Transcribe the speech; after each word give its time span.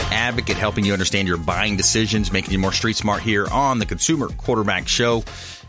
advocate, 0.00 0.56
helping 0.56 0.84
you 0.84 0.92
understand 0.92 1.28
your 1.28 1.36
buying 1.36 1.76
decisions, 1.76 2.32
making 2.32 2.52
you 2.52 2.58
more 2.58 2.72
street 2.72 2.96
smart 2.96 3.22
here 3.22 3.46
on 3.46 3.78
the 3.78 3.86
Consumer 3.86 4.28
Quarterback 4.28 4.88
Show. 4.88 5.24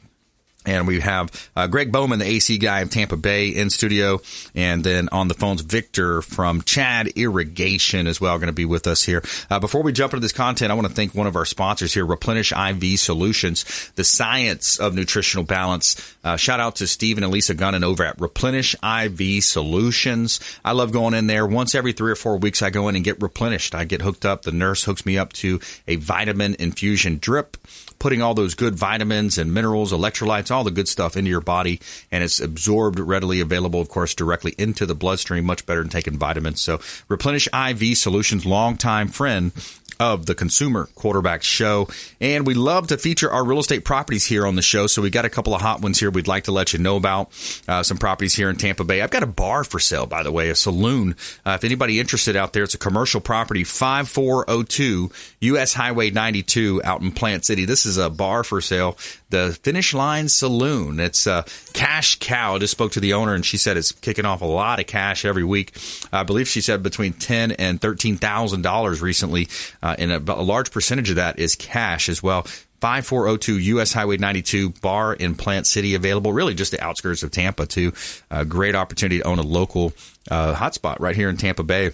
And 0.67 0.85
we 0.85 0.99
have 0.99 1.49
uh, 1.55 1.67
Greg 1.67 1.91
Bowman, 1.93 2.19
the 2.19 2.25
AC 2.25 2.57
guy 2.57 2.81
of 2.81 2.89
Tampa 2.89 3.15
Bay, 3.15 3.49
in 3.49 3.69
studio. 3.69 4.19
And 4.53 4.83
then 4.83 5.07
on 5.13 5.29
the 5.29 5.33
phones, 5.33 5.61
Victor 5.61 6.21
from 6.21 6.61
Chad 6.61 7.07
Irrigation 7.15 8.05
as 8.05 8.19
well, 8.19 8.37
going 8.37 8.47
to 8.47 8.53
be 8.53 8.65
with 8.65 8.85
us 8.85 9.01
here. 9.01 9.23
Uh, 9.49 9.59
before 9.59 9.81
we 9.81 9.93
jump 9.93 10.13
into 10.13 10.21
this 10.21 10.33
content, 10.33 10.69
I 10.69 10.75
want 10.75 10.87
to 10.87 10.93
thank 10.93 11.15
one 11.15 11.25
of 11.25 11.37
our 11.37 11.45
sponsors 11.45 11.93
here, 11.93 12.05
Replenish 12.05 12.51
IV 12.51 12.99
Solutions, 12.99 13.91
the 13.95 14.03
science 14.03 14.77
of 14.77 14.93
nutritional 14.93 15.45
balance. 15.45 16.15
Uh, 16.21 16.35
shout 16.35 16.59
out 16.59 16.75
to 16.75 16.87
Stephen 16.87 17.23
and 17.23 17.31
Lisa 17.31 17.55
Gunnan 17.55 17.83
over 17.83 18.03
at 18.03 18.19
Replenish 18.19 18.75
IV 18.83 19.43
Solutions. 19.45 20.41
I 20.65 20.73
love 20.73 20.91
going 20.91 21.13
in 21.13 21.27
there. 21.27 21.45
Once 21.45 21.75
every 21.75 21.93
three 21.93 22.11
or 22.11 22.15
four 22.15 22.37
weeks, 22.37 22.61
I 22.61 22.71
go 22.71 22.89
in 22.89 22.97
and 22.97 23.05
get 23.05 23.21
replenished. 23.21 23.73
I 23.73 23.85
get 23.85 24.01
hooked 24.01 24.25
up. 24.25 24.41
The 24.41 24.51
nurse 24.51 24.83
hooks 24.83 25.05
me 25.05 25.17
up 25.17 25.31
to 25.33 25.61
a 25.87 25.95
vitamin 25.95 26.57
infusion 26.59 27.19
drip 27.19 27.55
putting 27.99 28.21
all 28.21 28.33
those 28.33 28.55
good 28.55 28.75
vitamins 28.75 29.37
and 29.37 29.53
minerals, 29.53 29.91
electrolytes, 29.91 30.51
all 30.57 30.63
the 30.63 30.71
good 30.71 30.87
stuff 30.87 31.15
into 31.15 31.29
your 31.29 31.41
body, 31.41 31.79
and 32.11 32.23
it's 32.23 32.39
absorbed 32.39 32.99
readily 32.99 33.39
available, 33.39 33.79
of 33.79 33.89
course, 33.89 34.15
directly 34.15 34.55
into 34.57 34.85
the 34.85 34.95
bloodstream, 34.95 35.45
much 35.45 35.65
better 35.65 35.81
than 35.81 35.89
taking 35.89 36.17
vitamins. 36.17 36.59
So, 36.59 36.79
Replenish 37.07 37.47
IV 37.53 37.97
Solutions, 37.97 38.45
longtime 38.45 39.09
friend 39.09 39.51
of 39.99 40.25
the 40.25 40.35
Consumer 40.35 40.89
Quarterback 40.95 41.43
Show. 41.43 41.87
And 42.19 42.45
we 42.45 42.53
love 42.53 42.87
to 42.87 42.97
feature 42.97 43.31
our 43.31 43.45
real 43.45 43.59
estate 43.59 43.85
properties 43.85 44.25
here 44.25 44.45
on 44.45 44.55
the 44.55 44.61
show. 44.61 44.87
So 44.87 45.01
we 45.01 45.09
got 45.09 45.25
a 45.25 45.29
couple 45.29 45.55
of 45.55 45.61
hot 45.61 45.81
ones 45.81 45.99
here 45.99 46.09
we'd 46.09 46.27
like 46.27 46.45
to 46.45 46.51
let 46.51 46.73
you 46.73 46.79
know 46.79 46.97
about. 46.97 47.29
Uh, 47.67 47.83
some 47.83 47.97
properties 47.97 48.35
here 48.35 48.49
in 48.49 48.55
Tampa 48.55 48.83
Bay. 48.83 49.01
I've 49.01 49.09
got 49.09 49.23
a 49.23 49.27
bar 49.27 49.63
for 49.63 49.79
sale, 49.79 50.05
by 50.05 50.23
the 50.23 50.31
way, 50.31 50.49
a 50.49 50.55
saloon. 50.55 51.15
Uh, 51.45 51.51
if 51.51 51.63
anybody 51.63 51.99
interested 51.99 52.35
out 52.35 52.53
there, 52.53 52.63
it's 52.63 52.73
a 52.73 52.79
commercial 52.79 53.21
property, 53.21 53.63
5402 53.63 55.11
US 55.39 55.73
Highway 55.73 56.11
92 56.11 56.81
out 56.83 57.01
in 57.01 57.11
Plant 57.11 57.45
City. 57.45 57.65
This 57.65 57.85
is 57.85 57.97
a 57.97 58.09
bar 58.09 58.43
for 58.43 58.61
sale. 58.61 58.97
The 59.29 59.57
Finish 59.61 59.93
Line 59.93 60.29
Saloon. 60.29 60.99
It's 60.99 61.27
a 61.27 61.45
cash 61.73 62.17
cow. 62.19 62.55
I 62.55 62.59
just 62.59 62.71
spoke 62.71 62.93
to 62.93 62.99
the 62.99 63.13
owner 63.13 63.33
and 63.33 63.45
she 63.45 63.57
said 63.57 63.77
it's 63.77 63.91
kicking 63.91 64.25
off 64.25 64.41
a 64.41 64.45
lot 64.45 64.79
of 64.79 64.87
cash 64.87 65.25
every 65.25 65.43
week. 65.43 65.77
I 66.13 66.23
believe 66.23 66.47
she 66.47 66.61
said 66.61 66.81
between 66.81 67.13
ten 67.13 67.51
and 67.51 67.79
thirteen 67.81 68.17
thousand 68.17 68.61
dollars 68.61 69.01
recently. 69.01 69.49
Uh, 69.81 69.86
uh, 69.87 69.95
and 69.97 70.11
a, 70.11 70.33
a 70.33 70.43
large 70.43 70.71
percentage 70.71 71.09
of 71.09 71.15
that 71.15 71.39
is 71.39 71.55
cash 71.55 72.09
as 72.09 72.21
well. 72.21 72.41
5402 72.81 73.57
US 73.77 73.93
Highway 73.93 74.17
92 74.17 74.71
bar 74.81 75.13
in 75.13 75.33
Plant 75.33 75.65
City 75.65 75.95
available, 75.95 76.33
really 76.33 76.53
just 76.53 76.71
the 76.71 76.83
outskirts 76.83 77.23
of 77.23 77.31
Tampa, 77.31 77.65
too. 77.65 77.93
A 78.29 78.43
great 78.43 78.75
opportunity 78.75 79.19
to 79.19 79.25
own 79.25 79.39
a 79.39 79.43
local 79.43 79.93
uh, 80.29 80.53
hotspot 80.53 80.99
right 80.99 81.15
here 81.15 81.29
in 81.29 81.37
Tampa 81.37 81.63
Bay. 81.63 81.91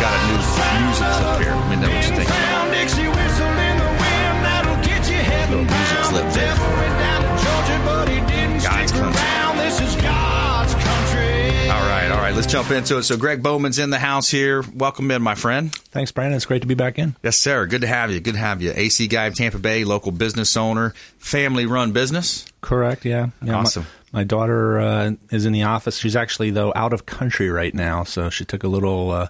Got 0.00 0.14
a 0.14 0.18
new 0.26 0.38
music 0.86 1.06
clip 1.06 1.42
here. 1.42 1.54
Let 1.54 1.70
me 1.70 1.76
know 1.76 1.90
what 1.94 2.08
you 2.08 2.14
think. 2.16 2.41
Let's 12.42 12.52
jump 12.52 12.70
into 12.72 12.98
it. 12.98 13.04
So, 13.04 13.16
Greg 13.16 13.40
Bowman's 13.40 13.78
in 13.78 13.90
the 13.90 13.98
house 13.98 14.28
here. 14.28 14.64
Welcome 14.74 15.10
in, 15.12 15.22
my 15.22 15.36
friend. 15.36 15.72
Thanks, 15.72 16.10
Brandon. 16.10 16.36
It's 16.36 16.44
great 16.44 16.62
to 16.62 16.68
be 16.68 16.74
back 16.74 16.98
in. 16.98 17.14
Yes, 17.22 17.38
sir. 17.38 17.66
Good 17.66 17.82
to 17.82 17.86
have 17.86 18.10
you. 18.10 18.18
Good 18.18 18.34
to 18.34 18.40
have 18.40 18.60
you. 18.60 18.72
AC 18.74 19.06
guy 19.06 19.26
of 19.26 19.36
Tampa 19.36 19.58
Bay, 19.58 19.84
local 19.84 20.10
business 20.10 20.56
owner, 20.56 20.90
family 21.18 21.66
run 21.66 21.92
business. 21.92 22.44
Correct. 22.60 23.04
Yeah. 23.04 23.28
yeah 23.42 23.54
awesome. 23.54 23.86
My, 24.12 24.20
my 24.20 24.24
daughter 24.24 24.80
uh, 24.80 25.12
is 25.30 25.46
in 25.46 25.52
the 25.52 25.62
office. 25.62 25.98
She's 25.98 26.16
actually 26.16 26.50
though 26.50 26.72
out 26.74 26.92
of 26.92 27.06
country 27.06 27.48
right 27.48 27.72
now, 27.72 28.02
so 28.02 28.28
she 28.28 28.44
took 28.44 28.64
a 28.64 28.68
little 28.68 29.12
uh, 29.12 29.28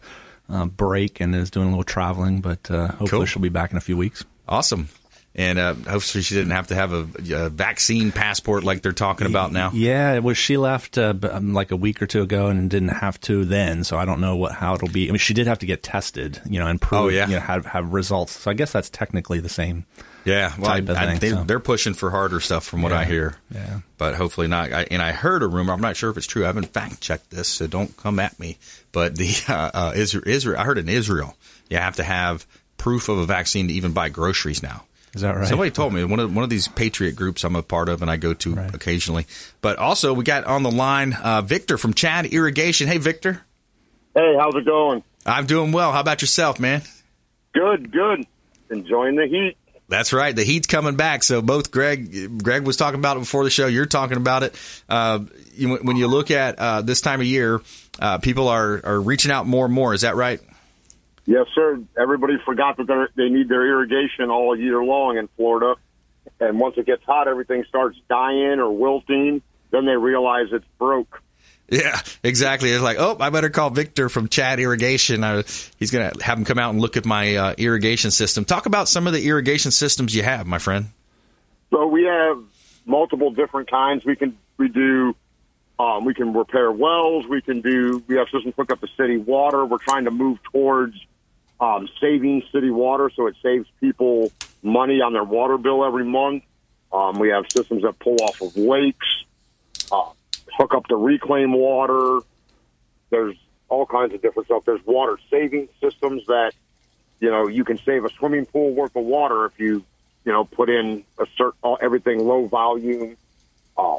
uh, 0.49 0.67
break 0.67 1.21
and 1.21 1.34
is 1.34 1.50
doing 1.50 1.67
a 1.67 1.71
little 1.71 1.84
traveling. 1.84 2.41
But 2.41 2.71
uh, 2.71 2.89
hopefully, 2.89 3.09
cool. 3.09 3.27
she'll 3.27 3.43
be 3.43 3.50
back 3.50 3.73
in 3.73 3.77
a 3.77 3.83
few 3.83 3.97
weeks. 3.97 4.25
Awesome 4.49 4.89
and 5.34 5.59
uh, 5.59 5.75
hopefully 5.75 6.22
she 6.22 6.34
didn't 6.34 6.50
have 6.50 6.66
to 6.69 6.75
have 6.75 6.93
a, 6.93 7.09
a, 7.34 7.48
vaccine 7.48 8.12
passport 8.12 8.64
like 8.64 8.82
they're 8.82 8.93
talking 8.93 9.26
about 9.26 9.52
now. 9.52 9.70
Yeah, 9.73 10.19
was. 10.19 10.37
She 10.37 10.56
left 10.56 10.99
uh, 10.99 11.14
um, 11.31 11.55
like 11.55 11.70
a 11.70 11.76
week 11.76 12.02
or 12.02 12.06
two 12.06 12.23
ago 12.23 12.49
and 12.49 12.69
didn't 12.69 12.88
have 12.88 13.19
to 13.23 13.44
then, 13.44 13.84
so 13.84 13.96
I 13.96 14.05
don't 14.05 14.20
know 14.20 14.37
what 14.37 14.52
how 14.52 14.75
it'll 14.75 14.88
be. 14.88 15.08
I 15.08 15.12
mean, 15.12 15.19
she 15.19 15.34
did 15.34 15.46
have 15.46 15.61
to 15.61 15.67
get 15.67 15.82
tested, 15.82 16.40
you 16.44 16.58
know, 16.58 16.67
and 16.67 16.81
prove, 16.81 17.00
oh, 17.00 17.08
yeah. 17.08 17.26
you 17.29 17.37
know, 17.37 17.40
have 17.40 17.67
have 17.67 17.93
results. 17.93 18.32
So 18.32 18.50
I 18.50 18.55
guess 18.55 18.73
that's 18.73 18.90
technically 18.90 19.40
the 19.40 19.49
same. 19.49 19.87
Yeah, 20.25 20.55
well, 20.56 20.70
I, 20.70 20.81
thing, 20.81 20.96
I, 20.96 21.19
they, 21.19 21.55
are 21.55 21.58
pushing 21.61 21.94
for 21.94 22.11
harder 22.11 22.38
stuff 22.38 22.64
from 22.64 22.82
what 22.82 22.93
yeah, 22.93 23.00
I 23.00 23.05
hear. 23.05 23.34
Yeah, 23.52 23.81
but 23.99 24.14
hopefully 24.14 24.46
not. 24.46 24.73
I, 24.73 24.87
and 24.90 25.02
I 25.02 25.11
heard 25.12 25.43
a 25.43 25.49
rumor. 25.49 25.73
I'm 25.73 25.81
not 25.81 25.96
sure 25.96 26.11
if 26.11 26.17
it's 26.17 26.26
true. 26.26 26.44
I 26.44 26.46
haven't 26.46 26.73
fact 26.73 27.00
checked 27.00 27.31
this, 27.31 27.49
so 27.49 27.67
don't 27.67 27.96
come 27.96 28.20
at 28.20 28.38
me. 28.38 28.58
But 28.93 29.17
the 29.17 29.34
uh, 29.49 29.70
uh, 29.75 29.93
Israel, 29.96 30.25
Israel, 30.26 30.61
I 30.61 30.64
heard 30.64 30.79
in 30.79 30.88
Israel, 30.88 31.37
you 31.69 31.79
have 31.79 31.96
to 31.96 32.05
have 32.05 32.46
proof 32.76 33.08
of 33.08 33.19
a 33.19 33.26
vaccine 33.26 33.69
to 33.69 33.75
even 33.75 33.93
buy 33.93 34.11
groceries 34.11 34.62
now. 34.62 34.84
Is 35.14 35.20
that 35.20 35.37
right? 35.37 35.47
Somebody 35.47 35.70
told 35.70 35.93
me 35.93 36.05
one 36.05 36.20
of 36.20 36.35
one 36.35 36.43
of 36.43 36.50
these 36.50 36.69
patriot 36.69 37.17
groups 37.17 37.44
I'm 37.44 37.55
a 37.55 37.62
part 37.62 37.88
of 37.88 38.00
and 38.00 38.11
I 38.11 38.17
go 38.17 38.32
to 38.32 38.55
right. 38.55 38.75
occasionally. 38.75 39.26
But 39.61 39.79
also 39.79 40.14
we 40.14 40.25
got 40.25 40.44
on 40.44 40.62
the 40.62 40.70
line 40.70 41.12
uh, 41.12 41.43
Victor 41.43 41.76
from 41.76 41.93
Chad 41.93 42.26
Irrigation. 42.26 42.88
Hey 42.88 42.99
Victor. 42.99 43.43
Hey, 44.14 44.37
how's 44.38 44.55
it 44.55 44.64
going? 44.64 45.03
I'm 45.25 45.47
doing 45.47 45.73
well. 45.73 45.93
How 45.93 46.00
about 46.00 46.20
yourself, 46.20 46.59
man? 46.59 46.82
Good, 47.53 47.93
good. 47.93 48.26
Enjoying 48.70 49.17
the 49.17 49.26
heat. 49.26 49.56
That's 49.88 50.14
right. 50.14 50.35
The 50.35 50.44
heat's 50.44 50.67
coming 50.67 50.97
back. 50.97 51.23
So 51.23 51.43
both 51.43 51.70
Greg, 51.70 52.43
Greg 52.43 52.67
was 52.67 52.79
talking 52.79 52.99
about 52.99 53.19
it 53.19 53.20
before 53.20 53.44
the 53.44 53.50
show. 53.50 53.67
You're 53.67 53.85
talking 53.85 54.17
about 54.17 54.43
it. 54.43 54.55
Uh, 54.88 55.20
you, 55.55 55.76
when 55.76 55.97
you 55.97 56.06
look 56.06 56.31
at 56.31 56.58
uh, 56.58 56.81
this 56.81 57.03
time 57.03 57.20
of 57.20 57.26
year, 57.26 57.61
uh, 57.99 58.17
people 58.19 58.49
are 58.49 58.81
are 58.85 59.00
reaching 59.00 59.31
out 59.31 59.47
more 59.47 59.67
and 59.67 59.75
more. 59.75 59.93
Is 59.93 60.00
that 60.00 60.17
right? 60.17 60.41
Yes, 61.24 61.46
sir. 61.54 61.80
Everybody 61.96 62.34
forgot 62.44 62.76
that 62.78 63.08
they 63.14 63.28
need 63.28 63.48
their 63.48 63.66
irrigation 63.66 64.30
all 64.30 64.56
year 64.58 64.82
long 64.82 65.19
in 65.19 65.28
Florida, 65.36 65.76
and 66.40 66.58
once 66.58 66.76
it 66.78 66.86
gets 66.86 67.04
hot, 67.04 67.28
everything 67.28 67.64
starts 67.69 67.98
dying 68.08 68.58
or 68.58 68.70
wilting. 68.72 69.42
Then 69.70 69.86
they 69.86 69.96
realize 69.96 70.46
it's 70.52 70.66
broke. 70.78 71.22
Yeah, 71.69 71.98
exactly. 72.22 72.70
It's 72.70 72.82
like, 72.82 72.98
oh, 72.98 73.16
I 73.19 73.30
better 73.30 73.48
call 73.48 73.70
Victor 73.70 74.10
from 74.10 74.28
Chad 74.28 74.60
Irrigation. 74.60 75.24
I, 75.24 75.42
he's 75.78 75.90
going 75.90 76.10
to 76.10 76.22
have 76.22 76.36
him 76.36 76.44
come 76.44 76.58
out 76.58 76.70
and 76.70 76.80
look 76.82 76.98
at 76.98 77.06
my 77.06 77.36
uh, 77.36 77.54
irrigation 77.56 78.10
system. 78.10 78.44
Talk 78.44 78.66
about 78.66 78.88
some 78.88 79.06
of 79.06 79.14
the 79.14 79.26
irrigation 79.26 79.70
systems 79.70 80.14
you 80.14 80.22
have, 80.22 80.46
my 80.46 80.58
friend. 80.58 80.88
So 81.70 81.86
we 81.86 82.04
have 82.04 82.42
multiple 82.84 83.30
different 83.30 83.70
kinds. 83.70 84.04
We 84.04 84.16
can 84.16 84.36
we 84.58 84.69
do 84.69 85.14
um, 85.78 86.04
we 86.04 86.12
can 86.12 86.34
repair 86.34 86.70
wells. 86.70 87.26
We 87.26 87.40
can 87.40 87.62
do 87.62 88.02
we 88.06 88.16
have 88.16 88.28
systems 88.30 88.54
hook 88.54 88.70
up 88.70 88.80
to 88.80 88.88
city 88.96 89.16
water. 89.16 89.64
We're 89.64 89.78
trying 89.78 90.04
to 90.04 90.10
move 90.10 90.42
towards 90.52 90.94
um, 91.62 91.88
saving 92.00 92.43
city 92.50 92.70
water, 92.70 93.09
so 93.14 93.29
it 93.29 93.37
saves 93.41 93.69
people 93.81 94.32
money 94.64 95.00
on 95.00 95.12
their 95.12 95.23
water 95.23 95.56
bill 95.56 95.85
every 95.85 96.05
month. 96.05 96.43
Um, 96.93 97.20
we 97.20 97.29
have 97.29 97.44
systems 97.49 97.82
that 97.82 98.00
pull 98.00 98.17
off 98.20 98.43
of 98.43 98.56
lakes. 98.56 99.06
Uh, 99.91 100.11
hook 100.59 100.75
up 100.75 100.87
to 100.87 100.97
reclaim 100.97 101.53
water. 101.53 102.19
There's 103.11 103.37
all 103.69 103.87
kinds 103.87 104.12
of 104.12 104.20
different 104.20 104.49
stuff. 104.49 104.64
There's 104.64 104.85
water 104.85 105.19
saving 105.31 105.69
systems 105.81 106.26
that, 106.26 106.53
you 107.20 107.31
know, 107.31 107.47
you 107.47 107.65
can 107.65 107.79
save 107.79 108.05
a 108.05 108.11
swimming 108.11 108.44
pool 108.44 108.73
worth 108.73 108.97
of 108.97 109.05
water 109.05 109.47
if 109.47 109.58
you, 109.61 109.85
you 110.25 110.32
know, 110.32 110.44
put 110.44 110.69
in 110.69 111.05
a 111.19 111.26
certain 111.37 111.76
everything 111.81 112.19
low 112.19 112.47
volume. 112.47 113.17
Uh, 113.76 113.99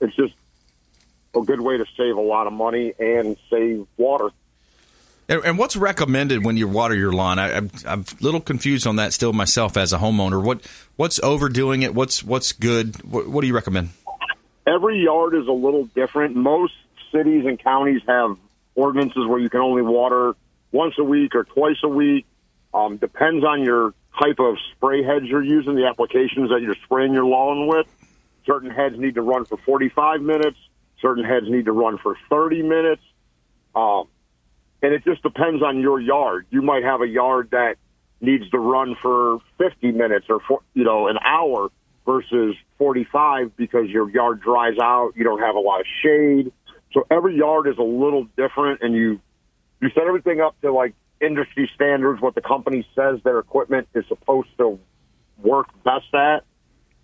it's 0.00 0.16
just 0.16 0.34
a 1.36 1.42
good 1.42 1.60
way 1.60 1.76
to 1.76 1.84
save 1.94 2.16
a 2.16 2.20
lot 2.20 2.46
of 2.46 2.54
money 2.54 2.94
and 2.98 3.36
save 3.50 3.86
water. 3.98 4.30
And, 5.28 5.56
what's 5.56 5.76
recommended 5.76 6.44
when 6.44 6.56
you 6.56 6.68
water 6.68 6.94
your 6.94 7.12
lawn? 7.12 7.38
I, 7.38 7.50
am 7.52 7.70
I'm 7.86 8.00
a 8.00 8.22
little 8.22 8.40
confused 8.40 8.86
on 8.86 8.96
that 8.96 9.12
still 9.12 9.32
myself 9.32 9.76
as 9.76 9.92
a 9.92 9.98
homeowner. 9.98 10.42
What 10.42 10.66
what's 10.96 11.20
overdoing 11.22 11.82
it? 11.82 11.94
What's 11.94 12.22
what's 12.22 12.52
good? 12.52 13.02
What, 13.04 13.28
what 13.28 13.40
do 13.40 13.46
you 13.46 13.54
recommend? 13.54 13.90
every 14.66 15.02
yard 15.02 15.34
is 15.34 15.46
a 15.46 15.52
little 15.52 15.84
different. 15.86 16.36
Most 16.36 16.74
cities 17.10 17.44
and 17.46 17.58
counties 17.58 18.00
have 18.06 18.36
ordinances 18.74 19.26
where 19.26 19.38
you 19.38 19.50
can 19.50 19.60
only 19.60 19.82
water 19.82 20.34
once 20.70 20.94
a 20.98 21.04
week 21.04 21.34
or 21.34 21.44
twice 21.44 21.76
a 21.82 21.88
week. 21.88 22.26
Um, 22.72 22.96
depends 22.96 23.44
on 23.44 23.62
your 23.62 23.92
type 24.18 24.38
of 24.38 24.56
spray 24.72 25.02
heads 25.02 25.26
you're 25.26 25.42
using, 25.42 25.74
the 25.74 25.86
applications 25.86 26.50
that 26.50 26.62
you're 26.62 26.76
spraying 26.84 27.12
your 27.12 27.24
lawn 27.26 27.66
with. 27.66 27.86
Certain 28.46 28.70
heads 28.70 28.98
need 28.98 29.14
to 29.16 29.22
run 29.22 29.44
for 29.44 29.56
45 29.58 30.22
minutes. 30.22 30.56
Certain 31.00 31.24
heads 31.24 31.46
need 31.48 31.66
to 31.66 31.72
run 31.72 31.98
for 31.98 32.16
30 32.30 32.62
minutes. 32.62 33.02
Um, 33.74 34.08
and 34.82 34.92
it 34.92 35.04
just 35.04 35.22
depends 35.22 35.62
on 35.62 35.80
your 35.80 36.00
yard. 36.00 36.46
You 36.50 36.60
might 36.60 36.82
have 36.82 37.00
a 37.00 37.06
yard 37.06 37.50
that 37.52 37.76
needs 38.20 38.48
to 38.50 38.58
run 38.58 38.96
for 39.00 39.38
50 39.58 39.92
minutes 39.92 40.26
or, 40.28 40.40
for, 40.46 40.60
you 40.74 40.84
know, 40.84 41.08
an 41.08 41.18
hour 41.24 41.70
versus 42.04 42.56
45 42.78 43.56
because 43.56 43.88
your 43.88 44.10
yard 44.10 44.40
dries 44.40 44.78
out, 44.80 45.12
you 45.16 45.24
don't 45.24 45.40
have 45.40 45.54
a 45.54 45.60
lot 45.60 45.80
of 45.80 45.86
shade. 46.02 46.52
So 46.92 47.06
every 47.10 47.36
yard 47.36 47.68
is 47.68 47.78
a 47.78 47.82
little 47.82 48.26
different 48.36 48.82
and 48.82 48.94
you 48.94 49.20
you 49.80 49.88
set 49.94 50.04
everything 50.04 50.40
up 50.40 50.60
to 50.60 50.72
like 50.72 50.94
industry 51.20 51.70
standards 51.74 52.20
what 52.20 52.34
the 52.34 52.40
company 52.40 52.86
says 52.94 53.20
their 53.24 53.38
equipment 53.38 53.88
is 53.94 54.04
supposed 54.08 54.48
to 54.58 54.78
work 55.38 55.68
best 55.84 56.12
at. 56.14 56.44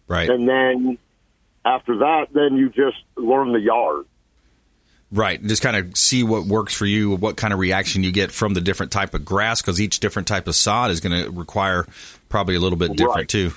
Right. 0.06 0.28
And 0.28 0.48
then 0.48 0.98
after 1.64 1.98
that 1.98 2.26
then 2.32 2.56
you 2.56 2.68
just 2.68 2.98
learn 3.16 3.52
the 3.52 3.60
yard. 3.60 4.04
Right, 5.10 5.42
just 5.42 5.62
kind 5.62 5.74
of 5.74 5.96
see 5.96 6.22
what 6.22 6.44
works 6.44 6.74
for 6.74 6.84
you, 6.84 7.16
what 7.16 7.38
kind 7.38 7.54
of 7.54 7.58
reaction 7.58 8.04
you 8.04 8.12
get 8.12 8.30
from 8.30 8.52
the 8.52 8.60
different 8.60 8.92
type 8.92 9.14
of 9.14 9.24
grass, 9.24 9.62
because 9.62 9.80
each 9.80 10.00
different 10.00 10.28
type 10.28 10.46
of 10.46 10.54
sod 10.54 10.90
is 10.90 11.00
going 11.00 11.24
to 11.24 11.30
require 11.30 11.86
probably 12.28 12.56
a 12.56 12.60
little 12.60 12.76
bit 12.76 12.92
different 12.92 13.16
right. 13.16 13.28
too. 13.28 13.52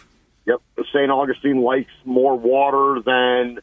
Yep. 0.45 0.62
St. 0.94 1.12
Augustine 1.12 1.62
likes 1.62 1.92
more 2.06 2.38
water 2.38 3.01
than, 3.06 3.59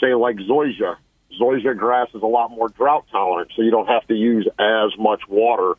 say, 0.00 0.14
like 0.14 0.36
zoysia. 0.36 0.96
Zoysia 1.40 1.74
grass 1.78 2.08
is 2.14 2.22
a 2.22 2.26
lot 2.26 2.50
more 2.50 2.68
drought 2.68 3.06
tolerant, 3.10 3.50
so 3.56 3.62
you 3.62 3.70
don't 3.70 3.86
have 3.86 4.06
to 4.08 4.14
use 4.14 4.46
as 4.58 4.90
much 4.98 5.22
water. 5.26 5.78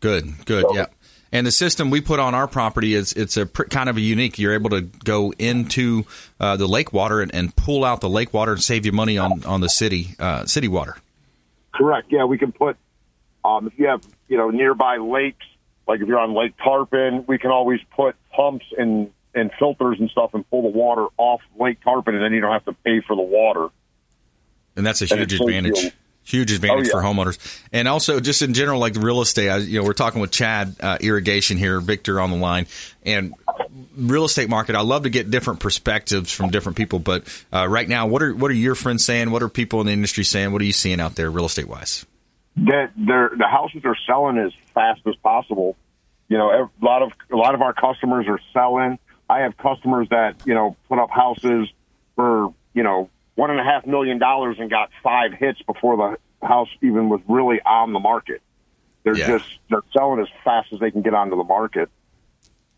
Good, 0.00 0.44
good, 0.44 0.62
so, 0.62 0.74
yeah. 0.74 0.86
And 1.34 1.44
the 1.44 1.50
system 1.50 1.90
we 1.90 2.00
put 2.00 2.20
on 2.20 2.32
our 2.32 2.46
property 2.46 2.94
is 2.94 3.12
it's 3.12 3.36
a 3.36 3.44
pr- 3.44 3.64
kind 3.64 3.88
of 3.88 3.96
a 3.96 4.00
unique. 4.00 4.38
You're 4.38 4.54
able 4.54 4.70
to 4.70 4.82
go 4.82 5.32
into 5.36 6.06
uh, 6.38 6.56
the 6.56 6.68
lake 6.68 6.92
water 6.92 7.20
and, 7.20 7.34
and, 7.34 7.54
pull 7.56 7.84
out 7.84 8.00
the 8.00 8.08
lake 8.08 8.32
water 8.32 8.52
and 8.52 8.62
save 8.62 8.86
you 8.86 8.92
money 8.92 9.18
on 9.18 9.44
on 9.44 9.60
the 9.60 9.68
city 9.68 10.14
uh, 10.20 10.46
city 10.46 10.68
water. 10.68 10.96
Correct. 11.74 12.12
Yeah, 12.12 12.24
we 12.24 12.38
can 12.38 12.52
put 12.52 12.76
um, 13.44 13.66
if 13.66 13.76
you 13.76 13.88
have 13.88 14.02
you 14.28 14.36
know 14.36 14.50
nearby 14.50 14.98
lakes 14.98 15.44
like 15.88 16.00
if 16.00 16.06
you're 16.06 16.20
on 16.20 16.34
Lake 16.34 16.54
Tarpon, 16.62 17.24
we 17.26 17.38
can 17.38 17.50
always 17.50 17.80
put 17.96 18.14
pumps 18.30 18.66
and 18.78 19.10
and 19.34 19.50
filters 19.58 19.98
and 19.98 20.08
stuff 20.10 20.34
and 20.34 20.48
pull 20.48 20.62
the 20.62 20.78
water 20.78 21.08
off 21.16 21.40
Lake 21.58 21.82
Tarpon, 21.82 22.14
and 22.14 22.22
then 22.22 22.32
you 22.32 22.40
don't 22.40 22.52
have 22.52 22.64
to 22.66 22.74
pay 22.84 23.00
for 23.00 23.16
the 23.16 23.22
water. 23.22 23.68
And 24.76 24.86
that's 24.86 25.02
a 25.02 25.06
huge 25.06 25.34
advantage. 25.34 25.92
Huge 26.26 26.52
advantage 26.52 26.88
oh, 26.92 26.98
yeah. 26.98 27.02
for 27.02 27.06
homeowners, 27.06 27.60
and 27.70 27.86
also 27.86 28.18
just 28.18 28.40
in 28.40 28.54
general, 28.54 28.80
like 28.80 28.96
real 28.96 29.20
estate. 29.20 29.50
I, 29.50 29.58
you 29.58 29.78
know, 29.78 29.84
we're 29.84 29.92
talking 29.92 30.22
with 30.22 30.30
Chad 30.30 30.74
uh, 30.80 30.96
Irrigation 30.98 31.58
here, 31.58 31.80
Victor 31.80 32.18
on 32.18 32.30
the 32.30 32.38
line, 32.38 32.66
and 33.04 33.34
real 33.94 34.24
estate 34.24 34.48
market. 34.48 34.74
I 34.74 34.80
love 34.80 35.02
to 35.02 35.10
get 35.10 35.30
different 35.30 35.60
perspectives 35.60 36.32
from 36.32 36.48
different 36.50 36.76
people, 36.76 36.98
but 36.98 37.24
uh, 37.52 37.68
right 37.68 37.86
now, 37.86 38.06
what 38.06 38.22
are 38.22 38.34
what 38.34 38.50
are 38.50 38.54
your 38.54 38.74
friends 38.74 39.04
saying? 39.04 39.30
What 39.30 39.42
are 39.42 39.50
people 39.50 39.82
in 39.82 39.86
the 39.86 39.92
industry 39.92 40.24
saying? 40.24 40.52
What 40.52 40.62
are 40.62 40.64
you 40.64 40.72
seeing 40.72 40.98
out 40.98 41.14
there, 41.14 41.30
real 41.30 41.44
estate 41.44 41.68
wise? 41.68 42.06
That 42.56 42.92
the 42.96 43.46
houses 43.46 43.82
are 43.84 43.96
selling 44.06 44.38
as 44.38 44.52
fast 44.72 45.02
as 45.06 45.16
possible. 45.16 45.76
You 46.28 46.38
know, 46.38 46.50
a 46.50 46.84
lot 46.84 47.02
of 47.02 47.12
a 47.30 47.36
lot 47.36 47.54
of 47.54 47.60
our 47.60 47.74
customers 47.74 48.26
are 48.28 48.40
selling. 48.54 48.98
I 49.28 49.40
have 49.40 49.56
customers 49.56 50.08
that 50.10 50.36
you 50.46 50.54
know 50.54 50.76
put 50.88 50.98
up 50.98 51.10
houses 51.10 51.68
for 52.16 52.54
you 52.72 52.82
know 52.82 53.10
one 53.34 53.50
and 53.50 53.60
a 53.60 53.64
half 53.64 53.86
million 53.86 54.18
dollars 54.18 54.56
and 54.58 54.70
got 54.70 54.90
five 55.02 55.32
hits 55.32 55.60
before 55.62 55.96
the 55.96 56.46
house 56.46 56.68
even 56.82 57.08
was 57.08 57.20
really 57.28 57.60
on 57.64 57.92
the 57.92 58.00
market. 58.00 58.42
They're 59.02 59.16
yeah. 59.16 59.38
just 59.38 59.58
they're 59.68 59.82
selling 59.92 60.20
as 60.20 60.28
fast 60.44 60.72
as 60.72 60.80
they 60.80 60.90
can 60.90 61.02
get 61.02 61.14
onto 61.14 61.36
the 61.36 61.44
market. 61.44 61.90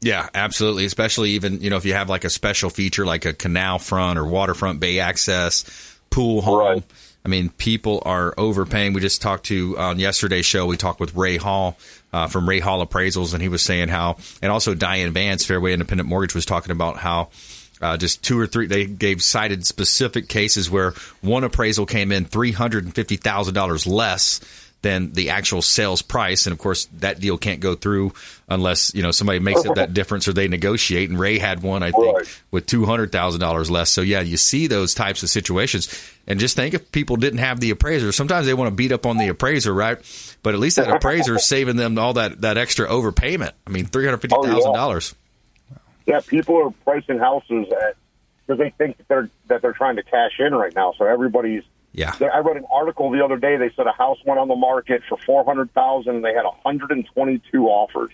Yeah, 0.01 0.29
absolutely. 0.35 0.85
Especially 0.85 1.31
even 1.31 1.61
you 1.61 1.71
know 1.71 1.77
if 1.77 1.85
you 1.85 1.95
have 1.95 2.09
like 2.09 2.25
a 2.25 2.31
special 2.31 2.71
feature 2.71 3.07
like 3.07 3.25
a 3.25 3.33
canal 3.33 3.79
front 3.79 4.19
or 4.19 4.27
waterfront 4.27 4.81
bay 4.81 4.99
access, 4.99 5.99
pool 6.11 6.43
home. 6.43 6.59
Right. 6.59 6.83
I 7.25 7.29
mean, 7.29 7.49
people 7.51 8.03
are 8.07 8.33
overpaying. 8.39 8.93
We 8.93 9.01
just 9.01 9.21
talked 9.21 9.47
to 9.47 9.77
on 9.79 9.99
yesterday's 9.99 10.47
show. 10.47 10.67
We 10.67 10.77
talked 10.77 11.01
with 11.01 11.17
Ray 11.17 11.39
Hall 11.39 11.77
uh, 12.13 12.29
from 12.29 12.49
Ray 12.49 12.61
Hall 12.61 12.87
Appraisals, 12.87 13.35
and 13.35 13.43
he 13.43 13.49
was 13.49 13.63
saying 13.63 13.89
how, 13.89 14.19
and 14.41 14.53
also 14.53 14.75
Diane 14.75 15.13
Vance, 15.13 15.45
Fairway 15.45 15.73
Independent 15.73 16.09
Mortgage, 16.09 16.37
was 16.37 16.47
talking 16.47 16.71
about 16.71 16.99
how 16.99 17.31
uh, 17.81 17.97
just 17.97 18.25
two 18.25 18.39
or 18.39 18.47
three, 18.47 18.67
they 18.67 18.87
gave 18.87 19.23
cited 19.23 19.67
specific 19.67 20.29
cases 20.29 20.71
where 20.71 20.93
one 21.21 21.45
appraisal 21.45 21.87
came 21.87 22.13
in 22.13 22.25
three 22.25 22.53
hundred 22.53 22.85
and 22.85 22.95
fifty 22.95 23.17
thousand 23.17 23.55
dollars 23.55 23.87
less 23.87 24.41
than 24.83 25.13
the 25.13 25.31
actual 25.31 25.63
sales 25.63 26.03
price. 26.03 26.47
And 26.47 26.53
of 26.53 26.59
course, 26.59 26.85
that 26.99 27.19
deal 27.19 27.39
can't 27.39 27.61
go 27.61 27.75
through 27.75 28.13
unless 28.49 28.95
you 28.95 29.03
know 29.03 29.11
somebody 29.11 29.41
makes 29.41 29.65
it 29.65 29.75
that 29.75 29.95
difference 29.95 30.29
or 30.29 30.33
they 30.33 30.49
negotiate. 30.49 31.11
And 31.11 31.19
Ray 31.19 31.39
had 31.39 31.63
one, 31.63 31.83
I 31.83 31.91
think, 31.91 32.17
right. 32.17 32.43
with 32.51 32.67
two 32.67 32.85
hundred 32.85 33.13
thousand 33.13 33.41
dollars 33.41 33.71
less. 33.71 33.91
So 33.91 34.01
yeah, 34.01 34.21
you 34.21 34.37
see 34.37 34.67
those 34.67 34.95
types 34.95 35.23
of 35.23 35.29
situations. 35.29 36.13
And 36.29 36.41
just 36.41 36.57
think 36.57 36.75
if 36.75 36.91
people 36.93 37.17
didn't 37.17 37.39
have 37.39 37.61
the 37.61 37.71
appraiser, 37.71 38.11
sometimes 38.13 38.47
they 38.47 38.55
want 38.55 38.69
to 38.69 38.75
beat 38.75 38.93
up 38.93 39.07
on 39.07 39.17
the 39.17 39.29
appraiser, 39.29 39.73
right? 39.73 39.99
But 40.43 40.55
at 40.55 40.61
least 40.61 40.77
that 40.77 40.89
appraiser 40.89 41.37
is 41.37 41.47
saving 41.47 41.77
them 41.77 41.99
all 41.99 42.15
that 42.15 42.43
that 42.43 42.59
extra 42.59 42.89
overpayment. 42.89 43.53
I 43.67 43.71
mean, 43.71 43.87
three 43.87 44.05
hundred 44.05 44.19
fifty 44.19 44.37
thousand 44.37 44.55
oh, 44.55 44.73
yeah. 44.73 44.77
dollars. 44.77 45.15
Yeah, 46.07 46.21
people 46.21 46.57
are 46.57 46.71
pricing 46.85 47.19
houses 47.19 47.67
at 47.73 47.97
because 48.47 48.59
they 48.59 48.71
think 48.71 48.99
that 48.99 49.09
they're 49.09 49.31
that 49.49 49.63
they're 49.63 49.73
trying 49.73 49.97
to 49.97 50.03
cash 50.03 50.39
in 50.39 50.55
right 50.55 50.75
now. 50.75 50.95
So 50.97 51.05
everybody's 51.05 51.65
yeah. 51.93 52.15
I 52.33 52.39
read 52.39 52.57
an 52.57 52.67
article 52.71 53.11
the 53.11 53.25
other 53.25 53.39
day. 53.39 53.57
They 53.57 53.71
said 53.75 53.87
a 53.87 53.93
house 53.93 54.19
went 54.27 54.39
on 54.39 54.49
the 54.49 54.55
market 54.55 55.03
for 55.09 55.17
four 55.25 55.45
hundred 55.45 55.73
thousand, 55.73 56.17
and 56.17 56.25
they 56.25 56.35
had 56.35 56.45
one 56.45 56.57
hundred 56.65 56.91
and 56.91 57.07
twenty-two 57.07 57.67
offers. 57.67 58.13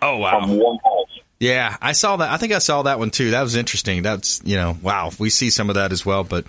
Oh 0.00 0.18
wow! 0.18 0.40
From 0.40 0.58
one 0.58 0.78
house. 0.84 1.07
Yeah, 1.40 1.76
I 1.80 1.92
saw 1.92 2.16
that. 2.16 2.32
I 2.32 2.36
think 2.36 2.52
I 2.52 2.58
saw 2.58 2.82
that 2.82 2.98
one 2.98 3.12
too. 3.12 3.30
That 3.30 3.42
was 3.42 3.54
interesting. 3.54 4.02
That's 4.02 4.42
you 4.44 4.56
know, 4.56 4.76
wow. 4.82 5.12
We 5.20 5.30
see 5.30 5.50
some 5.50 5.68
of 5.68 5.76
that 5.76 5.92
as 5.92 6.04
well. 6.04 6.24
But 6.24 6.46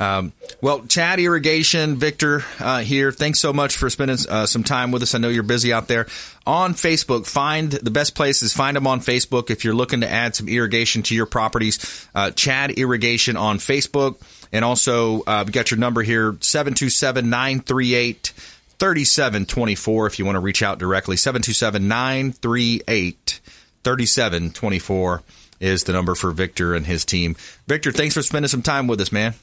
um, 0.00 0.32
well, 0.62 0.86
Chad 0.86 1.20
Irrigation, 1.20 1.96
Victor 1.96 2.42
uh, 2.58 2.80
here. 2.80 3.12
Thanks 3.12 3.38
so 3.40 3.52
much 3.52 3.76
for 3.76 3.90
spending 3.90 4.16
uh, 4.30 4.46
some 4.46 4.64
time 4.64 4.92
with 4.92 5.02
us. 5.02 5.14
I 5.14 5.18
know 5.18 5.28
you're 5.28 5.42
busy 5.42 5.74
out 5.74 5.88
there 5.88 6.06
on 6.46 6.72
Facebook. 6.72 7.26
Find 7.26 7.70
the 7.70 7.90
best 7.90 8.14
places. 8.14 8.54
Find 8.54 8.78
them 8.78 8.86
on 8.86 9.00
Facebook 9.00 9.50
if 9.50 9.62
you're 9.62 9.74
looking 9.74 10.00
to 10.00 10.08
add 10.08 10.34
some 10.34 10.48
irrigation 10.48 11.02
to 11.02 11.14
your 11.14 11.26
properties. 11.26 12.08
Uh, 12.14 12.30
Chad 12.30 12.70
Irrigation 12.70 13.36
on 13.36 13.58
Facebook. 13.58 14.16
And 14.52 14.64
also, 14.64 15.22
uh, 15.26 15.44
we 15.46 15.52
got 15.52 15.70
your 15.70 15.78
number 15.78 16.02
here 16.02 16.38
727 16.40 17.28
938 17.28 18.32
3724 18.78 20.06
if 20.06 20.18
you 20.18 20.24
want 20.24 20.36
to 20.36 20.40
reach 20.40 20.62
out 20.62 20.78
directly. 20.78 21.18
727 21.18 21.86
938 21.88 23.40
3724 23.84 25.22
is 25.60 25.84
the 25.84 25.92
number 25.92 26.14
for 26.14 26.30
Victor 26.32 26.74
and 26.74 26.86
his 26.86 27.04
team. 27.04 27.36
Victor, 27.66 27.92
thanks 27.92 28.14
for 28.14 28.22
spending 28.22 28.48
some 28.48 28.62
time 28.62 28.86
with 28.86 29.00
us, 29.00 29.12
man. 29.12 29.34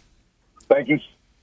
Thank 0.69 0.89
you. 0.89 0.99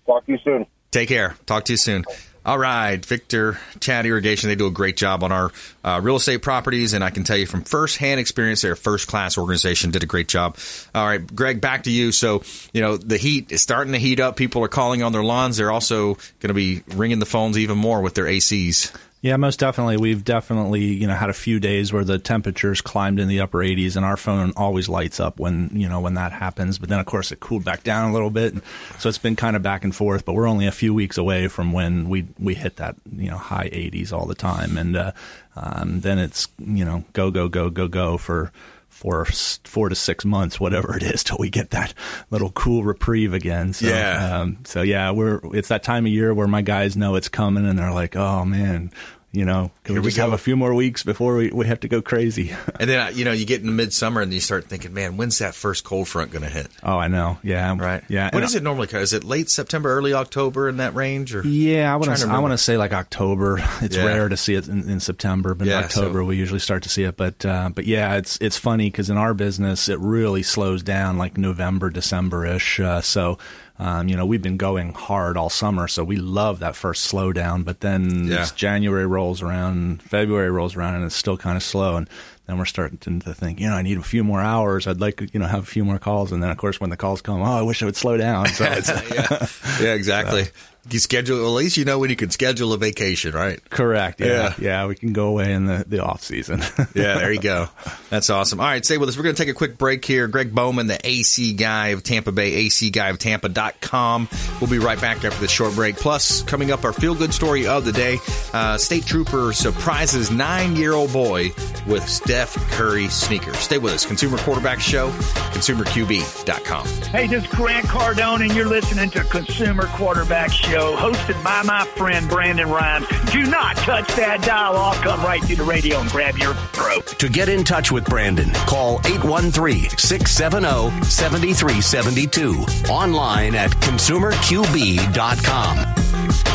Talk 0.07 0.27
to 0.27 0.33
you 0.33 0.39
soon. 0.45 0.67
Take 0.91 1.09
care. 1.09 1.37
Talk 1.47 1.65
to 1.67 1.73
you 1.73 1.77
soon. 1.77 2.05
All 2.49 2.59
right, 2.59 3.05
Victor 3.05 3.59
Chad 3.79 4.07
Irrigation. 4.07 4.49
They 4.49 4.55
do 4.55 4.69
a 4.69 4.71
great 4.71 4.97
job 4.97 5.23
on 5.23 5.33
our 5.33 5.53
uh, 5.85 6.01
real 6.03 6.17
estate 6.17 6.41
properties, 6.41 6.95
and 6.95 7.05
I 7.05 7.11
can 7.11 7.23
tell 7.23 7.37
you 7.37 7.45
from 7.45 7.63
firsthand 7.63 8.21
experience, 8.21 8.63
they're 8.63 8.73
a 8.73 8.77
first 8.77 9.07
class 9.07 9.37
organization. 9.37 9.91
Did 9.91 10.03
a 10.03 10.07
great 10.07 10.29
job. 10.29 10.57
All 10.95 11.07
right, 11.07 11.21
Greg, 11.35 11.61
back 11.61 11.83
to 11.83 11.91
you. 11.91 12.11
So 12.11 12.43
you 12.73 12.81
know 12.81 12.97
the 12.97 13.19
heat 13.19 13.53
is 13.53 13.61
starting 13.61 13.93
to 13.93 13.99
heat 13.99 14.19
up. 14.19 14.37
People 14.37 14.65
are 14.65 14.69
calling 14.69 15.03
on 15.03 15.13
their 15.13 15.23
lawns. 15.23 15.59
They're 15.59 15.71
also 15.71 16.15
going 16.15 16.49
to 16.49 16.55
be 16.55 16.83
ringing 16.87 17.19
the 17.19 17.27
phones 17.27 17.59
even 17.59 17.77
more 17.77 18.01
with 18.01 18.15
their 18.15 18.25
ACs. 18.25 18.97
Yeah, 19.21 19.37
most 19.37 19.59
definitely. 19.59 19.97
We've 19.97 20.23
definitely, 20.23 20.85
you 20.85 21.09
know, 21.09 21.15
had 21.15 21.29
a 21.29 21.35
few 21.35 21.59
days 21.59 21.93
where 21.93 22.05
the 22.05 22.21
temperatures 22.21 22.81
climbed 22.81 23.19
in 23.19 23.27
the 23.27 23.41
upper 23.41 23.59
80s, 23.59 23.97
and 23.97 24.05
our 24.05 24.17
phone 24.17 24.53
always 24.57 24.89
lights 24.89 25.19
up 25.19 25.41
when, 25.41 25.71
you 25.73 25.89
know, 25.89 26.01
when 26.01 26.15
that 26.15 26.31
happens. 26.31 26.79
But 26.79 26.89
then, 26.89 27.01
of 27.01 27.07
course, 27.07 27.33
it 27.33 27.41
cooled 27.41 27.65
back 27.65 27.83
down 27.83 28.11
a 28.11 28.13
little 28.13 28.31
bit, 28.31 28.53
and 28.53 28.63
so 28.99 29.09
it's 29.09 29.19
been 29.19 29.35
kind 29.35 29.57
of 29.57 29.63
back 29.63 29.83
and 29.83 29.95
forth. 29.95 30.25
But 30.25 30.35
we're 30.35 30.47
only 30.47 30.69
a 30.69 30.73
few 30.73 30.95
weeks 30.95 31.19
away 31.19 31.49
from 31.49 31.73
when 31.73 32.09
we 32.09 32.29
we 32.39 32.55
hit 32.55 32.77
that, 32.77 32.95
you 33.17 33.29
know, 33.29 33.39
high 33.39 33.69
80s 33.71 34.13
all 34.13 34.27
the 34.27 34.37
time, 34.37 34.79
and 34.79 34.97
uh, 34.97 35.13
um, 35.57 36.01
then 36.01 36.21
it's, 36.21 36.47
you 36.59 36.85
know, 36.85 37.05
go 37.13 37.33
go 37.33 37.49
go 37.49 37.71
go 37.71 37.89
go 37.89 38.19
for 38.19 38.53
for 38.99 39.25
four 39.27 39.89
to 39.89 39.95
six 39.95 40.25
months, 40.25 40.59
whatever 40.59 40.97
it 40.97 41.05
is, 41.05 41.23
till 41.25 41.37
we 41.39 41.51
get 41.51 41.71
that 41.71 41.95
little 42.33 42.51
cool 42.51 42.83
reprieve 42.83 43.33
again. 43.33 43.73
So, 43.73 43.87
yeah. 43.87 44.41
Um, 44.41 44.59
so 44.65 44.83
yeah, 44.83 45.13
we're 45.13 45.41
it's 45.55 45.69
that 45.69 45.85
time 45.85 46.05
of 46.05 46.11
year 46.11 46.35
where 46.35 46.49
my 46.49 46.63
guys 46.63 46.97
know 46.97 47.15
it's 47.15 47.29
coming, 47.29 47.65
and 47.65 47.79
they're 47.79 47.93
like, 47.93 48.17
"Oh 48.17 48.45
man, 48.45 48.91
you 49.31 49.45
know, 49.45 49.71
can 49.85 49.95
Here 49.95 50.01
we 50.01 50.09
just 50.09 50.17
we 50.17 50.23
have 50.23 50.33
a 50.33 50.39
few 50.39 50.57
more 50.57 50.75
weeks 50.75 51.03
before 51.03 51.37
we, 51.37 51.51
we 51.51 51.67
have 51.67 51.81
to 51.81 51.89
go 51.89 52.01
crazy? 52.01 52.55
and 52.81 52.89
then, 52.89 52.99
uh, 52.99 53.11
you 53.11 53.27
know, 53.27 53.33
you 53.33 53.45
get 53.45 53.63
in 53.63 53.77
midsummer 53.77 54.23
and 54.23 54.33
you 54.33 54.41
start 54.41 54.65
thinking, 54.65 54.95
man, 54.95 55.19
when's 55.19 55.39
that 55.39 55.55
first 55.55 55.85
cold 55.85 56.09
front 56.09 56.31
going 56.31 56.45
to 56.45 56.49
hit? 56.49 56.69
Oh, 56.83 56.97
I 56.97 57.09
know. 57.09 57.39
Yeah. 57.43 57.77
Right. 57.79 58.03
Yeah. 58.09 58.31
When 58.33 58.43
is 58.43 58.55
it 58.55 58.63
normally? 58.63 58.89
Is 58.91 59.13
it 59.13 59.25
late 59.25 59.51
September, 59.51 59.91
early 59.91 60.15
October 60.15 60.69
in 60.69 60.79
that 60.79 60.95
range? 60.95 61.35
Or 61.35 61.47
Yeah, 61.47 61.93
I 61.93 61.97
want 61.97 62.17
to 62.17 62.27
I 62.27 62.39
want 62.39 62.53
to 62.53 62.59
say 62.59 62.77
like 62.77 62.93
October. 62.93 63.59
It's 63.81 63.97
yeah. 63.97 64.05
rare 64.05 64.29
to 64.29 64.37
see 64.37 64.55
it 64.55 64.67
in, 64.67 64.91
in 64.91 64.99
September, 64.99 65.55
but 65.55 65.67
yeah, 65.67 65.79
in 65.79 65.85
October 65.85 66.21
so. 66.21 66.25
we 66.25 66.37
usually 66.37 66.59
start 66.59 66.83
to 66.83 66.89
see 66.89 67.05
it. 67.05 67.17
But, 67.17 67.45
uh, 67.47 67.71
but 67.73 67.87
yeah, 67.87 68.17
it's, 68.17 68.37
it's 68.41 68.57
funny 68.57 68.91
because 68.91 69.09
in 69.09 69.17
our 69.17 69.35
business, 69.35 69.89
it 69.89 69.99
really 70.01 70.43
slows 70.43 70.83
down 70.83 71.17
like 71.17 71.39
November, 71.39 71.91
December 71.91 72.45
ish. 72.45 72.81
Uh, 72.81 73.01
so, 73.01 73.39
um, 73.79 74.09
you 74.09 74.17
know, 74.17 74.27
we've 74.27 74.43
been 74.43 74.57
going 74.57 74.93
hard 74.93 75.37
all 75.37 75.51
summer, 75.51 75.87
so 75.87 76.03
we 76.03 76.17
love 76.17 76.59
that 76.61 76.75
first 76.75 77.13
slowdown. 77.13 77.65
But 77.65 77.81
then 77.81 78.27
yeah. 78.27 78.47
January 78.57 79.07
rolls 79.07 79.41
around, 79.41 80.03
February 80.03 80.51
rolls 80.51 80.75
around, 80.75 80.97
and 80.97 81.05
it's 81.05 81.15
still 81.15 81.37
kind 81.37 81.57
of 81.57 81.63
slow. 81.63 81.97
And 81.97 82.09
then 82.47 82.59
we're 82.59 82.65
starting 82.65 82.99
to 82.99 83.35
think, 83.35 83.61
you 83.61 83.69
know, 83.69 83.75
I 83.75 83.83
need 83.83 83.99
a 83.99 84.03
few 84.03 84.25
more 84.25 84.41
hours. 84.41 84.87
I'd 84.87 85.01
like 85.01 85.19
to, 85.19 85.29
you 85.33 85.39
know, 85.39 85.47
have 85.47 85.63
a 85.63 85.67
few 85.67 85.85
more 85.85 85.99
calls. 85.99 86.33
And 86.33 86.43
then, 86.43 86.51
of 86.51 86.57
course, 86.57 86.81
when 86.81 86.91
the 86.91 86.97
calls 86.97 87.23
come, 87.23 87.41
oh, 87.41 87.45
I 87.45 87.63
wish 87.63 87.81
it 87.81 87.85
would 87.85 87.97
slow 87.97 88.17
down. 88.17 88.49
So 88.49 88.65
yeah. 89.15 89.47
yeah, 89.81 89.95
exactly. 89.95 90.47
So 90.78 90.78
you 90.93 90.99
schedule 90.99 91.45
at 91.45 91.51
least 91.51 91.77
you 91.77 91.85
know 91.85 91.99
when 91.99 92.11
you 92.11 92.17
can 92.17 92.31
schedule 92.31 92.73
a 92.73 92.79
vacation, 92.79 93.35
right? 93.35 93.61
Correct. 93.71 94.21
Yeah, 94.21 94.27
yeah, 94.27 94.55
yeah 94.59 94.87
we 94.87 94.95
can 94.95 95.13
go 95.13 95.29
away 95.29 95.53
in 95.53 95.67
the, 95.67 95.85
the 95.87 96.03
off 96.03 96.23
season. 96.23 96.61
yeah, 96.95 97.19
there 97.19 97.33
you 97.33 97.41
go. 97.41 97.69
That's 98.11 98.31
awesome. 98.31 98.61
All 98.61 98.67
right, 98.67 98.85
stay 98.85 98.99
with 98.99 99.09
us. 99.09 99.17
We're 99.17 99.25
going 99.25 99.35
to 99.35 99.43
take 99.43 99.51
a 99.51 99.57
quick 99.57 99.79
break 99.79 100.05
here. 100.05 100.29
Greg 100.29 100.55
Bowman, 100.55 100.87
the 100.87 100.99
AC 101.05 101.55
guy 101.55 101.89
of 101.89 102.03
Tampa 102.03 102.33
Bay, 102.33 102.55
AC 102.55 102.91
guy 102.91 103.09
of 103.09 103.19
Tampa.com. 103.19 104.29
We'll 104.61 104.71
be 104.71 104.79
right 104.79 105.01
back 105.01 105.25
after 105.25 105.41
this 105.41 105.51
short 105.51 105.75
break. 105.75 105.97
Plus, 105.97 106.43
coming 106.43 106.71
up, 106.71 106.85
our 106.85 106.93
feel 106.93 107.15
good 107.15 107.35
story 107.35 107.67
of 107.67 107.85
the 107.85 107.93
day. 107.93 108.19
Uh, 108.53 108.79
State 108.79 109.05
Trooper 109.05 109.53
surprises 109.53 110.31
nine 110.31 110.77
year 110.77 110.93
old 110.93 111.13
boy 111.13 111.51
with 111.87 112.09
Steph 112.09 112.55
Curry 112.73 113.09
sneakers. 113.09 113.59
Stay 113.59 113.79
with 113.79 113.93
us. 113.93 114.07
Consumer 114.07 114.39
Quarterback 114.39 114.81
Show, 114.81 115.11
consumerqb.com. 115.11 116.87
Hey, 116.87 117.27
this 117.27 117.45
is 117.45 117.51
Grant 117.51 117.87
Cardone, 117.87 118.43
and 118.43 118.55
you're 118.55 118.67
listening 118.67 119.11
to 119.11 119.25
Consumer 119.25 119.87
Quarterback 119.89 120.53
Show 120.53 120.78
show 120.79 120.97
hosted 120.97 121.43
by 121.43 121.63
my 121.63 121.85
friend 121.97 122.29
Brandon 122.29 122.69
Rhymes. 122.69 123.07
Do 123.33 123.43
not 123.45 123.77
touch 123.79 124.07
that 124.17 124.43
dial. 124.43 124.77
I'll 124.77 125.03
come 125.03 125.23
right 125.23 125.43
to 125.43 125.57
the 125.57 125.65
radio 125.65 126.01
and 126.01 126.11
grab 126.11 126.37
your 126.39 126.55
throat. 126.55 127.07
To 127.19 127.29
get 127.29 127.49
in 127.49 127.65
touch 127.65 127.91
with 127.91 128.05
Brandon, 128.05 128.51
call 128.67 129.01
813 129.05 129.91
670 129.91 131.05
7372. 131.05 132.91
Online 132.91 133.55
at 133.55 133.71
consumerqb.com. 133.73 136.48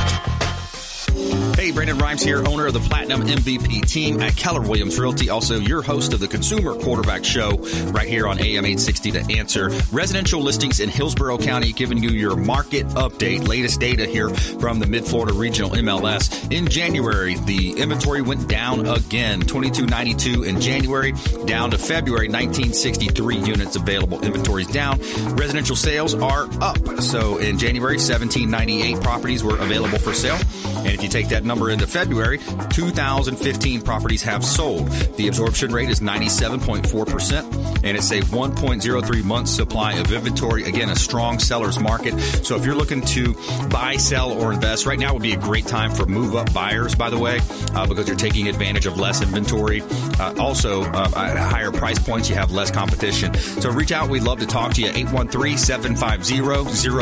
Hey, 1.64 1.72
Brandon 1.72 1.98
Rhymes 1.98 2.22
here, 2.22 2.46
owner 2.46 2.68
of 2.68 2.74
the 2.74 2.82
Platinum 2.82 3.22
MVP 3.22 3.88
team 3.90 4.20
at 4.20 4.36
Keller 4.36 4.60
Williams 4.60 5.00
Realty, 5.00 5.30
also 5.30 5.60
your 5.60 5.82
host 5.82 6.12
of 6.12 6.20
the 6.20 6.28
Consumer 6.28 6.76
Quarterback 6.76 7.24
Show 7.24 7.52
right 7.92 8.06
here 8.06 8.28
on 8.28 8.38
AM 8.38 8.66
860 8.66 9.12
to 9.12 9.38
answer. 9.38 9.70
Residential 9.94 10.42
listings 10.42 10.82
in 10.82 10.90
Hillsborough 10.90 11.38
County, 11.38 11.72
giving 11.72 12.04
you 12.04 12.10
your 12.10 12.36
market 12.36 12.86
update, 12.88 13.48
latest 13.48 13.80
data 13.80 14.06
here 14.06 14.28
from 14.30 14.80
the 14.80 14.88
My 14.88 15.00
Florida 15.00 15.32
Regional 15.32 15.70
MLS. 15.70 16.52
In 16.52 16.68
January, 16.68 17.36
the 17.36 17.72
inventory 17.78 18.22
went 18.22 18.50
down 18.50 18.86
again, 18.86 19.40
2292 19.40 20.44
in 20.44 20.60
January, 20.60 21.14
down 21.46 21.72
to 21.72 21.78
February, 21.78 22.28
1963 22.28 23.38
units 23.38 23.78
available. 23.78 24.22
Inventories 24.22 24.68
down. 24.68 25.00
Residential 25.38 25.78
sales 25.78 26.14
are 26.14 26.50
up. 26.62 26.78
So 27.00 27.38
in 27.38 27.58
January, 27.58 27.96
1798 27.96 29.02
properties 29.02 29.46
were 29.46 29.58
available 29.60 30.00
for 30.00 30.14
sale. 30.14 30.40
And 30.76 30.90
if 30.90 31.02
you 31.02 31.08
take 31.08 31.30
that 31.30 31.46
number 31.46 31.53
into 31.62 31.88
February, 31.88 32.40
2,015 32.70 33.82
properties 33.82 34.24
have 34.24 34.44
sold. 34.44 34.88
The 35.18 35.28
absorption 35.28 35.72
rate 35.72 35.90
is 35.90 36.00
97.4%, 36.00 37.84
and 37.84 37.98
it's 37.98 38.12
a 38.12 38.22
1.03 38.22 39.24
months 39.24 39.52
supply 39.52 39.94
of 39.94 40.12
inventory. 40.12 40.64
Again, 40.64 40.90
a 40.90 40.96
strong 40.96 41.40
seller's 41.40 41.80
market. 41.80 42.20
So 42.20 42.56
if 42.56 42.66
you're 42.66 42.76
looking 42.76 43.02
to 43.02 43.36
buy, 43.70 43.98
sell, 43.98 44.32
or 44.32 44.54
invest, 44.54 44.86
right 44.86 45.00
now 45.00 45.14
would 45.14 45.22
be 45.22 45.34
a 45.34 45.38
great 45.38 45.68
time 45.68 45.92
for 45.92 46.06
move 46.06 46.36
up 46.36 46.54
buyers, 46.54 46.96
by 46.96 47.10
the 47.10 47.20
way, 47.20 47.40
uh, 47.74 47.86
because 47.88 48.08
you're 48.08 48.18
taking 48.18 48.48
advantage 48.48 48.86
of 48.86 48.98
less 48.98 49.22
inventory. 49.22 49.82
Uh, 50.20 50.34
also, 50.40 50.84
uh, 50.84 51.12
at 51.16 51.38
higher 51.38 51.72
price 51.72 52.00
points, 52.00 52.30
you 52.30 52.36
have 52.36 52.52
less 52.52 52.72
competition. 52.72 53.34
So 53.36 53.72
reach 53.72 53.92
out. 53.92 54.10
We'd 54.10 54.24
love 54.24 54.40
to 54.40 54.48
talk 54.48 54.74
to 54.74 54.82
you. 54.82 54.88
813 54.88 55.58
750 55.58 56.42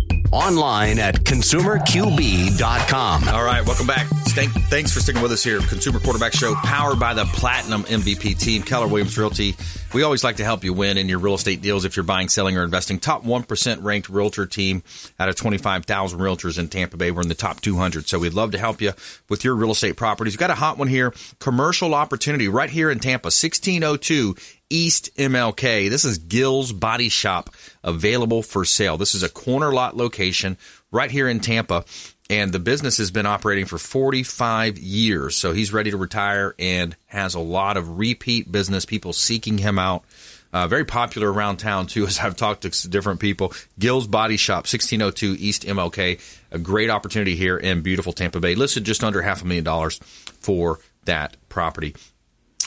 Online 0.31 0.99
at 0.99 1.15
consumerqb.com. 1.15 3.29
All 3.29 3.43
right, 3.43 3.65
welcome 3.65 3.87
back. 3.87 4.07
Thanks 4.33 4.93
for 4.93 5.01
sticking 5.01 5.21
with 5.21 5.33
us 5.33 5.43
here. 5.43 5.59
Consumer 5.59 5.99
Quarterback 5.99 6.33
Show, 6.33 6.55
powered 6.55 6.99
by 6.99 7.13
the 7.13 7.25
Platinum 7.25 7.83
MVP 7.83 8.39
team, 8.39 8.63
Keller 8.63 8.87
Williams 8.87 9.17
Realty. 9.17 9.57
We 9.93 10.03
always 10.03 10.23
like 10.23 10.37
to 10.37 10.45
help 10.45 10.63
you 10.63 10.71
win 10.71 10.97
in 10.97 11.09
your 11.09 11.19
real 11.19 11.33
estate 11.33 11.61
deals 11.61 11.83
if 11.83 11.97
you're 11.97 12.03
buying, 12.03 12.29
selling, 12.29 12.57
or 12.57 12.63
investing. 12.63 12.97
Top 12.97 13.25
1% 13.25 13.83
ranked 13.83 14.07
realtor 14.07 14.45
team 14.45 14.83
out 15.19 15.27
of 15.27 15.35
25,000 15.35 16.17
realtors 16.17 16.57
in 16.57 16.69
Tampa 16.69 16.95
Bay. 16.95 17.11
We're 17.11 17.23
in 17.23 17.27
the 17.27 17.35
top 17.35 17.59
200. 17.59 18.07
So 18.07 18.19
we'd 18.19 18.33
love 18.33 18.51
to 18.51 18.57
help 18.57 18.79
you 18.79 18.93
with 19.27 19.43
your 19.43 19.53
real 19.53 19.71
estate 19.71 19.97
properties. 19.97 20.33
We've 20.33 20.39
got 20.39 20.49
a 20.49 20.55
hot 20.55 20.77
one 20.77 20.87
here 20.87 21.13
commercial 21.39 21.93
opportunity 21.93 22.47
right 22.47 22.69
here 22.69 22.89
in 22.89 22.99
Tampa, 22.99 23.27
1602 23.27 24.35
East 24.71 25.15
MLK. 25.17 25.89
This 25.89 26.05
is 26.05 26.17
Gill's 26.17 26.71
Body 26.71 27.09
Shop 27.09 27.49
available 27.83 28.41
for 28.41 28.65
sale. 28.65 28.97
This 28.97 29.15
is 29.15 29.23
a 29.23 29.29
corner 29.29 29.73
lot 29.73 29.95
location 29.97 30.57
right 30.91 31.11
here 31.11 31.27
in 31.27 31.39
Tampa 31.39 31.85
and 32.31 32.53
the 32.53 32.59
business 32.59 32.97
has 32.97 33.11
been 33.11 33.25
operating 33.25 33.65
for 33.65 33.77
45 33.77 34.77
years. 34.77 35.35
So 35.35 35.51
he's 35.51 35.73
ready 35.73 35.91
to 35.91 35.97
retire 35.97 36.55
and 36.57 36.95
has 37.07 37.35
a 37.35 37.41
lot 37.41 37.75
of 37.75 37.99
repeat 37.99 38.49
business, 38.49 38.85
people 38.85 39.11
seeking 39.11 39.57
him 39.57 39.77
out. 39.77 40.05
Uh, 40.53 40.65
very 40.65 40.85
popular 40.85 41.31
around 41.31 41.57
town 41.57 41.87
too, 41.87 42.05
as 42.07 42.19
I've 42.19 42.37
talked 42.37 42.61
to 42.61 42.89
different 42.89 43.19
people. 43.19 43.51
Gill's 43.77 44.07
Body 44.07 44.37
Shop, 44.37 44.59
1602 44.59 45.35
East 45.39 45.63
MLK. 45.63 46.21
A 46.51 46.57
great 46.57 46.89
opportunity 46.89 47.35
here 47.35 47.57
in 47.57 47.81
beautiful 47.81 48.13
Tampa 48.13 48.39
Bay. 48.39 48.55
Listed 48.55 48.85
just 48.85 49.03
under 49.03 49.21
half 49.21 49.41
a 49.41 49.45
million 49.45 49.65
dollars 49.65 49.97
for 50.39 50.79
that 51.03 51.35
property. 51.49 51.95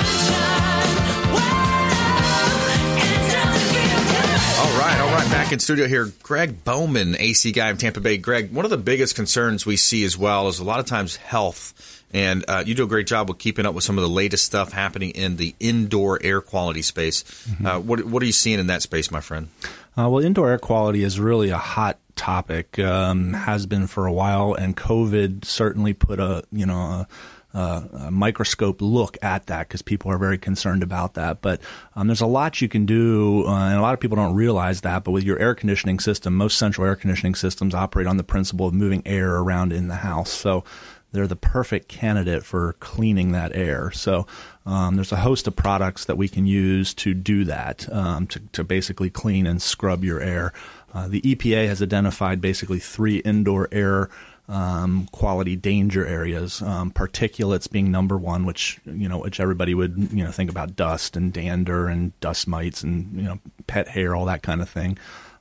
back 5.30 5.52
in 5.52 5.60
studio 5.60 5.86
here, 5.86 6.12
Greg 6.24 6.64
Bowman, 6.64 7.16
AC 7.16 7.52
guy 7.52 7.70
in 7.70 7.76
Tampa 7.76 8.00
Bay. 8.00 8.16
Greg, 8.16 8.52
one 8.52 8.64
of 8.64 8.70
the 8.70 8.76
biggest 8.76 9.14
concerns 9.14 9.64
we 9.64 9.76
see 9.76 10.04
as 10.04 10.18
well 10.18 10.48
is 10.48 10.58
a 10.58 10.64
lot 10.64 10.80
of 10.80 10.86
times 10.86 11.16
health. 11.16 12.04
And 12.12 12.44
uh, 12.48 12.64
you 12.66 12.74
do 12.74 12.82
a 12.82 12.88
great 12.88 13.06
job 13.06 13.28
with 13.28 13.38
keeping 13.38 13.64
up 13.64 13.72
with 13.72 13.84
some 13.84 13.96
of 13.96 14.02
the 14.02 14.10
latest 14.10 14.44
stuff 14.44 14.72
happening 14.72 15.10
in 15.10 15.36
the 15.36 15.54
indoor 15.60 16.20
air 16.20 16.40
quality 16.40 16.82
space. 16.82 17.22
Mm-hmm. 17.22 17.66
Uh, 17.66 17.78
what, 17.78 18.04
what, 18.04 18.22
are 18.22 18.26
you 18.26 18.32
seeing 18.32 18.58
in 18.58 18.66
that 18.66 18.82
space, 18.82 19.12
my 19.12 19.20
friend? 19.20 19.48
Uh, 19.96 20.08
well, 20.08 20.18
indoor 20.24 20.50
air 20.50 20.58
quality 20.58 21.04
is 21.04 21.20
really 21.20 21.50
a 21.50 21.58
hot 21.58 21.98
topic, 22.16 22.80
um, 22.80 23.32
has 23.32 23.66
been 23.66 23.86
for 23.86 24.06
a 24.06 24.12
while, 24.12 24.54
and 24.54 24.76
COVID 24.76 25.44
certainly 25.44 25.94
put 25.94 26.18
a 26.18 26.42
you 26.50 26.66
know 26.66 26.78
a, 26.78 27.08
uh, 27.52 27.82
a 27.92 28.10
microscope 28.10 28.80
look 28.80 29.18
at 29.22 29.46
that 29.46 29.68
because 29.68 29.82
people 29.82 30.10
are 30.10 30.18
very 30.18 30.38
concerned 30.38 30.82
about 30.82 31.14
that. 31.14 31.40
But 31.40 31.60
um, 31.96 32.06
there's 32.06 32.20
a 32.20 32.26
lot 32.26 32.60
you 32.60 32.68
can 32.68 32.86
do, 32.86 33.44
uh, 33.46 33.68
and 33.68 33.78
a 33.78 33.82
lot 33.82 33.94
of 33.94 34.00
people 34.00 34.16
don't 34.16 34.34
realize 34.34 34.82
that. 34.82 35.04
But 35.04 35.10
with 35.12 35.24
your 35.24 35.38
air 35.38 35.54
conditioning 35.54 35.98
system, 35.98 36.36
most 36.36 36.58
central 36.58 36.86
air 36.86 36.96
conditioning 36.96 37.34
systems 37.34 37.74
operate 37.74 38.06
on 38.06 38.16
the 38.16 38.24
principle 38.24 38.66
of 38.66 38.74
moving 38.74 39.02
air 39.04 39.36
around 39.36 39.72
in 39.72 39.88
the 39.88 39.96
house. 39.96 40.30
So 40.30 40.64
they're 41.12 41.26
the 41.26 41.36
perfect 41.36 41.88
candidate 41.88 42.44
for 42.44 42.74
cleaning 42.74 43.32
that 43.32 43.54
air. 43.54 43.90
So 43.90 44.26
um, 44.64 44.94
there's 44.94 45.12
a 45.12 45.16
host 45.16 45.46
of 45.46 45.56
products 45.56 46.04
that 46.04 46.16
we 46.16 46.28
can 46.28 46.46
use 46.46 46.94
to 46.94 47.14
do 47.14 47.44
that, 47.44 47.92
um, 47.92 48.26
to, 48.28 48.40
to, 48.52 48.62
basically 48.62 49.10
clean 49.10 49.46
and 49.46 49.60
scrub 49.60 50.04
your 50.04 50.20
air. 50.20 50.52
Uh, 50.94 51.08
the 51.08 51.20
EPA 51.22 51.66
has 51.66 51.82
identified 51.82 52.40
basically 52.40 52.78
three 52.78 53.18
indoor 53.18 53.68
air 53.72 54.08
um, 54.50 55.08
quality 55.12 55.54
danger 55.54 56.04
areas. 56.04 56.60
Um, 56.60 56.90
particulates 56.90 57.70
being 57.70 57.90
number 57.90 58.18
one, 58.18 58.44
which 58.44 58.80
you 58.84 59.08
know, 59.08 59.18
which 59.18 59.40
everybody 59.40 59.74
would 59.74 60.12
you 60.12 60.24
know 60.24 60.32
think 60.32 60.50
about 60.50 60.76
dust 60.76 61.16
and 61.16 61.32
dander 61.32 61.86
and 61.86 62.18
dust 62.20 62.48
mites 62.48 62.82
and 62.82 63.16
you 63.16 63.22
know 63.22 63.38
pet 63.66 63.88
hair, 63.88 64.14
all 64.14 64.26
that 64.26 64.42
kind 64.42 64.60
of 64.60 64.68
thing. 64.68 64.98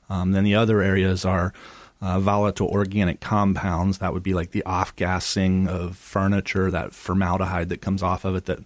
Um, 0.08 0.32
then 0.32 0.44
the 0.44 0.54
other 0.54 0.80
areas 0.80 1.24
are 1.24 1.52
uh, 2.00 2.20
volatile 2.20 2.68
organic 2.68 3.20
compounds. 3.20 3.98
That 3.98 4.12
would 4.12 4.22
be 4.22 4.34
like 4.34 4.52
the 4.52 4.64
off 4.64 4.94
gassing 4.96 5.68
of 5.68 5.96
furniture, 5.96 6.70
that 6.70 6.92
formaldehyde 6.92 7.68
that 7.68 7.82
comes 7.82 8.02
off 8.02 8.24
of 8.24 8.36
it 8.36 8.46
that 8.46 8.60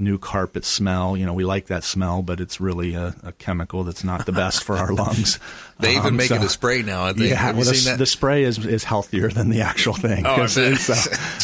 new 0.00 0.18
carpet 0.18 0.64
smell. 0.64 1.16
You 1.16 1.26
know, 1.26 1.32
we 1.32 1.44
like 1.44 1.66
that 1.66 1.84
smell, 1.84 2.22
but 2.22 2.40
it's 2.40 2.60
really 2.60 2.94
a, 2.94 3.14
a 3.22 3.32
chemical 3.32 3.84
that's 3.84 4.04
not 4.04 4.26
the 4.26 4.32
best 4.32 4.64
for 4.64 4.76
our 4.76 4.92
lungs. 4.92 5.38
they 5.80 5.92
even 5.92 6.08
um, 6.08 6.16
make 6.16 6.28
so, 6.28 6.36
it 6.36 6.42
a 6.42 6.48
spray 6.48 6.82
now. 6.82 7.04
I 7.04 7.12
think. 7.12 7.30
Yeah, 7.30 7.52
well, 7.52 7.64
the, 7.64 7.96
the, 7.98 8.06
spray 8.06 8.44
is 8.44 8.64
is 8.64 8.84
healthier 8.84 9.28
than 9.28 9.50
the 9.50 9.60
actual 9.60 9.94
thing. 9.94 10.24
Oh, 10.26 10.46
so, 10.48 10.72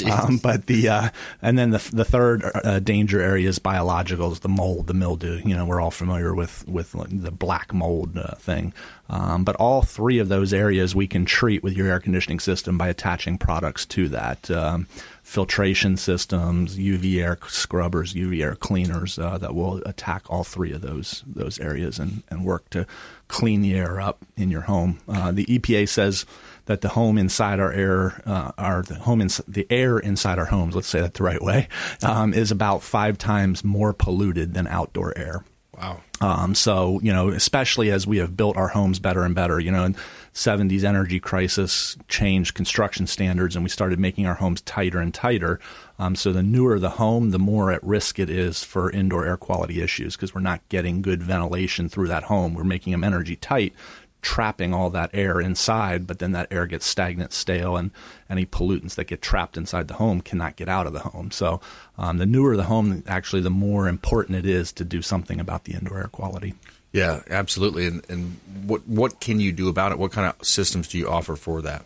um, 0.11 0.39
but 0.39 0.67
the 0.67 0.89
uh, 0.89 1.09
and 1.43 1.59
then 1.59 1.71
the 1.71 1.89
the 1.93 2.05
third 2.05 2.43
uh, 2.65 2.81
danger 2.81 3.21
area 3.21 3.49
is 3.49 3.59
biologicals, 3.59 4.41
the 4.41 4.49
mold, 4.49 4.87
the 4.87 4.95
mildew. 4.95 5.41
You 5.45 5.57
know, 5.57 5.65
we're 5.67 5.81
all 5.81 5.91
familiar 5.91 6.35
with 6.35 6.67
with 6.67 6.93
the 6.93 7.31
black 7.31 7.73
mold 7.73 8.17
uh, 8.17 8.35
thing. 8.37 8.73
Um, 9.09 9.45
but 9.45 9.55
all 9.57 9.83
three 9.83 10.19
of 10.19 10.29
those 10.29 10.53
areas 10.53 10.95
we 10.95 11.07
can 11.07 11.25
treat 11.25 11.63
with 11.63 11.77
your 11.77 11.87
air 11.87 12.01
conditioning 12.01 12.41
system 12.41 12.77
by 12.77 12.89
attaching 12.89 13.39
products 13.39 13.87
to 13.87 14.09
that. 14.09 14.51
Um, 14.51 14.89
filtration 15.27 15.97
systems, 15.97 16.77
UV 16.77 17.21
air 17.21 17.37
scrubbers, 17.49 18.15
UV 18.15 18.45
air 18.45 18.55
cleaners 18.55 19.19
uh, 19.19 19.37
that 19.37 19.57
will 19.57 19.83
attack 19.85 20.23
all 20.31 20.45
three 20.45 20.73
of 20.73 20.83
those 20.83 21.25
those 21.27 21.59
areas 21.59 21.99
and, 21.99 22.23
and 22.31 22.45
work 22.45 22.71
to 22.71 22.87
clean 23.27 23.61
the 23.61 23.75
air 23.75 24.01
up 24.01 24.25
in 24.37 24.53
your 24.53 24.61
home. 24.63 25.01
Uh, 25.09 25.33
the 25.33 25.45
EPA 25.47 25.89
says 25.89 26.27
that 26.67 26.81
the 26.81 26.91
home 26.91 27.19
inside 27.19 27.59
our 27.59 27.73
air, 27.73 28.23
uh, 28.25 28.53
our 28.57 28.83
the 28.83 28.95
home 28.95 29.19
the 29.49 29.67
air 29.69 29.99
inside 29.99 30.39
our 30.39 30.45
homes, 30.47 30.77
let's 30.77 30.87
say 30.87 31.01
that 31.01 31.15
the 31.15 31.25
right 31.25 31.43
way, 31.43 31.67
um, 32.05 32.33
is 32.33 32.53
about 32.53 32.85
five 32.85 33.19
times 33.19 33.65
more 33.65 33.93
polluted 33.93 34.55
than 34.55 34.69
outdoor 34.69 35.13
air. 35.19 35.45
Wow. 35.77 36.01
Um, 36.21 36.55
so 36.55 37.01
you 37.03 37.13
know, 37.13 37.31
especially 37.31 37.91
as 37.91 38.07
we 38.07 38.19
have 38.19 38.37
built 38.37 38.57
our 38.57 38.69
homes 38.69 39.01
better 39.01 39.25
and 39.25 39.35
better, 39.35 39.59
you 39.59 39.73
know, 39.73 39.85
in 39.85 39.97
70s 40.37 40.85
energy 40.85 41.19
crisis 41.19 41.97
changed 42.09 42.55
construction 42.55 43.07
standards, 43.07 43.57
and 43.57 43.65
we 43.65 43.71
started 43.71 43.99
making 43.99 44.27
our 44.27 44.35
homes 44.35 44.61
tighter 44.61 45.01
and 45.01 45.15
tighter. 45.15 45.59
Um, 45.99 46.15
so 46.15 46.31
the 46.31 46.43
newer 46.43 46.79
the 46.79 46.91
home, 46.91 47.31
the 47.31 47.39
more 47.39 47.73
at 47.73 47.83
risk 47.83 48.19
it 48.19 48.29
is 48.29 48.63
for 48.63 48.91
indoor 48.91 49.27
air 49.27 49.39
quality 49.39 49.81
issues 49.81 50.15
because 50.15 50.35
we're 50.35 50.43
not 50.43 50.61
getting 50.69 51.01
good 51.01 51.23
ventilation 51.23 51.89
through 51.89 52.09
that 52.09 52.25
home. 52.25 52.53
We're 52.53 52.65
making 52.65 52.91
them 52.91 53.03
energy 53.03 53.35
tight 53.35 53.73
trapping 54.21 54.75
all 54.75 54.91
that 54.91 55.09
air 55.15 55.41
inside, 55.41 56.05
but 56.05 56.19
then 56.19 56.33
that 56.33 56.49
air 56.51 56.67
gets 56.67 56.85
stagnant, 56.85 57.33
stale, 57.33 57.77
and 57.77 57.93
any 58.29 58.45
pollutants 58.45 58.97
that 58.97 59.07
get 59.07 59.23
trapped 59.23 59.57
inside 59.57 59.87
the 59.87 59.95
home 59.95 60.21
cannot 60.21 60.57
get 60.57 60.69
out 60.69 60.87
of 60.87 60.93
the 60.93 60.99
home. 60.99 61.31
So, 61.31 61.61
um, 61.97 62.19
the 62.19 62.27
newer 62.27 62.57
the 62.57 62.65
home, 62.65 63.05
actually, 63.07 63.43
the 63.43 63.51
more 63.51 63.87
important 63.87 64.37
it 64.37 64.45
is 64.45 64.73
to 64.73 64.85
do 64.85 65.01
something 65.01 65.39
about 65.39 65.63
the 65.63 65.75
indoor 65.75 65.99
air 65.99 66.09
quality. 66.09 66.55
Yeah, 66.97 67.21
absolutely. 67.29 67.87
And, 67.87 68.03
and 68.09 68.41
what 68.65 68.89
what 68.89 69.21
can 69.21 69.39
you 69.39 69.53
do 69.53 69.69
about 69.69 69.93
it? 69.93 69.99
What 69.99 70.13
kind 70.13 70.27
of 70.27 70.47
systems 70.47 70.89
do 70.89 70.97
you 70.97 71.09
offer 71.09 71.37
for 71.37 71.61
that? 71.61 71.85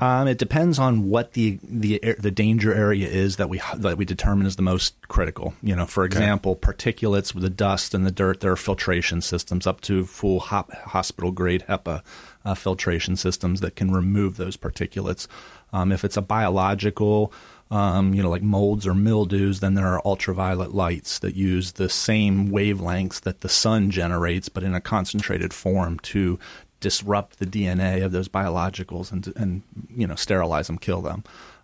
Um, 0.00 0.28
it 0.28 0.36
depends 0.36 0.78
on 0.78 1.08
what 1.08 1.32
the 1.32 1.58
the 1.62 1.98
the 2.18 2.30
danger 2.30 2.74
area 2.74 3.08
is 3.08 3.36
that 3.36 3.48
we 3.48 3.60
that 3.76 3.96
we 3.96 4.04
determine 4.04 4.46
is 4.46 4.56
the 4.56 4.62
most 4.62 4.94
critical. 5.08 5.54
You 5.62 5.76
know, 5.76 5.86
for 5.86 6.04
example, 6.04 6.52
okay. 6.52 6.72
particulates 6.72 7.32
with 7.32 7.42
the 7.42 7.50
dust 7.50 7.94
and 7.94 8.06
the 8.06 8.10
dirt. 8.10 8.40
There 8.40 8.52
are 8.52 8.56
filtration 8.56 9.22
systems 9.22 9.66
up 9.66 9.80
to 9.82 10.04
full 10.04 10.40
hospital 10.40 11.30
grade 11.30 11.64
HEPA 11.66 12.02
uh, 12.44 12.54
filtration 12.54 13.16
systems 13.16 13.60
that 13.60 13.76
can 13.76 13.92
remove 13.92 14.36
those 14.36 14.58
particulates. 14.58 15.26
Um, 15.72 15.90
if 15.90 16.04
it's 16.04 16.18
a 16.18 16.22
biological, 16.22 17.32
um, 17.70 18.14
you 18.14 18.22
know, 18.22 18.30
like 18.30 18.42
molds 18.42 18.86
or 18.86 18.94
mildews, 18.94 19.60
then 19.60 19.74
there 19.74 19.86
are 19.86 20.02
ultraviolet 20.04 20.74
lights 20.74 21.20
that 21.20 21.36
use 21.36 21.72
the 21.72 21.88
same 21.88 22.50
wavelengths 22.50 23.20
that 23.20 23.42
the 23.42 23.48
sun 23.48 23.90
generates, 23.90 24.48
but 24.48 24.64
in 24.64 24.74
a 24.74 24.80
concentrated 24.80 25.54
form 25.54 25.98
to 26.00 26.38
disrupt 26.80 27.38
the 27.38 27.46
DNA 27.46 28.04
of 28.04 28.10
those 28.10 28.28
biologicals 28.28 29.12
and, 29.12 29.32
and 29.36 29.62
you 29.94 30.06
know 30.06 30.16
sterilize 30.16 30.66
them, 30.66 30.78
kill 30.78 31.00
them. 31.00 31.22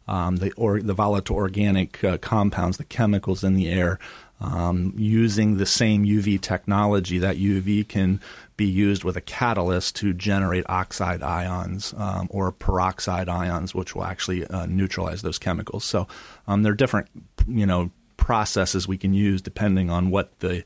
Um, 0.08 0.36
the 0.36 0.52
or 0.52 0.80
the 0.80 0.94
volatile 0.94 1.34
organic 1.34 2.04
uh, 2.04 2.18
compounds, 2.18 2.76
the 2.76 2.84
chemicals 2.84 3.42
in 3.42 3.54
the 3.54 3.68
air, 3.68 3.98
um, 4.40 4.94
using 4.96 5.56
the 5.56 5.66
same 5.66 6.04
UV 6.04 6.40
technology. 6.40 7.18
That 7.18 7.36
UV 7.38 7.88
can 7.88 8.20
be 8.56 8.66
used 8.66 9.04
with 9.04 9.16
a 9.16 9.20
catalyst 9.20 9.96
to 9.96 10.14
generate 10.14 10.64
oxide 10.68 11.22
ions 11.22 11.94
um, 11.96 12.26
or 12.30 12.50
peroxide 12.52 13.28
ions, 13.28 13.74
which 13.74 13.94
will 13.94 14.04
actually 14.04 14.46
uh, 14.46 14.66
neutralize 14.66 15.22
those 15.22 15.38
chemicals. 15.38 15.84
So 15.84 16.08
um, 16.46 16.62
there 16.62 16.72
are 16.72 16.76
different, 16.76 17.08
you 17.46 17.66
know, 17.66 17.90
processes 18.16 18.88
we 18.88 18.98
can 18.98 19.14
use 19.14 19.42
depending 19.42 19.90
on 19.90 20.10
what 20.10 20.38
the 20.40 20.64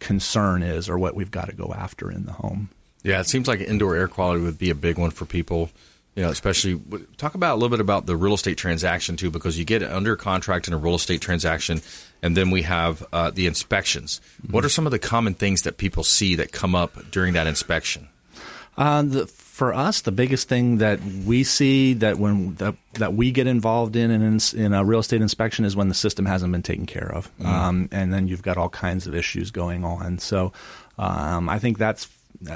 concern 0.00 0.62
is 0.62 0.88
or 0.88 0.98
what 0.98 1.14
we've 1.14 1.30
got 1.30 1.48
to 1.48 1.54
go 1.54 1.72
after 1.76 2.10
in 2.10 2.26
the 2.26 2.32
home. 2.32 2.70
Yeah, 3.02 3.20
it 3.20 3.26
seems 3.26 3.46
like 3.46 3.60
indoor 3.60 3.94
air 3.94 4.08
quality 4.08 4.42
would 4.42 4.58
be 4.58 4.70
a 4.70 4.74
big 4.74 4.98
one 4.98 5.10
for 5.10 5.26
people. 5.26 5.70
You 6.16 6.22
know, 6.22 6.30
especially 6.30 6.80
talk 7.18 7.34
about 7.34 7.52
a 7.52 7.56
little 7.56 7.68
bit 7.68 7.80
about 7.80 8.06
the 8.06 8.16
real 8.16 8.32
estate 8.32 8.56
transaction 8.56 9.16
too, 9.16 9.30
because 9.30 9.58
you 9.58 9.66
get 9.66 9.82
under 9.82 10.16
contract 10.16 10.66
in 10.66 10.72
a 10.72 10.78
real 10.78 10.94
estate 10.94 11.20
transaction, 11.20 11.82
and 12.22 12.34
then 12.34 12.50
we 12.50 12.62
have 12.62 13.06
uh, 13.12 13.30
the 13.30 13.46
inspections. 13.46 14.22
Mm-hmm. 14.42 14.52
What 14.52 14.64
are 14.64 14.70
some 14.70 14.86
of 14.86 14.92
the 14.92 14.98
common 14.98 15.34
things 15.34 15.62
that 15.62 15.76
people 15.76 16.04
see 16.04 16.34
that 16.36 16.52
come 16.52 16.74
up 16.74 17.10
during 17.10 17.34
that 17.34 17.46
inspection? 17.46 18.08
Uh, 18.78 19.02
the, 19.02 19.26
for 19.26 19.72
us, 19.74 20.02
the 20.02 20.12
biggest 20.12 20.48
thing 20.48 20.78
that 20.78 21.00
we 21.02 21.44
see 21.44 21.94
that 21.94 22.18
when 22.18 22.54
that, 22.56 22.76
that 22.94 23.14
we 23.14 23.30
get 23.30 23.46
involved 23.46 23.96
in 23.96 24.10
in, 24.10 24.38
in 24.54 24.72
a 24.74 24.84
real 24.84 25.00
estate 25.00 25.22
inspection 25.22 25.64
is 25.64 25.76
when 25.76 25.88
the 25.88 25.94
system 25.94 26.26
hasn't 26.26 26.52
been 26.52 26.62
taken 26.62 26.86
care 26.86 27.10
of, 27.10 27.30
mm. 27.38 27.46
um, 27.46 27.88
and 27.92 28.12
then 28.12 28.28
you've 28.28 28.42
got 28.42 28.56
all 28.56 28.68
kinds 28.68 29.06
of 29.06 29.14
issues 29.14 29.50
going 29.50 29.84
on. 29.84 30.18
So 30.18 30.52
um, 30.98 31.48
I 31.48 31.58
think 31.58 31.78
that's 31.78 32.08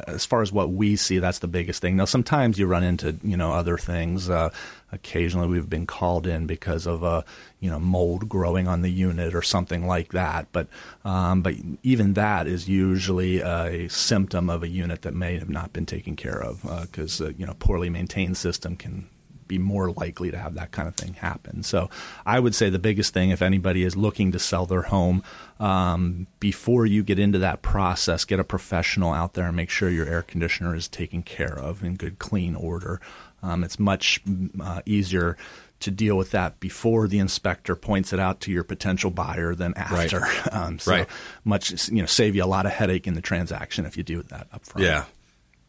as 0.07 0.25
far 0.25 0.43
as 0.43 0.53
what 0.53 0.71
we 0.73 0.97
see, 0.97 1.19
that's 1.19 1.39
the 1.39 1.49
biggest 1.49 1.81
thing. 1.81 1.97
Now, 1.97 2.05
sometimes 2.05 2.59
you 2.59 2.67
run 2.67 2.83
into 2.83 3.17
you 3.23 3.37
know 3.37 3.53
other 3.53 3.79
things. 3.79 4.29
Uh, 4.29 4.51
occasionally, 4.93 5.49
we've 5.49 5.71
been 5.71 5.87
called 5.87 6.27
in 6.27 6.47
because 6.47 6.87
of 6.87 7.03
a 7.03 7.25
you 7.61 7.71
know 7.71 7.79
mold 7.79 8.29
growing 8.29 8.69
on 8.69 8.83
the 8.83 8.91
unit 8.91 9.35
or 9.35 9.43
something 9.43 9.87
like 9.87 10.13
that. 10.13 10.49
But 10.53 10.69
um, 11.05 11.43
but 11.43 11.55
even 11.83 12.15
that 12.15 12.47
is 12.47 12.69
usually 12.69 13.41
a 13.41 13.89
symptom 13.89 14.51
of 14.51 14.63
a 14.63 14.69
unit 14.69 15.03
that 15.03 15.15
may 15.15 15.39
have 15.39 15.51
not 15.51 15.73
been 15.73 15.87
taken 15.87 16.17
care 16.17 16.43
of 16.43 16.63
because 16.83 17.21
uh, 17.21 17.27
uh, 17.27 17.33
you 17.37 17.47
know 17.47 17.55
poorly 17.59 17.91
maintained 17.91 18.37
system 18.37 18.77
can 18.77 19.09
be 19.51 19.59
more 19.59 19.91
likely 19.91 20.31
to 20.31 20.39
have 20.39 20.55
that 20.55 20.71
kind 20.71 20.87
of 20.87 20.95
thing 20.95 21.15
happen. 21.15 21.65
So 21.65 21.91
I 22.25 22.39
would 22.39 22.55
say 22.55 22.71
the 22.71 22.79
biggest 22.79 23.13
thing, 23.13 23.31
if 23.31 23.43
anybody 23.43 23.83
is 23.83 23.97
looking 23.97 24.31
to 24.31 24.39
sell 24.39 24.65
their 24.65 24.83
home, 24.83 25.25
um, 25.59 26.29
before 26.39 26.87
you 26.87 27.03
get 27.03 27.19
into 27.19 27.41
that 27.41 27.61
process, 27.61 28.25
get 28.25 28.39
a 28.39 28.45
professional 28.45 29.13
out 29.13 29.35
there 29.35 29.47
and 29.47 29.57
make 29.57 29.69
sure 29.69 29.91
your 29.91 30.07
air 30.07 30.23
conditioner 30.23 30.77
is 30.77 30.87
taken 30.87 31.23
care 31.23 31.59
of 31.59 31.83
in 31.83 31.97
good, 31.97 32.21
clean 32.21 32.55
order. 32.55 33.01
Um, 33.43 33.65
it's 33.65 33.81
much 33.81 34.23
uh, 34.63 34.83
easier 34.87 35.37
to 35.81 35.91
deal 35.91 36.17
with 36.17 36.31
that 36.31 36.61
before 36.61 37.09
the 37.09 37.19
inspector 37.19 37.75
points 37.75 38.13
it 38.13 38.21
out 38.21 38.41
to 38.43 38.53
your 38.53 38.63
potential 38.63 39.11
buyer 39.11 39.55
than 39.57 39.75
after. 39.77 40.21
Right. 40.21 40.31
Um, 40.53 40.79
so 40.79 40.93
right. 40.93 41.09
much, 41.45 41.89
you 41.89 42.03
know, 42.03 42.07
save 42.07 42.37
you 42.37 42.45
a 42.45 42.47
lot 42.47 42.67
of 42.67 42.73
headache 42.73 43.07
in 43.07 43.15
the 43.15 43.21
transaction 43.21 43.87
if 43.87 43.97
you 43.97 44.03
do 44.03 44.23
that 44.25 44.47
up 44.53 44.65
front. 44.65 44.85
Yeah. 44.85 45.05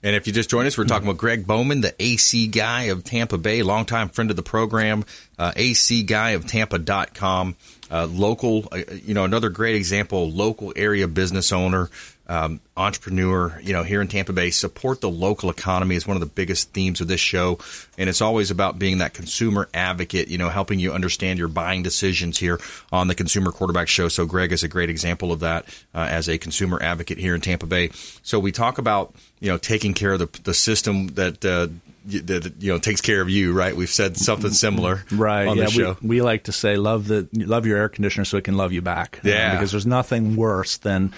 And 0.04 0.16
if 0.16 0.26
you 0.26 0.34
just 0.34 0.50
joined 0.50 0.68
us, 0.68 0.78
we're 0.78 0.86
talking 0.86 1.08
about 1.08 1.20
Greg 1.20 1.46
Bowman, 1.46 1.82
the 1.82 1.94
AC 2.00 2.48
guy 2.48 2.84
of 2.84 3.04
Tampa 3.04 3.38
Bay, 3.38 3.62
longtime 3.62 4.10
friend 4.10 4.30
of 4.30 4.36
the 4.36 4.44
program, 4.44 5.06
uh, 5.38 5.52
AC 5.56 6.04
guy 6.04 6.32
of 6.32 6.48
Tampa.com, 6.48 7.56
uh, 7.92 8.08
local, 8.08 8.68
uh, 8.72 8.78
you 9.04 9.14
know, 9.14 9.26
another 9.26 9.50
great 9.50 9.76
example, 9.76 10.32
local 10.32 10.74
area 10.76 11.08
business 11.08 11.52
owner, 11.52 11.90
um, 12.32 12.62
entrepreneur, 12.78 13.60
you 13.62 13.74
know, 13.74 13.84
here 13.84 14.00
in 14.00 14.08
Tampa 14.08 14.32
Bay. 14.32 14.52
Support 14.52 15.02
the 15.02 15.10
local 15.10 15.50
economy 15.50 15.96
is 15.96 16.08
one 16.08 16.16
of 16.16 16.22
the 16.22 16.28
biggest 16.28 16.72
themes 16.72 17.02
of 17.02 17.10
this 17.10 17.20
show. 17.20 17.60
And 17.98 18.10
it's 18.10 18.22
always 18.22 18.52
about 18.52 18.80
being 18.80 19.00
that 19.00 19.14
consumer 19.14 19.68
advocate, 19.74 20.30
you 20.30 20.38
know, 20.38 20.48
helping 20.48 20.80
you 20.80 20.94
understand 20.94 21.40
your 21.40 21.50
buying 21.50 21.84
decisions 21.84 22.38
here 22.38 22.60
on 22.90 23.08
the 23.08 23.16
Consumer 23.16 23.52
Quarterback 23.52 23.90
Show. 23.90 24.08
So 24.08 24.26
Greg 24.26 24.54
is 24.54 24.64
a 24.64 24.70
great 24.70 24.90
example 24.90 25.34
of 25.34 25.42
that 25.42 25.66
uh, 25.94 26.08
as 26.10 26.30
a 26.30 26.38
consumer 26.38 26.82
advocate 26.82 27.18
here 27.18 27.36
in 27.36 27.42
Tampa 27.42 27.66
Bay. 27.66 27.90
So 28.24 28.40
we 28.40 28.54
talk 28.54 28.78
about, 28.78 29.14
you 29.42 29.50
know, 29.50 29.58
taking 29.58 29.94
care 29.94 30.14
of 30.14 30.20
the, 30.20 30.42
the 30.44 30.54
system 30.54 31.08
that, 31.16 31.44
uh, 31.44 31.68
that 32.06 32.54
you 32.60 32.72
know 32.72 32.80
takes 32.80 33.02
care 33.02 33.22
of 33.22 33.30
you, 33.30 33.54
right? 33.54 33.76
We've 33.76 33.90
said 33.90 34.18
something 34.18 34.52
similar, 34.52 35.04
right? 35.12 35.48
On 35.48 35.58
yeah, 35.58 35.66
the 35.66 35.72
show. 35.72 35.98
We, 36.02 36.08
we, 36.08 36.22
like 36.22 36.46
to 36.46 36.52
say 36.52 36.76
love 36.76 37.08
the 37.08 37.28
love 37.34 37.68
your 37.68 37.78
air 37.78 37.90
conditioner 37.90 38.26
so 38.26 38.38
it 38.38 38.44
can 38.44 38.58
love 38.58 38.72
you 38.72 38.82
back. 38.82 39.20
Yeah, 39.24 39.54
because 39.54 39.72
there's 39.72 39.86
nothing 39.86 40.36
worse 40.36 40.78
than 40.78 41.14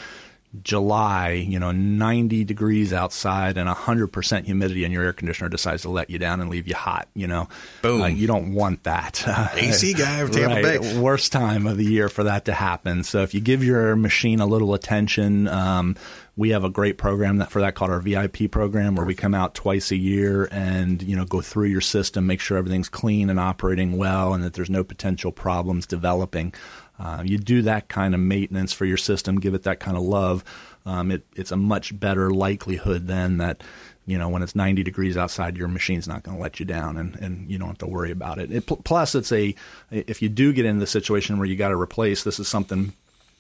July, 0.61 1.31
you 1.31 1.59
know, 1.59 1.71
90 1.71 2.43
degrees 2.43 2.93
outside 2.93 3.57
and 3.57 3.67
100% 3.67 4.45
humidity, 4.45 4.83
and 4.83 4.93
your 4.93 5.03
air 5.03 5.13
conditioner 5.13 5.49
decides 5.49 5.81
to 5.81 5.89
let 5.89 6.11
you 6.11 6.19
down 6.19 6.41
and 6.41 6.49
leave 6.49 6.67
you 6.67 6.75
hot, 6.75 7.07
you 7.15 7.25
know. 7.25 7.47
Boom. 7.81 8.01
Uh, 8.01 8.07
you 8.07 8.27
don't 8.27 8.53
want 8.53 8.83
that. 8.83 9.23
AC 9.55 9.93
guy 9.93 10.19
of 10.19 10.31
Tampa 10.31 10.61
right. 10.61 10.79
Bay. 10.79 10.97
Worst 10.99 11.31
time 11.31 11.65
of 11.65 11.77
the 11.77 11.85
year 11.85 12.07
for 12.07 12.25
that 12.25 12.45
to 12.45 12.53
happen. 12.53 13.03
So 13.03 13.23
if 13.23 13.33
you 13.33 13.41
give 13.41 13.63
your 13.63 13.95
machine 13.95 14.41
a 14.41 14.45
little 14.45 14.75
attention, 14.75 15.47
um, 15.47 15.95
we 16.35 16.49
have 16.49 16.63
a 16.63 16.69
great 16.69 16.97
program 16.97 17.37
that 17.37 17.51
for 17.51 17.61
that 17.61 17.75
called 17.75 17.91
our 17.91 17.99
VIP 17.99 18.49
program 18.49 18.95
where 18.95 19.05
we 19.05 19.13
come 19.13 19.35
out 19.35 19.53
twice 19.53 19.91
a 19.91 19.95
year 19.95 20.47
and 20.51 21.03
you 21.03 21.15
know 21.15 21.25
go 21.25 21.41
through 21.41 21.67
your 21.67 21.81
system, 21.81 22.25
make 22.25 22.39
sure 22.39 22.57
everything's 22.57 22.89
clean 22.89 23.29
and 23.29 23.39
operating 23.39 23.97
well, 23.97 24.33
and 24.33 24.43
that 24.43 24.53
there's 24.53 24.69
no 24.69 24.83
potential 24.83 25.31
problems 25.31 25.85
developing. 25.85 26.53
Uh, 26.97 27.21
you 27.25 27.37
do 27.37 27.61
that 27.63 27.87
kind 27.87 28.13
of 28.13 28.19
maintenance 28.19 28.73
for 28.73 28.85
your 28.85 28.97
system, 28.97 29.39
give 29.39 29.53
it 29.53 29.63
that 29.63 29.79
kind 29.79 29.97
of 29.97 30.03
love. 30.03 30.43
Um, 30.85 31.11
it, 31.11 31.25
it's 31.35 31.51
a 31.51 31.57
much 31.57 31.97
better 31.99 32.29
likelihood 32.29 33.07
then 33.07 33.37
that 33.37 33.63
you 34.05 34.17
know 34.17 34.27
when 34.27 34.41
it's 34.41 34.55
90 34.55 34.81
degrees 34.81 35.15
outside, 35.15 35.55
your 35.55 35.67
machine's 35.67 36.07
not 36.07 36.23
going 36.23 36.37
to 36.37 36.41
let 36.41 36.59
you 36.59 36.65
down, 36.65 36.97
and, 36.97 37.15
and 37.17 37.49
you 37.49 37.59
don't 37.59 37.67
have 37.67 37.77
to 37.79 37.87
worry 37.87 38.11
about 38.11 38.39
it. 38.39 38.51
it. 38.51 38.65
Plus, 38.65 39.13
it's 39.13 39.31
a 39.31 39.53
if 39.91 40.23
you 40.23 40.29
do 40.29 40.51
get 40.51 40.65
into 40.65 40.79
the 40.79 40.87
situation 40.87 41.37
where 41.37 41.47
you 41.47 41.55
got 41.55 41.69
to 41.69 41.79
replace, 41.79 42.23
this 42.23 42.39
is 42.39 42.47
something 42.47 42.93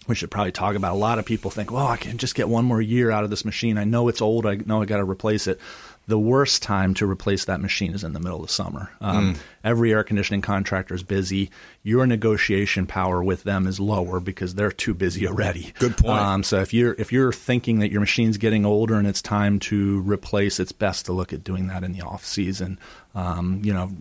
we 0.07 0.15
should 0.15 0.31
probably 0.31 0.51
talk 0.51 0.75
about. 0.75 0.93
A 0.93 0.97
lot 0.97 1.19
of 1.19 1.25
people 1.25 1.49
think, 1.51 1.71
well, 1.71 1.87
I 1.87 1.97
can 1.97 2.17
just 2.17 2.35
get 2.35 2.49
one 2.49 2.65
more 2.65 2.81
year 2.81 3.11
out 3.11 3.23
of 3.23 3.29
this 3.29 3.45
machine. 3.45 3.77
I 3.77 3.83
know 3.83 4.07
it's 4.07 4.21
old. 4.21 4.45
I 4.45 4.55
know 4.55 4.81
I 4.81 4.85
got 4.85 4.97
to 4.97 5.05
replace 5.05 5.47
it 5.47 5.59
the 6.05 6.19
worst 6.19 6.61
time 6.61 6.93
to 6.95 7.09
replace 7.09 7.45
that 7.45 7.61
machine 7.61 7.93
is 7.93 8.03
in 8.03 8.11
the 8.13 8.19
middle 8.19 8.43
of 8.43 8.51
summer. 8.51 8.91
Um, 8.99 9.35
mm. 9.35 9.39
Every 9.63 9.93
air 9.93 10.03
conditioning 10.03 10.41
contractor 10.41 10.93
is 10.93 11.03
busy. 11.03 11.49
Your 11.81 12.05
negotiation 12.05 12.85
power 12.85 13.23
with 13.23 13.43
them 13.43 13.65
is 13.65 13.79
lower 13.79 14.19
because 14.19 14.55
they're 14.55 14.71
too 14.71 14.93
busy 14.93 15.25
already. 15.25 15.73
Good 15.79 15.97
point. 15.97 16.19
Um, 16.19 16.43
so 16.43 16.59
if 16.59 16.73
you're 16.73 16.93
if 16.97 17.13
you're 17.13 17.31
thinking 17.31 17.79
that 17.79 17.89
your 17.89 18.01
machine's 18.01 18.37
getting 18.37 18.65
older 18.65 18.95
and 18.95 19.07
it's 19.07 19.21
time 19.21 19.59
to 19.59 20.01
replace, 20.01 20.59
it's 20.59 20.73
best 20.73 21.05
to 21.05 21.13
look 21.13 21.31
at 21.31 21.43
doing 21.43 21.67
that 21.67 21.83
in 21.83 21.93
the 21.93 22.01
off 22.01 22.25
season. 22.25 22.79
Um, 23.15 23.61
you 23.63 23.73
know, 23.73 23.91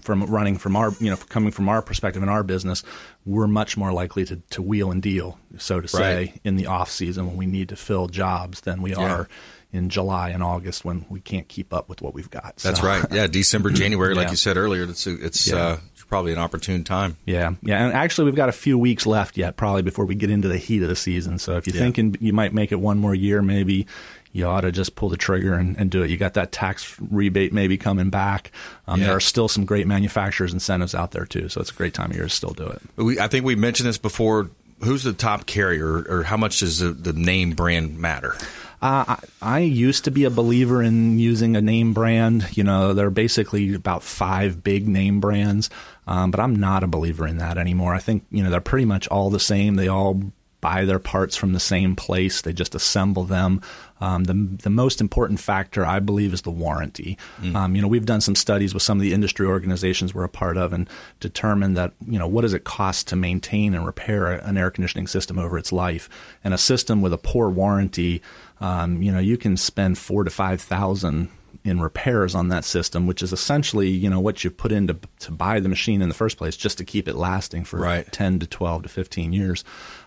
from 0.00 0.24
running 0.24 0.56
from 0.56 0.76
our 0.76 0.92
you 0.98 1.10
know 1.10 1.16
coming 1.16 1.52
from 1.52 1.68
our 1.68 1.82
perspective 1.82 2.22
in 2.22 2.30
our 2.30 2.42
business, 2.42 2.82
we're 3.26 3.48
much 3.48 3.76
more 3.76 3.92
likely 3.92 4.24
to, 4.24 4.36
to 4.50 4.62
wheel 4.62 4.90
and 4.90 5.02
deal, 5.02 5.38
so 5.58 5.80
to 5.80 5.88
say, 5.88 6.16
right. 6.16 6.40
in 6.44 6.56
the 6.56 6.66
off 6.66 6.90
season 6.90 7.26
when 7.26 7.36
we 7.36 7.46
need 7.46 7.68
to 7.68 7.76
fill 7.76 8.06
jobs 8.06 8.62
than 8.62 8.80
we 8.80 8.92
yeah. 8.92 9.00
are 9.00 9.28
in 9.72 9.88
July 9.88 10.30
and 10.30 10.42
August 10.42 10.84
when 10.84 11.06
we 11.08 11.20
can't 11.20 11.48
keep 11.48 11.72
up 11.72 11.88
with 11.88 12.02
what 12.02 12.14
we've 12.14 12.30
got. 12.30 12.56
That's 12.56 12.82
right. 12.82 13.04
Yeah, 13.10 13.26
December, 13.30 13.70
January, 13.70 14.14
like 14.14 14.30
you 14.30 14.36
said 14.36 14.56
earlier, 14.56 14.84
it's 14.84 15.06
it's 15.06 15.48
yeah. 15.48 15.56
uh, 15.56 15.78
probably 16.08 16.32
an 16.32 16.38
opportune 16.38 16.84
time. 16.84 17.16
Yeah, 17.24 17.54
yeah, 17.62 17.84
and 17.84 17.94
actually 17.94 18.26
we've 18.26 18.34
got 18.34 18.48
a 18.48 18.52
few 18.52 18.76
weeks 18.76 19.06
left 19.06 19.38
yet, 19.38 19.56
probably 19.56 19.82
before 19.82 20.04
we 20.04 20.14
get 20.14 20.30
into 20.30 20.48
the 20.48 20.58
heat 20.58 20.82
of 20.82 20.88
the 20.88 20.96
season. 20.96 21.38
So 21.38 21.56
if 21.56 21.66
you're 21.66 21.76
yeah. 21.76 21.82
thinking 21.82 22.16
you 22.20 22.32
might 22.32 22.52
make 22.52 22.72
it 22.72 22.80
one 22.80 22.98
more 22.98 23.14
year, 23.14 23.40
maybe 23.40 23.86
you 24.32 24.46
ought 24.46 24.60
to 24.60 24.72
just 24.72 24.94
pull 24.94 25.08
the 25.08 25.16
trigger 25.16 25.54
and, 25.54 25.76
and 25.76 25.90
do 25.90 26.02
it. 26.02 26.10
You 26.10 26.16
got 26.16 26.34
that 26.34 26.52
tax 26.52 26.96
rebate 27.00 27.52
maybe 27.52 27.78
coming 27.78 28.10
back. 28.10 28.52
Um, 28.86 29.00
yeah. 29.00 29.06
There 29.06 29.16
are 29.16 29.20
still 29.20 29.48
some 29.48 29.64
great 29.64 29.86
manufacturers 29.86 30.52
incentives 30.52 30.94
out 30.94 31.12
there 31.12 31.26
too, 31.26 31.48
so 31.48 31.60
it's 31.60 31.70
a 31.70 31.74
great 31.74 31.94
time 31.94 32.10
of 32.10 32.16
year 32.16 32.24
to 32.24 32.30
still 32.30 32.52
do 32.52 32.66
it. 32.66 32.82
We, 32.96 33.18
I 33.18 33.28
think 33.28 33.44
we 33.44 33.54
mentioned 33.54 33.88
this 33.88 33.98
before. 33.98 34.50
Who's 34.82 35.02
the 35.02 35.12
top 35.12 35.44
carrier, 35.44 36.06
or 36.08 36.22
how 36.22 36.38
much 36.38 36.60
does 36.60 36.78
the, 36.78 36.92
the 36.92 37.12
name 37.12 37.52
brand 37.52 37.98
matter? 37.98 38.34
Uh, 38.82 39.04
I, 39.08 39.18
I, 39.42 39.58
used 39.58 40.04
to 40.04 40.10
be 40.10 40.24
a 40.24 40.30
believer 40.30 40.82
in 40.82 41.18
using 41.18 41.54
a 41.54 41.60
name 41.60 41.92
brand. 41.92 42.56
You 42.56 42.64
know, 42.64 42.94
there 42.94 43.06
are 43.06 43.10
basically 43.10 43.74
about 43.74 44.02
five 44.02 44.64
big 44.64 44.88
name 44.88 45.20
brands, 45.20 45.68
um, 46.06 46.30
but 46.30 46.40
I'm 46.40 46.56
not 46.56 46.82
a 46.82 46.86
believer 46.86 47.26
in 47.26 47.36
that 47.38 47.58
anymore. 47.58 47.92
I 47.92 47.98
think, 47.98 48.24
you 48.30 48.42
know, 48.42 48.48
they're 48.48 48.60
pretty 48.62 48.86
much 48.86 49.06
all 49.08 49.28
the 49.28 49.38
same. 49.38 49.74
They 49.76 49.88
all 49.88 50.22
buy 50.60 50.84
their 50.84 50.98
parts 50.98 51.36
from 51.36 51.52
the 51.52 51.60
same 51.60 51.96
place. 51.96 52.42
They 52.42 52.52
just 52.52 52.74
assemble 52.74 53.24
them. 53.24 53.62
Um, 54.00 54.24
the 54.24 54.34
the 54.62 54.70
most 54.70 55.00
important 55.00 55.40
factor, 55.40 55.84
I 55.84 56.00
believe, 56.00 56.32
is 56.32 56.42
the 56.42 56.50
warranty. 56.50 57.18
Mm. 57.40 57.54
Um, 57.54 57.76
you 57.76 57.82
know, 57.82 57.88
we've 57.88 58.06
done 58.06 58.20
some 58.20 58.34
studies 58.34 58.72
with 58.72 58.82
some 58.82 58.98
of 58.98 59.02
the 59.02 59.12
industry 59.12 59.46
organizations 59.46 60.14
we're 60.14 60.24
a 60.24 60.28
part 60.28 60.56
of, 60.56 60.72
and 60.72 60.88
determined 61.18 61.76
that 61.76 61.92
you 62.06 62.18
know 62.18 62.26
what 62.26 62.42
does 62.42 62.54
it 62.54 62.64
cost 62.64 63.08
to 63.08 63.16
maintain 63.16 63.74
and 63.74 63.84
repair 63.84 64.26
an 64.26 64.56
air 64.56 64.70
conditioning 64.70 65.06
system 65.06 65.38
over 65.38 65.58
its 65.58 65.72
life, 65.72 66.08
and 66.42 66.54
a 66.54 66.58
system 66.58 67.02
with 67.02 67.12
a 67.12 67.18
poor 67.18 67.50
warranty, 67.50 68.22
um, 68.60 69.02
you 69.02 69.10
know, 69.10 69.18
you 69.18 69.36
can 69.36 69.56
spend 69.56 69.98
four 69.98 70.24
to 70.24 70.30
five 70.30 70.60
thousand 70.60 71.30
in 71.64 71.80
repairs 71.80 72.34
on 72.34 72.48
that 72.48 72.64
system, 72.64 73.06
which 73.06 73.22
is 73.22 73.32
essentially 73.32 73.88
you 73.88 74.08
know 74.08 74.20
what 74.20 74.44
you 74.44 74.50
put 74.50 74.72
in 74.72 74.86
to, 74.86 74.96
to 75.20 75.32
buy 75.32 75.60
the 75.60 75.68
machine 75.68 76.02
in 76.02 76.08
the 76.08 76.14
first 76.14 76.36
place, 76.36 76.56
just 76.56 76.78
to 76.78 76.84
keep 76.84 77.08
it 77.08 77.14
lasting 77.14 77.64
for 77.64 77.78
right. 77.78 78.10
ten 78.12 78.38
to 78.38 78.46
twelve 78.46 78.82
to 78.82 78.88
fifteen 78.88 79.32
years. 79.32 79.64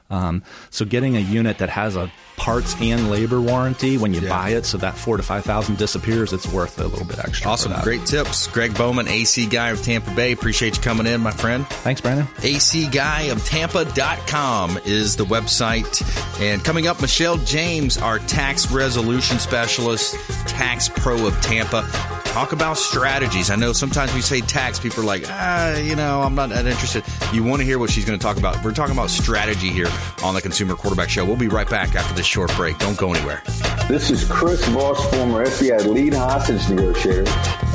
Um, 0.09 0.43
so 0.69 0.85
getting 0.85 1.15
a 1.15 1.19
unit 1.19 1.57
that 1.57 1.69
has 1.69 1.95
a 1.95 2.11
parts 2.35 2.75
and 2.81 3.09
labor 3.09 3.39
warranty 3.39 3.97
when 3.97 4.13
you 4.13 4.21
yeah. 4.21 4.29
buy 4.29 4.49
it, 4.49 4.65
so 4.65 4.77
that 4.77 4.95
four 4.95 5.17
to 5.17 5.23
five 5.23 5.43
thousand 5.43 5.77
disappears, 5.77 6.33
it's 6.33 6.47
worth 6.47 6.79
a 6.79 6.87
little 6.87 7.05
bit 7.05 7.19
extra. 7.19 7.49
Awesome, 7.49 7.73
great 7.81 8.05
tips, 8.05 8.47
Greg 8.47 8.75
Bowman, 8.75 9.07
AC 9.07 9.47
guy 9.47 9.69
of 9.69 9.81
Tampa 9.81 10.13
Bay. 10.15 10.31
Appreciate 10.31 10.75
you 10.77 10.83
coming 10.83 11.07
in, 11.07 11.21
my 11.21 11.31
friend. 11.31 11.65
Thanks, 11.67 12.01
Brandon. 12.01 12.27
AC 12.41 12.87
guy 12.87 13.23
of 13.23 13.43
Tampa.com 13.45 14.79
is 14.85 15.15
the 15.15 15.25
website. 15.25 16.01
And 16.41 16.63
coming 16.63 16.87
up, 16.87 17.01
Michelle 17.01 17.37
James, 17.37 17.97
our 17.97 18.19
tax 18.19 18.71
resolution 18.71 19.39
specialist, 19.39 20.15
tax 20.47 20.89
pro 20.89 21.27
of 21.27 21.39
Tampa 21.41 21.87
talk 22.33 22.51
about 22.51 22.79
strategies. 22.79 23.51
I 23.51 23.55
know 23.55 23.73
sometimes 23.73 24.11
we 24.15 24.21
say 24.21 24.41
tax, 24.41 24.79
people 24.79 25.03
are 25.03 25.05
like, 25.05 25.25
ah, 25.27 25.77
you 25.77 25.95
know, 25.95 26.23
I'm 26.23 26.33
not 26.33 26.49
that 26.49 26.65
interested. 26.65 27.03
You 27.31 27.43
want 27.43 27.59
to 27.59 27.65
hear 27.65 27.77
what 27.77 27.91
she's 27.91 28.05
going 28.05 28.17
to 28.17 28.23
talk 28.23 28.37
about. 28.37 28.63
We're 28.65 28.73
talking 28.73 28.95
about 28.95 29.11
strategy 29.11 29.69
here 29.69 29.85
on 30.23 30.33
the 30.33 30.41
Consumer 30.41 30.75
Quarterback 30.75 31.09
Show. 31.09 31.25
We'll 31.25 31.35
be 31.35 31.47
right 31.47 31.69
back 31.69 31.95
after 31.95 32.13
this 32.13 32.25
short 32.25 32.53
break. 32.55 32.77
Don't 32.79 32.97
go 32.97 33.13
anywhere. 33.13 33.43
This 33.87 34.09
is 34.09 34.23
Chris 34.29 34.65
Voss, 34.67 35.05
former 35.13 35.45
FBI 35.45 35.85
lead 35.85 36.13
hostage 36.13 36.67
negotiator 36.69 37.25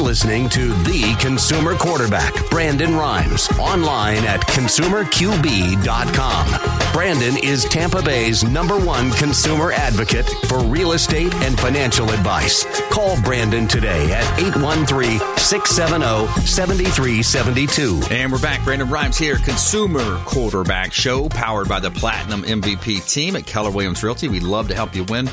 listening 0.07 0.49
to 0.49 0.73
The 0.85 1.14
Consumer 1.19 1.75
Quarterback, 1.75 2.33
Brandon 2.49 2.95
Rhymes, 2.95 3.49
online 3.59 4.25
at 4.25 4.40
consumerqb.com. 4.42 6.92
Brandon 6.92 7.37
is 7.42 7.64
Tampa 7.64 8.01
Bay's 8.03 8.45
number 8.45 8.79
one 8.79 9.11
consumer 9.11 9.73
advocate 9.73 10.29
for 10.49 10.61
real 10.61 10.92
estate 10.92 11.35
and 11.35 11.59
financial 11.59 12.09
advice. 12.11 12.64
Call 12.88 13.21
Brandon 13.23 13.66
today 13.66 14.12
at 14.12 14.23
813 14.38 15.19
670 15.38 16.29
7372. 16.47 18.14
And 18.14 18.31
we're 18.31 18.38
back. 18.38 18.62
Brandon 18.62 18.88
Rhymes 18.88 19.19
here, 19.19 19.38
Consumer 19.38 20.23
Quarterback 20.25 20.92
Show, 20.92 21.29
powered 21.29 21.69
by 21.69 21.81
the 21.81 21.90
Platinum 21.90 22.45
MVP 22.45 23.12
team 23.12 23.35
at 23.35 23.45
Keller 23.45 23.73
Williams 23.73 24.05
Realty. 24.05 24.29
We'd 24.29 24.45
love 24.45 24.69
to 24.69 24.77
help 24.77 24.95
you 24.95 25.03
win 25.03 25.29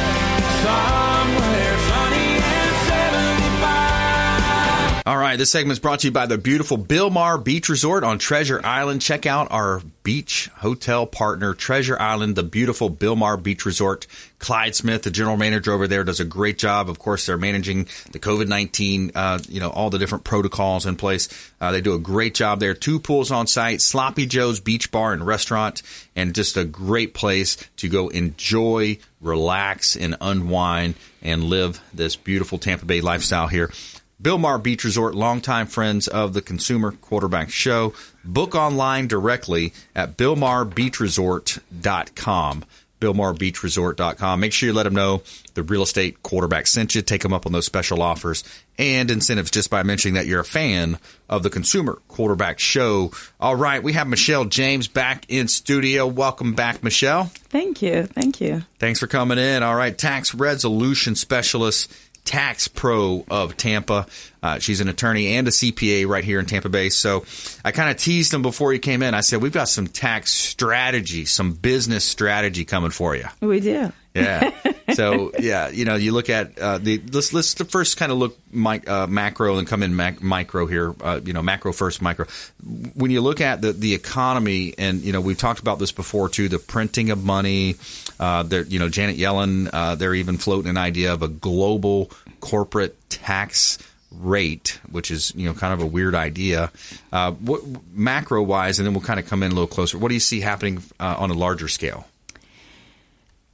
somewhere 0.62 0.99
All 5.10 5.18
right, 5.18 5.36
this 5.36 5.50
segment 5.50 5.72
is 5.72 5.80
brought 5.80 5.98
to 6.00 6.06
you 6.06 6.12
by 6.12 6.26
the 6.26 6.38
beautiful 6.38 6.78
Bilmar 6.78 7.42
Beach 7.42 7.68
Resort 7.68 8.04
on 8.04 8.20
Treasure 8.20 8.60
Island. 8.64 9.02
Check 9.02 9.26
out 9.26 9.50
our 9.50 9.82
beach 10.04 10.48
hotel 10.58 11.04
partner, 11.04 11.52
Treasure 11.52 12.00
Island, 12.00 12.36
the 12.36 12.44
beautiful 12.44 12.88
Bilmar 12.88 13.42
Beach 13.42 13.66
Resort. 13.66 14.06
Clyde 14.38 14.76
Smith, 14.76 15.02
the 15.02 15.10
general 15.10 15.36
manager 15.36 15.72
over 15.72 15.88
there, 15.88 16.04
does 16.04 16.20
a 16.20 16.24
great 16.24 16.58
job. 16.58 16.88
Of 16.88 17.00
course, 17.00 17.26
they're 17.26 17.36
managing 17.36 17.88
the 18.12 18.20
COVID 18.20 18.46
nineteen, 18.46 19.10
uh, 19.16 19.40
you 19.48 19.58
know, 19.58 19.70
all 19.70 19.90
the 19.90 19.98
different 19.98 20.22
protocols 20.22 20.86
in 20.86 20.94
place. 20.94 21.28
Uh, 21.60 21.72
they 21.72 21.80
do 21.80 21.94
a 21.94 21.98
great 21.98 22.34
job 22.34 22.60
there. 22.60 22.74
Two 22.74 23.00
pools 23.00 23.32
on 23.32 23.48
site, 23.48 23.80
Sloppy 23.80 24.26
Joe's 24.26 24.60
Beach 24.60 24.92
Bar 24.92 25.12
and 25.12 25.26
Restaurant, 25.26 25.82
and 26.14 26.36
just 26.36 26.56
a 26.56 26.64
great 26.64 27.14
place 27.14 27.56
to 27.78 27.88
go 27.88 28.10
enjoy, 28.10 28.98
relax, 29.20 29.96
and 29.96 30.16
unwind 30.20 30.94
and 31.20 31.42
live 31.42 31.82
this 31.92 32.14
beautiful 32.14 32.58
Tampa 32.58 32.84
Bay 32.84 33.00
lifestyle 33.00 33.48
here. 33.48 33.72
Bilmar 34.20 34.62
Beach 34.62 34.84
Resort, 34.84 35.14
longtime 35.14 35.66
friends 35.66 36.06
of 36.06 36.34
the 36.34 36.42
Consumer 36.42 36.92
Quarterback 36.92 37.48
Show. 37.50 37.94
Book 38.22 38.54
online 38.54 39.06
directly 39.06 39.72
at 39.96 40.18
BilmarBeachResort.com. 40.18 42.64
BilmarBeachResort.com. 43.00 44.40
Make 44.40 44.52
sure 44.52 44.68
you 44.68 44.74
let 44.74 44.82
them 44.82 44.94
know 44.94 45.22
the 45.54 45.62
real 45.62 45.82
estate 45.82 46.22
quarterback 46.22 46.66
sent 46.66 46.94
you. 46.94 47.00
Take 47.00 47.22
them 47.22 47.32
up 47.32 47.46
on 47.46 47.52
those 47.52 47.64
special 47.64 48.02
offers 48.02 48.44
and 48.78 49.10
incentives 49.10 49.50
just 49.50 49.70
by 49.70 49.82
mentioning 49.82 50.16
that 50.16 50.26
you're 50.26 50.40
a 50.40 50.44
fan 50.44 50.98
of 51.28 51.42
the 51.42 51.48
Consumer 51.48 51.98
Quarterback 52.08 52.58
Show. 52.58 53.12
All 53.40 53.56
right, 53.56 53.82
we 53.82 53.94
have 53.94 54.06
Michelle 54.06 54.44
James 54.44 54.86
back 54.86 55.24
in 55.30 55.48
studio. 55.48 56.06
Welcome 56.06 56.52
back, 56.52 56.82
Michelle. 56.82 57.30
Thank 57.48 57.80
you. 57.80 58.04
Thank 58.04 58.42
you. 58.42 58.64
Thanks 58.78 59.00
for 59.00 59.06
coming 59.06 59.38
in. 59.38 59.62
All 59.62 59.76
right, 59.76 59.96
tax 59.96 60.34
resolution 60.34 61.14
specialist 61.14 61.90
Tax 62.24 62.68
Pro 62.68 63.24
of 63.30 63.56
Tampa. 63.56 64.06
Uh, 64.42 64.58
she's 64.58 64.80
an 64.80 64.88
attorney 64.88 65.36
and 65.36 65.46
a 65.48 65.50
CPA 65.50 66.06
right 66.06 66.24
here 66.24 66.38
in 66.38 66.46
Tampa 66.46 66.68
Bay. 66.68 66.88
So 66.88 67.24
I 67.64 67.72
kind 67.72 67.90
of 67.90 67.96
teased 67.96 68.32
him 68.32 68.42
before 68.42 68.72
he 68.72 68.78
came 68.78 69.02
in. 69.02 69.14
I 69.14 69.20
said, 69.20 69.42
We've 69.42 69.52
got 69.52 69.68
some 69.68 69.86
tax 69.86 70.32
strategy, 70.32 71.24
some 71.24 71.52
business 71.52 72.04
strategy 72.04 72.64
coming 72.64 72.90
for 72.90 73.16
you. 73.16 73.26
We 73.40 73.60
do. 73.60 73.92
Yeah. 74.14 74.50
so 74.94 75.32
yeah, 75.38 75.68
you 75.68 75.84
know, 75.84 75.94
you 75.94 76.12
look 76.12 76.30
at 76.30 76.58
uh, 76.58 76.78
the 76.78 77.00
let's 77.12 77.32
let's 77.32 77.54
first 77.54 77.96
kind 77.96 78.10
of 78.10 78.18
look 78.18 78.38
mic, 78.52 78.88
uh, 78.88 79.06
macro 79.06 79.58
and 79.58 79.66
come 79.66 79.82
in 79.82 79.94
mac, 79.94 80.22
micro 80.22 80.66
here. 80.66 80.94
Uh, 81.00 81.20
you 81.24 81.32
know, 81.32 81.42
macro 81.42 81.72
first, 81.72 82.02
micro. 82.02 82.26
When 82.94 83.10
you 83.10 83.20
look 83.20 83.40
at 83.40 83.60
the 83.60 83.72
the 83.72 83.94
economy, 83.94 84.74
and 84.78 85.00
you 85.02 85.12
know, 85.12 85.20
we've 85.20 85.38
talked 85.38 85.60
about 85.60 85.78
this 85.78 85.92
before 85.92 86.28
too. 86.28 86.48
The 86.48 86.58
printing 86.58 87.10
of 87.10 87.22
money. 87.22 87.76
Uh, 88.18 88.42
there, 88.42 88.64
you 88.64 88.78
know, 88.78 88.88
Janet 88.88 89.16
Yellen. 89.16 89.70
Uh, 89.72 89.94
they're 89.94 90.14
even 90.14 90.36
floating 90.38 90.70
an 90.70 90.76
idea 90.76 91.12
of 91.12 91.22
a 91.22 91.28
global 91.28 92.10
corporate 92.40 92.96
tax 93.10 93.78
rate, 94.10 94.80
which 94.90 95.10
is 95.10 95.32
you 95.36 95.46
know 95.46 95.54
kind 95.54 95.72
of 95.72 95.80
a 95.80 95.86
weird 95.86 96.14
idea. 96.14 96.70
Uh, 97.12 97.32
what 97.32 97.62
macro 97.92 98.42
wise, 98.42 98.78
and 98.78 98.86
then 98.86 98.94
we'll 98.94 99.02
kind 99.02 99.20
of 99.20 99.26
come 99.26 99.42
in 99.42 99.52
a 99.52 99.54
little 99.54 99.68
closer. 99.68 99.98
What 99.98 100.08
do 100.08 100.14
you 100.14 100.20
see 100.20 100.40
happening 100.40 100.82
uh, 100.98 101.16
on 101.18 101.30
a 101.30 101.34
larger 101.34 101.68
scale? 101.68 102.06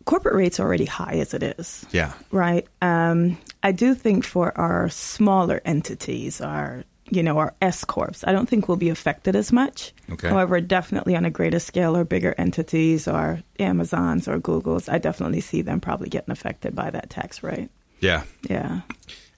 Corporate 0.07 0.35
rates 0.35 0.59
are 0.59 0.63
already 0.65 0.87
high 0.87 1.17
as 1.19 1.35
it 1.35 1.43
is. 1.43 1.85
Yeah. 1.91 2.13
Right. 2.31 2.67
Um, 2.81 3.37
I 3.63 3.73
do 3.73 3.95
think 3.95 4.25
for 4.25 4.57
our 4.57 4.89
smaller 4.89 5.61
entities, 5.65 6.41
our 6.41 6.85
you 7.11 7.23
know 7.23 7.39
our 7.39 7.55
S 7.61 7.85
corps, 7.85 8.25
I 8.25 8.33
don't 8.33 8.49
think 8.49 8.69
we'll 8.69 8.77
be 8.79 8.89
affected 8.89 9.37
as 9.37 9.53
much. 9.53 9.93
Okay. 10.11 10.29
However, 10.29 10.61
definitely 10.61 11.17
on 11.17 11.25
a 11.25 11.31
greater 11.31 11.59
scale 11.59 11.97
or 11.97 12.05
bigger 12.05 12.35
entities 12.39 13.07
or 13.07 13.43
Amazons 13.59 14.29
or 14.29 14.39
Googles, 14.39 14.89
I 14.91 14.99
definitely 14.99 15.41
see 15.41 15.63
them 15.63 15.81
probably 15.81 16.09
getting 16.09 16.31
affected 16.31 16.75
by 16.75 16.89
that 16.91 17.11
tax 17.11 17.43
rate. 17.43 17.69
Yeah. 18.01 18.23
Yeah. 18.49 18.83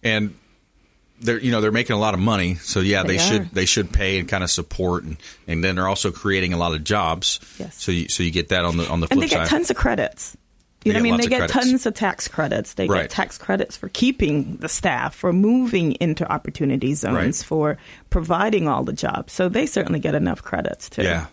And 0.03 0.35
they're 1.21 1.41
you 1.41 1.51
know 1.51 1.61
they're 1.61 1.73
making 1.73 1.97
a 1.97 1.99
lot 1.99 2.15
of 2.15 2.21
money, 2.21 2.57
so 2.57 2.81
yeah, 2.81 3.03
they, 3.03 3.17
They 3.17 3.19
should 3.19 3.51
they 3.51 3.65
should 3.65 3.93
pay 3.93 4.19
and 4.19 4.29
kind 4.29 4.45
of 4.45 4.51
support, 4.51 5.05
and, 5.05 5.17
and 5.47 5.65
then 5.65 5.77
they're 5.77 5.89
also 5.89 6.13
creating 6.13 6.53
a 6.53 6.59
lot 6.59 6.75
of 6.75 6.85
jobs. 6.85 7.41
Yes. 7.59 7.83
So 7.83 7.91
you 7.91 8.09
so 8.09 8.23
you 8.23 8.31
get 8.31 8.51
that 8.51 8.65
on 8.65 8.77
the 8.77 8.89
on 8.89 9.01
the 9.01 9.09
and 9.11 9.21
they 9.21 9.29
get 9.29 9.39
side. 9.39 9.49
tons 9.49 9.71
of 9.71 9.77
credits. 9.77 10.37
You 10.89 10.95
know 10.95 11.01
what 11.01 11.07
I 11.07 11.11
mean? 11.13 11.21
They 11.21 11.27
get 11.29 11.49
tons 11.51 11.87
of 11.87 11.95
tax 11.95 12.29
credits. 12.29 12.75
They 12.75 12.87
Right. 12.89 13.03
get 13.03 13.11
tax 13.11 13.39
credits 13.39 13.77
for 13.77 13.89
keeping 13.89 14.57
the 14.57 14.69
staff, 14.69 15.15
for 15.15 15.33
moving 15.33 15.93
into 16.01 16.31
opportunity 16.31 16.95
zones, 16.95 17.15
Right. 17.15 17.35
for 17.37 17.79
providing 18.11 18.69
all 18.69 18.83
the 18.85 18.93
jobs. 18.93 19.33
So 19.33 19.49
they 19.49 19.67
certainly 19.67 20.01
get 20.01 20.15
enough 20.15 20.43
credits 20.43 20.89
too. 20.91 21.03
Yeah. 21.03 21.27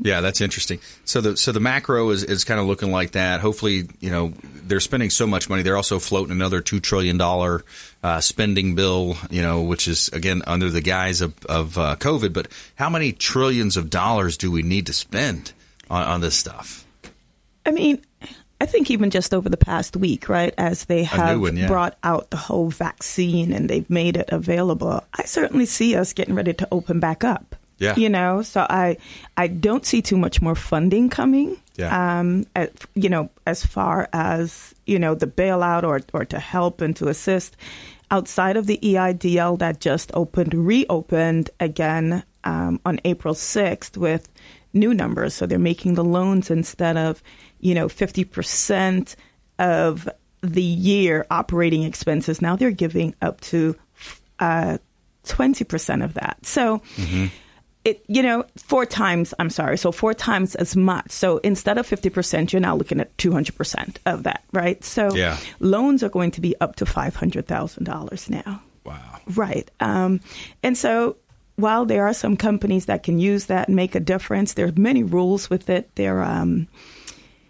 Yeah, 0.00 0.22
that's 0.22 0.40
interesting. 0.40 0.78
So 1.04 1.20
the 1.20 1.36
so 1.36 1.52
the 1.52 1.60
macro 1.60 2.08
is, 2.10 2.22
is 2.24 2.44
kind 2.44 2.58
of 2.58 2.66
looking 2.66 2.92
like 2.92 3.10
that. 3.10 3.40
Hopefully, 3.40 3.86
you 4.00 4.10
know, 4.10 4.32
they're 4.64 4.80
spending 4.80 5.10
so 5.10 5.26
much 5.26 5.50
money. 5.50 5.62
They're 5.62 5.76
also 5.76 5.98
floating 5.98 6.30
another 6.32 6.62
two 6.62 6.80
trillion 6.80 7.18
dollar 7.18 7.62
uh, 8.02 8.20
spending 8.20 8.74
bill, 8.74 9.18
you 9.28 9.42
know, 9.42 9.62
which 9.62 9.86
is 9.86 10.08
again 10.14 10.42
under 10.46 10.70
the 10.70 10.80
guise 10.80 11.20
of, 11.20 11.34
of 11.46 11.76
uh, 11.76 11.96
COVID. 11.98 12.32
But 12.32 12.48
how 12.76 12.88
many 12.88 13.12
trillions 13.12 13.76
of 13.76 13.90
dollars 13.90 14.38
do 14.38 14.50
we 14.50 14.62
need 14.62 14.86
to 14.86 14.94
spend 14.94 15.52
on, 15.90 16.02
on 16.04 16.20
this 16.22 16.36
stuff? 16.36 16.86
I 17.66 17.72
mean, 17.72 18.00
I 18.66 18.68
think 18.68 18.90
even 18.90 19.10
just 19.10 19.32
over 19.32 19.48
the 19.48 19.56
past 19.56 19.96
week, 19.96 20.28
right, 20.28 20.52
as 20.58 20.86
they 20.86 21.04
have 21.04 21.40
one, 21.40 21.56
yeah. 21.56 21.68
brought 21.68 21.96
out 22.02 22.30
the 22.30 22.36
whole 22.36 22.68
vaccine 22.68 23.52
and 23.52 23.70
they've 23.70 23.88
made 23.88 24.16
it 24.16 24.28
available, 24.32 25.04
I 25.14 25.22
certainly 25.22 25.66
see 25.66 25.94
us 25.94 26.12
getting 26.12 26.34
ready 26.34 26.52
to 26.52 26.66
open 26.72 26.98
back 26.98 27.22
up. 27.22 27.54
Yeah. 27.78 27.94
You 27.94 28.08
know, 28.08 28.42
so 28.42 28.66
I 28.68 28.96
I 29.36 29.46
don't 29.46 29.86
see 29.86 30.02
too 30.02 30.16
much 30.16 30.42
more 30.42 30.56
funding 30.56 31.10
coming. 31.10 31.56
Yeah. 31.76 32.18
Um, 32.18 32.44
at, 32.56 32.72
you 32.94 33.08
know, 33.08 33.30
as 33.46 33.64
far 33.64 34.08
as 34.12 34.74
you 34.84 34.98
know, 34.98 35.14
the 35.14 35.28
bailout 35.28 35.84
or 35.84 36.00
or 36.12 36.24
to 36.24 36.40
help 36.40 36.80
and 36.80 36.96
to 36.96 37.06
assist 37.06 37.56
outside 38.10 38.56
of 38.56 38.66
the 38.66 38.80
EIDL 38.82 39.60
that 39.60 39.78
just 39.80 40.10
opened, 40.14 40.54
reopened 40.54 41.50
again 41.60 42.24
um, 42.42 42.80
on 42.84 42.98
April 43.04 43.34
sixth 43.34 43.96
with 43.96 44.28
new 44.72 44.92
numbers. 44.92 45.34
So 45.34 45.46
they're 45.46 45.58
making 45.58 45.94
the 45.94 46.04
loans 46.04 46.50
instead 46.50 46.96
of 46.96 47.22
you 47.66 47.74
know 47.74 47.88
fifty 47.88 48.24
percent 48.24 49.16
of 49.58 50.08
the 50.42 50.62
year 50.62 51.26
operating 51.30 51.82
expenses. 51.82 52.40
Now 52.40 52.54
they're 52.56 52.70
giving 52.70 53.14
up 53.20 53.40
to 53.52 53.74
uh, 54.38 54.78
twenty 55.24 55.64
percent 55.64 56.02
of 56.02 56.14
that. 56.14 56.36
So 56.46 56.80
it 57.84 58.04
you 58.08 58.20
know 58.22 58.44
four 58.56 58.84
times 58.84 59.32
i'm 59.38 59.48
sorry 59.48 59.78
so 59.78 59.92
four 59.92 60.12
times 60.12 60.56
as 60.56 60.74
much 60.74 61.08
so 61.12 61.38
instead 61.44 61.78
of 61.78 61.86
50% 61.86 62.50
you're 62.52 62.58
now 62.58 62.74
looking 62.74 62.98
at 62.98 63.16
200% 63.16 63.96
of 64.06 64.24
that 64.24 64.42
right 64.52 64.82
so 64.82 65.14
Yeah. 65.14 65.36
loans 65.60 66.02
are 66.02 66.08
going 66.08 66.32
to 66.32 66.40
be 66.40 66.56
up 66.60 66.74
to 66.76 66.84
$500000 66.84 68.30
now 68.30 68.60
Wow. 68.84 69.20
right 69.36 69.70
um, 69.78 70.18
and 70.64 70.76
so 70.76 71.14
while 71.54 71.86
there 71.86 72.06
are 72.08 72.12
some 72.14 72.36
companies 72.36 72.86
that 72.86 73.04
can 73.04 73.20
use 73.20 73.46
that 73.46 73.68
and 73.68 73.76
make 73.76 73.94
a 73.94 74.00
difference 74.00 74.54
there 74.54 74.66
are 74.66 74.72
many 74.76 75.04
rules 75.04 75.48
with 75.48 75.70
it 75.70 75.88
there 75.94 76.24
um, 76.24 76.66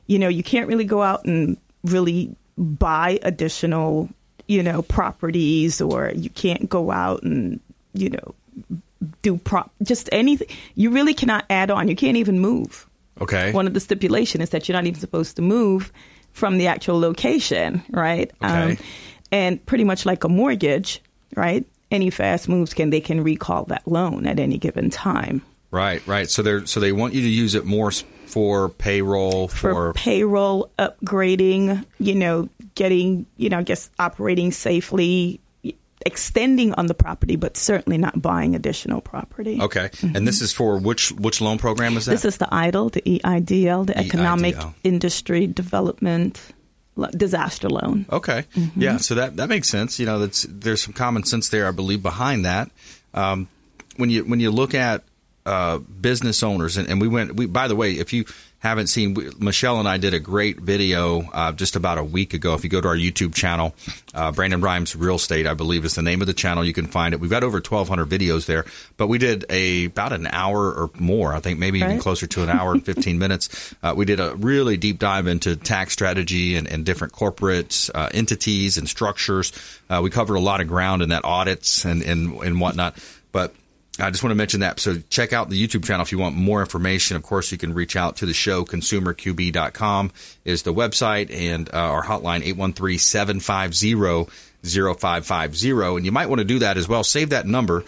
you 0.06 0.18
know 0.18 0.28
you 0.28 0.42
can't 0.42 0.68
really 0.68 0.84
go 0.84 1.02
out 1.02 1.24
and 1.24 1.56
really 1.84 2.34
buy 2.58 3.18
additional 3.22 4.08
you 4.48 4.62
know 4.62 4.82
properties 4.82 5.80
or 5.80 6.12
you 6.14 6.30
can't 6.30 6.68
go 6.68 6.90
out 6.90 7.22
and 7.22 7.60
you 7.94 8.10
know 8.10 8.34
do 9.22 9.36
prop 9.38 9.70
just 9.82 10.08
anything 10.12 10.48
you 10.74 10.90
really 10.90 11.14
cannot 11.14 11.44
add 11.50 11.70
on 11.70 11.88
you 11.88 11.96
can't 11.96 12.16
even 12.16 12.38
move 12.40 12.86
Okay. 13.20 13.50
one 13.52 13.66
of 13.66 13.72
the 13.74 13.80
stipulation 13.80 14.40
is 14.42 14.50
that 14.50 14.68
you're 14.68 14.74
not 14.76 14.86
even 14.86 15.00
supposed 15.00 15.36
to 15.36 15.42
move 15.42 15.92
from 16.32 16.58
the 16.58 16.66
actual 16.66 16.98
location 17.00 17.82
right 17.90 18.30
Um, 18.40 18.52
Okay. 18.72 18.78
and 19.32 19.66
pretty 19.66 19.84
much 19.84 20.06
like 20.06 20.24
a 20.24 20.28
mortgage 20.28 21.00
right 21.34 21.64
any 21.90 22.10
fast 22.10 22.48
moves 22.48 22.74
can 22.74 22.90
they 22.90 23.00
can 23.00 23.22
recall 23.22 23.64
that 23.64 23.86
loan 23.86 24.26
at 24.26 24.38
any 24.38 24.58
given 24.58 24.90
time 24.90 25.42
Right, 25.72 26.00
right. 26.06 26.30
So 26.30 26.42
they're 26.42 26.64
so 26.64 26.78
they 26.80 26.92
want 26.92 27.12
you 27.12 27.20
to 27.22 27.28
use 27.28 27.54
it 27.54 27.64
more 27.66 27.90
for 28.36 28.68
payroll 28.68 29.48
for 29.48 29.72
for, 29.72 29.92
payroll 29.94 30.70
upgrading, 30.78 31.82
you 31.98 32.14
know, 32.14 32.50
getting, 32.74 33.24
you 33.38 33.48
know, 33.48 33.60
I 33.60 33.62
guess 33.62 33.88
operating 33.98 34.52
safely, 34.52 35.40
extending 36.04 36.74
on 36.74 36.84
the 36.84 36.92
property, 36.92 37.36
but 37.36 37.56
certainly 37.56 37.96
not 37.96 38.20
buying 38.20 38.54
additional 38.54 39.00
property. 39.00 39.58
Okay. 39.58 39.88
And 40.02 40.28
this 40.28 40.42
is 40.42 40.52
for 40.52 40.76
which 40.76 41.12
which 41.12 41.40
loan 41.40 41.56
program 41.56 41.96
is 41.96 42.04
that? 42.04 42.10
This 42.10 42.26
is 42.26 42.36
the 42.36 42.44
EIDL, 42.52 42.92
the 42.92 43.00
EIDL, 43.00 43.86
the 43.86 43.96
Economic 43.96 44.54
Industry 44.84 45.46
Development 45.46 46.38
Lo- 46.96 47.08
Disaster 47.16 47.70
Loan. 47.70 48.04
Okay. 48.12 48.44
Mm-hmm. 48.54 48.82
Yeah. 48.82 48.98
So 48.98 49.14
that 49.14 49.36
that 49.38 49.48
makes 49.48 49.70
sense. 49.70 49.98
You 49.98 50.04
know, 50.04 50.18
that's 50.18 50.42
there's 50.46 50.82
some 50.82 50.92
common 50.92 51.24
sense 51.24 51.48
there, 51.48 51.66
I 51.66 51.70
believe, 51.70 52.02
behind 52.02 52.44
that. 52.44 52.70
Um, 53.14 53.48
when 53.96 54.10
you 54.10 54.26
when 54.26 54.40
you 54.40 54.50
look 54.50 54.74
at 54.74 55.04
uh, 55.46 55.78
business 55.78 56.42
owners, 56.42 56.76
and, 56.76 56.88
and 56.88 57.00
we 57.00 57.08
went. 57.08 57.36
We 57.36 57.46
by 57.46 57.68
the 57.68 57.76
way, 57.76 57.92
if 57.92 58.12
you 58.12 58.24
haven't 58.58 58.88
seen, 58.88 59.14
we, 59.14 59.30
Michelle 59.38 59.78
and 59.78 59.88
I 59.88 59.96
did 59.96 60.12
a 60.12 60.18
great 60.18 60.58
video 60.58 61.20
uh, 61.32 61.52
just 61.52 61.76
about 61.76 61.98
a 61.98 62.04
week 62.04 62.34
ago. 62.34 62.54
If 62.54 62.64
you 62.64 62.70
go 62.70 62.80
to 62.80 62.88
our 62.88 62.96
YouTube 62.96 63.32
channel, 63.32 63.74
uh, 64.12 64.32
Brandon 64.32 64.60
Rhymes 64.60 64.96
Real 64.96 65.14
Estate, 65.14 65.46
I 65.46 65.54
believe 65.54 65.84
is 65.84 65.94
the 65.94 66.02
name 66.02 66.20
of 66.20 66.26
the 66.26 66.34
channel. 66.34 66.64
You 66.64 66.72
can 66.72 66.86
find 66.86 67.14
it. 67.14 67.20
We've 67.20 67.30
got 67.30 67.44
over 67.44 67.58
1,200 67.58 68.08
videos 68.08 68.46
there, 68.46 68.64
but 68.96 69.06
we 69.06 69.18
did 69.18 69.44
a 69.48 69.84
about 69.84 70.12
an 70.12 70.26
hour 70.26 70.72
or 70.72 70.90
more. 70.98 71.32
I 71.32 71.38
think 71.38 71.60
maybe 71.60 71.78
even 71.78 72.00
closer 72.00 72.26
to 72.26 72.42
an 72.42 72.50
hour 72.50 72.72
and 72.72 72.84
15 72.84 73.18
minutes. 73.20 73.74
Uh, 73.82 73.94
we 73.96 74.04
did 74.04 74.18
a 74.18 74.34
really 74.34 74.76
deep 74.76 74.98
dive 74.98 75.28
into 75.28 75.54
tax 75.54 75.92
strategy 75.92 76.56
and, 76.56 76.66
and 76.66 76.84
different 76.84 77.12
corporate 77.12 77.88
uh, 77.94 78.08
entities 78.12 78.78
and 78.78 78.88
structures. 78.88 79.52
Uh, 79.88 80.00
we 80.02 80.10
covered 80.10 80.34
a 80.34 80.40
lot 80.40 80.60
of 80.60 80.66
ground 80.66 81.02
in 81.02 81.10
that 81.10 81.24
audits 81.24 81.84
and, 81.84 82.02
and, 82.02 82.34
and 82.40 82.60
whatnot. 82.60 82.98
But 83.30 83.54
I 83.98 84.10
just 84.10 84.22
want 84.22 84.32
to 84.32 84.36
mention 84.36 84.60
that. 84.60 84.78
So 84.80 84.98
check 85.08 85.32
out 85.32 85.48
the 85.48 85.66
YouTube 85.66 85.84
channel 85.84 86.02
if 86.02 86.12
you 86.12 86.18
want 86.18 86.36
more 86.36 86.60
information. 86.60 87.16
Of 87.16 87.22
course, 87.22 87.50
you 87.50 87.58
can 87.58 87.72
reach 87.72 87.96
out 87.96 88.16
to 88.16 88.26
the 88.26 88.34
show. 88.34 88.64
ConsumerQB.com 88.64 90.12
is 90.44 90.62
the 90.64 90.74
website 90.74 91.34
and 91.34 91.68
uh, 91.72 91.78
our 91.78 92.02
hotline 92.04 92.42
813-750-0550. 94.62 95.96
And 95.96 96.04
you 96.04 96.12
might 96.12 96.28
want 96.28 96.40
to 96.40 96.44
do 96.44 96.58
that 96.58 96.76
as 96.76 96.86
well. 96.88 97.04
Save 97.04 97.30
that 97.30 97.46
number 97.46 97.84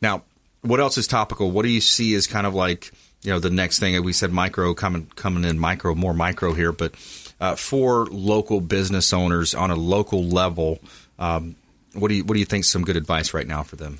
Now, 0.00 0.22
what 0.62 0.78
else 0.78 0.96
is 0.96 1.08
topical? 1.08 1.50
What 1.50 1.62
do 1.62 1.68
you 1.68 1.80
see 1.80 2.14
as 2.14 2.28
kind 2.28 2.46
of 2.46 2.54
like, 2.54 2.92
you 3.22 3.32
know, 3.32 3.40
the 3.40 3.50
next 3.50 3.80
thing? 3.80 4.00
We 4.04 4.12
said 4.12 4.30
micro 4.30 4.74
coming, 4.74 5.10
coming 5.16 5.42
in 5.44 5.58
micro, 5.58 5.96
more 5.96 6.14
micro 6.14 6.52
here, 6.52 6.70
but 6.70 6.94
uh, 7.40 7.56
for 7.56 8.06
local 8.06 8.60
business 8.60 9.12
owners 9.12 9.56
on 9.56 9.72
a 9.72 9.76
local 9.76 10.22
level, 10.22 10.78
um, 11.18 11.56
what 11.94 12.06
do 12.08 12.14
you, 12.14 12.24
what 12.24 12.34
do 12.34 12.40
you 12.40 12.46
think 12.46 12.64
some 12.64 12.84
good 12.84 12.96
advice 12.96 13.34
right 13.34 13.46
now 13.46 13.64
for 13.64 13.74
them? 13.74 13.98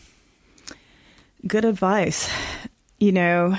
Good 1.46 1.64
advice. 1.64 2.30
You 2.98 3.12
know, 3.12 3.56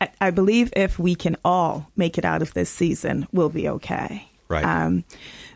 I, 0.00 0.10
I 0.20 0.30
believe 0.30 0.72
if 0.74 0.98
we 0.98 1.14
can 1.14 1.36
all 1.44 1.90
make 1.96 2.18
it 2.18 2.24
out 2.24 2.42
of 2.42 2.54
this 2.54 2.70
season, 2.70 3.26
we'll 3.32 3.48
be 3.50 3.68
okay. 3.68 4.28
Right. 4.48 4.64
Um, 4.64 5.04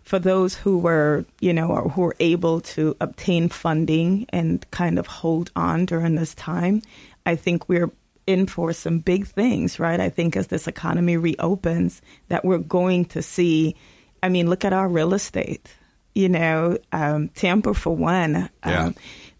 for 0.04 0.18
those 0.18 0.54
who 0.54 0.78
were, 0.78 1.24
you 1.40 1.52
know, 1.52 1.68
or 1.68 1.88
who 1.88 2.02
were 2.02 2.16
able 2.20 2.60
to 2.60 2.96
obtain 3.00 3.48
funding 3.48 4.26
and 4.28 4.68
kind 4.70 4.98
of 4.98 5.06
hold 5.06 5.50
on 5.56 5.86
during 5.86 6.14
this 6.14 6.34
time, 6.34 6.82
I 7.26 7.36
think 7.36 7.68
we're 7.68 7.90
in 8.26 8.46
for 8.46 8.72
some 8.72 8.98
big 8.98 9.26
things, 9.26 9.78
right? 9.78 10.00
I 10.00 10.10
think 10.10 10.36
as 10.36 10.48
this 10.48 10.66
economy 10.66 11.16
reopens, 11.16 12.02
that 12.28 12.44
we're 12.44 12.58
going 12.58 13.06
to 13.06 13.22
see. 13.22 13.76
I 14.22 14.28
mean, 14.28 14.48
look 14.48 14.64
at 14.64 14.72
our 14.72 14.88
real 14.88 15.14
estate. 15.14 15.68
You 16.14 16.28
know, 16.28 16.78
um, 16.92 17.28
Tampa 17.30 17.74
for 17.74 17.96
one. 17.96 18.48
Yeah. 18.64 18.92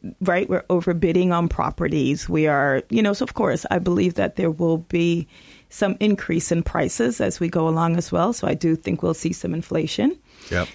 Um, 0.05 0.14
right? 0.21 0.49
We're 0.49 0.62
overbidding 0.62 1.33
on 1.33 1.49
properties. 1.49 2.29
We 2.29 2.47
are, 2.47 2.83
you 2.90 3.03
know, 3.03 3.14
so 3.14 3.25
of 3.25 3.35
course, 3.35 3.64
I 3.71 3.79
believe 3.79 4.14
that 4.14 4.37
there 4.37 4.51
will 4.51 4.79
be 4.79 5.27
some 5.71 5.97
increase 5.99 6.53
in 6.53 6.62
prices 6.62 7.21
as 7.21 7.40
we 7.40 7.49
go 7.49 7.67
along 7.67 7.97
as 7.97 8.12
well. 8.12 8.33
So 8.33 8.47
I 8.47 8.55
do 8.55 8.77
think 8.77 9.03
we'll 9.03 9.14
see 9.14 9.33
some 9.33 9.55
inflation. 9.55 10.19
Yep. 10.51 10.69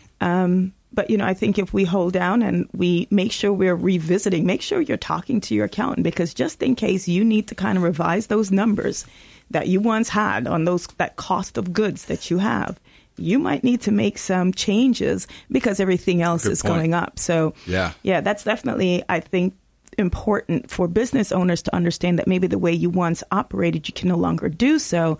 But, 0.91 1.11
you 1.11 1.17
know, 1.17 1.25
I 1.25 1.35
think 1.35 1.59
if 1.59 1.71
we 1.71 1.85
hold 1.85 2.13
down 2.13 2.41
and 2.41 2.67
we 2.73 3.07
make 3.11 3.31
sure 3.31 3.53
we're 3.53 3.75
revisiting, 3.75 4.45
make 4.45 4.61
sure 4.61 4.81
you're 4.81 4.97
talking 4.97 5.39
to 5.41 5.53
your 5.53 5.65
accountant 5.65 6.03
because 6.03 6.33
just 6.33 6.63
in 6.63 6.73
case 6.75 7.07
you 7.07 7.23
need 7.23 7.47
to 7.49 7.55
kind 7.55 7.77
of 7.77 7.83
revise 7.83 8.27
those 8.27 8.51
numbers 8.51 9.05
that 9.51 9.67
you 9.67 9.79
once 9.79 10.09
had 10.09 10.47
on 10.47 10.65
those 10.65 10.87
that 10.97 11.15
cost 11.15 11.59
of 11.59 11.73
goods 11.73 12.05
that 12.05 12.31
you 12.31 12.39
have, 12.39 12.79
you 13.21 13.39
might 13.39 13.63
need 13.63 13.81
to 13.81 13.91
make 13.91 14.17
some 14.17 14.53
changes 14.53 15.27
because 15.51 15.79
everything 15.79 16.21
else 16.21 16.43
Good 16.43 16.51
is 16.53 16.61
point. 16.61 16.73
going 16.75 16.93
up. 16.93 17.19
So, 17.19 17.53
Yeah. 17.65 17.91
yeah, 18.03 18.21
that's 18.21 18.43
definitely, 18.43 19.03
I 19.09 19.19
think, 19.19 19.55
important 19.97 20.69
for 20.71 20.87
business 20.87 21.31
owners 21.31 21.61
to 21.63 21.75
understand 21.75 22.19
that 22.19 22.27
maybe 22.27 22.47
the 22.47 22.57
way 22.59 22.71
you 22.71 22.89
once 22.89 23.23
operated, 23.31 23.87
you 23.87 23.93
can 23.93 24.07
no 24.07 24.15
longer 24.15 24.47
do 24.49 24.79
so. 24.79 25.17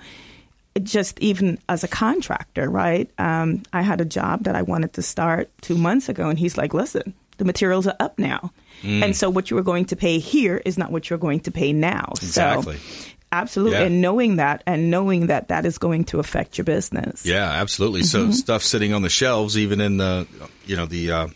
Just 0.81 1.19
even 1.19 1.57
as 1.67 1.83
a 1.83 1.88
contractor, 1.88 2.69
right? 2.69 3.09
Um, 3.17 3.63
I 3.73 3.81
had 3.81 3.99
a 3.99 4.05
job 4.05 4.43
that 4.43 4.55
I 4.55 4.62
wanted 4.62 4.93
to 4.93 5.01
start 5.01 5.49
two 5.62 5.77
months 5.77 6.07
ago, 6.07 6.29
and 6.29 6.39
he's 6.39 6.57
like, 6.57 6.73
listen, 6.73 7.13
the 7.38 7.43
materials 7.45 7.88
are 7.88 7.95
up 7.99 8.17
now. 8.19 8.53
Mm. 8.83 9.03
And 9.03 9.15
so 9.15 9.29
what 9.29 9.49
you 9.49 9.55
were 9.57 9.63
going 9.63 9.85
to 9.85 9.95
pay 9.95 10.19
here 10.19 10.62
is 10.65 10.77
not 10.77 10.91
what 10.91 11.09
you're 11.09 11.19
going 11.19 11.39
to 11.41 11.51
pay 11.51 11.73
now. 11.73 12.13
Exactly. 12.17 12.77
So, 12.77 13.09
absolutely. 13.32 13.78
Yeah. 13.78 13.86
And 13.86 14.02
knowing 14.02 14.38
that 14.38 14.63
and 14.65 14.89
knowing 14.92 15.28
that 15.28 15.50
that 15.50 15.65
is 15.65 15.78
going 15.78 16.06
to 16.06 16.20
affect 16.20 16.58
your 16.58 16.65
business. 16.65 17.26
Yeah, 17.26 17.50
absolutely. 17.50 18.02
Mm-hmm. 18.02 18.32
So 18.32 18.38
stuff 18.38 18.63
sitting 18.63 18.94
on 18.94 19.02
the 19.02 19.10
shelves, 19.10 19.58
even 19.58 19.82
in 19.82 19.98
the 19.98 20.28
you 20.65 20.76
know 20.76 20.86
the 20.86 21.12
uh, 21.12 21.28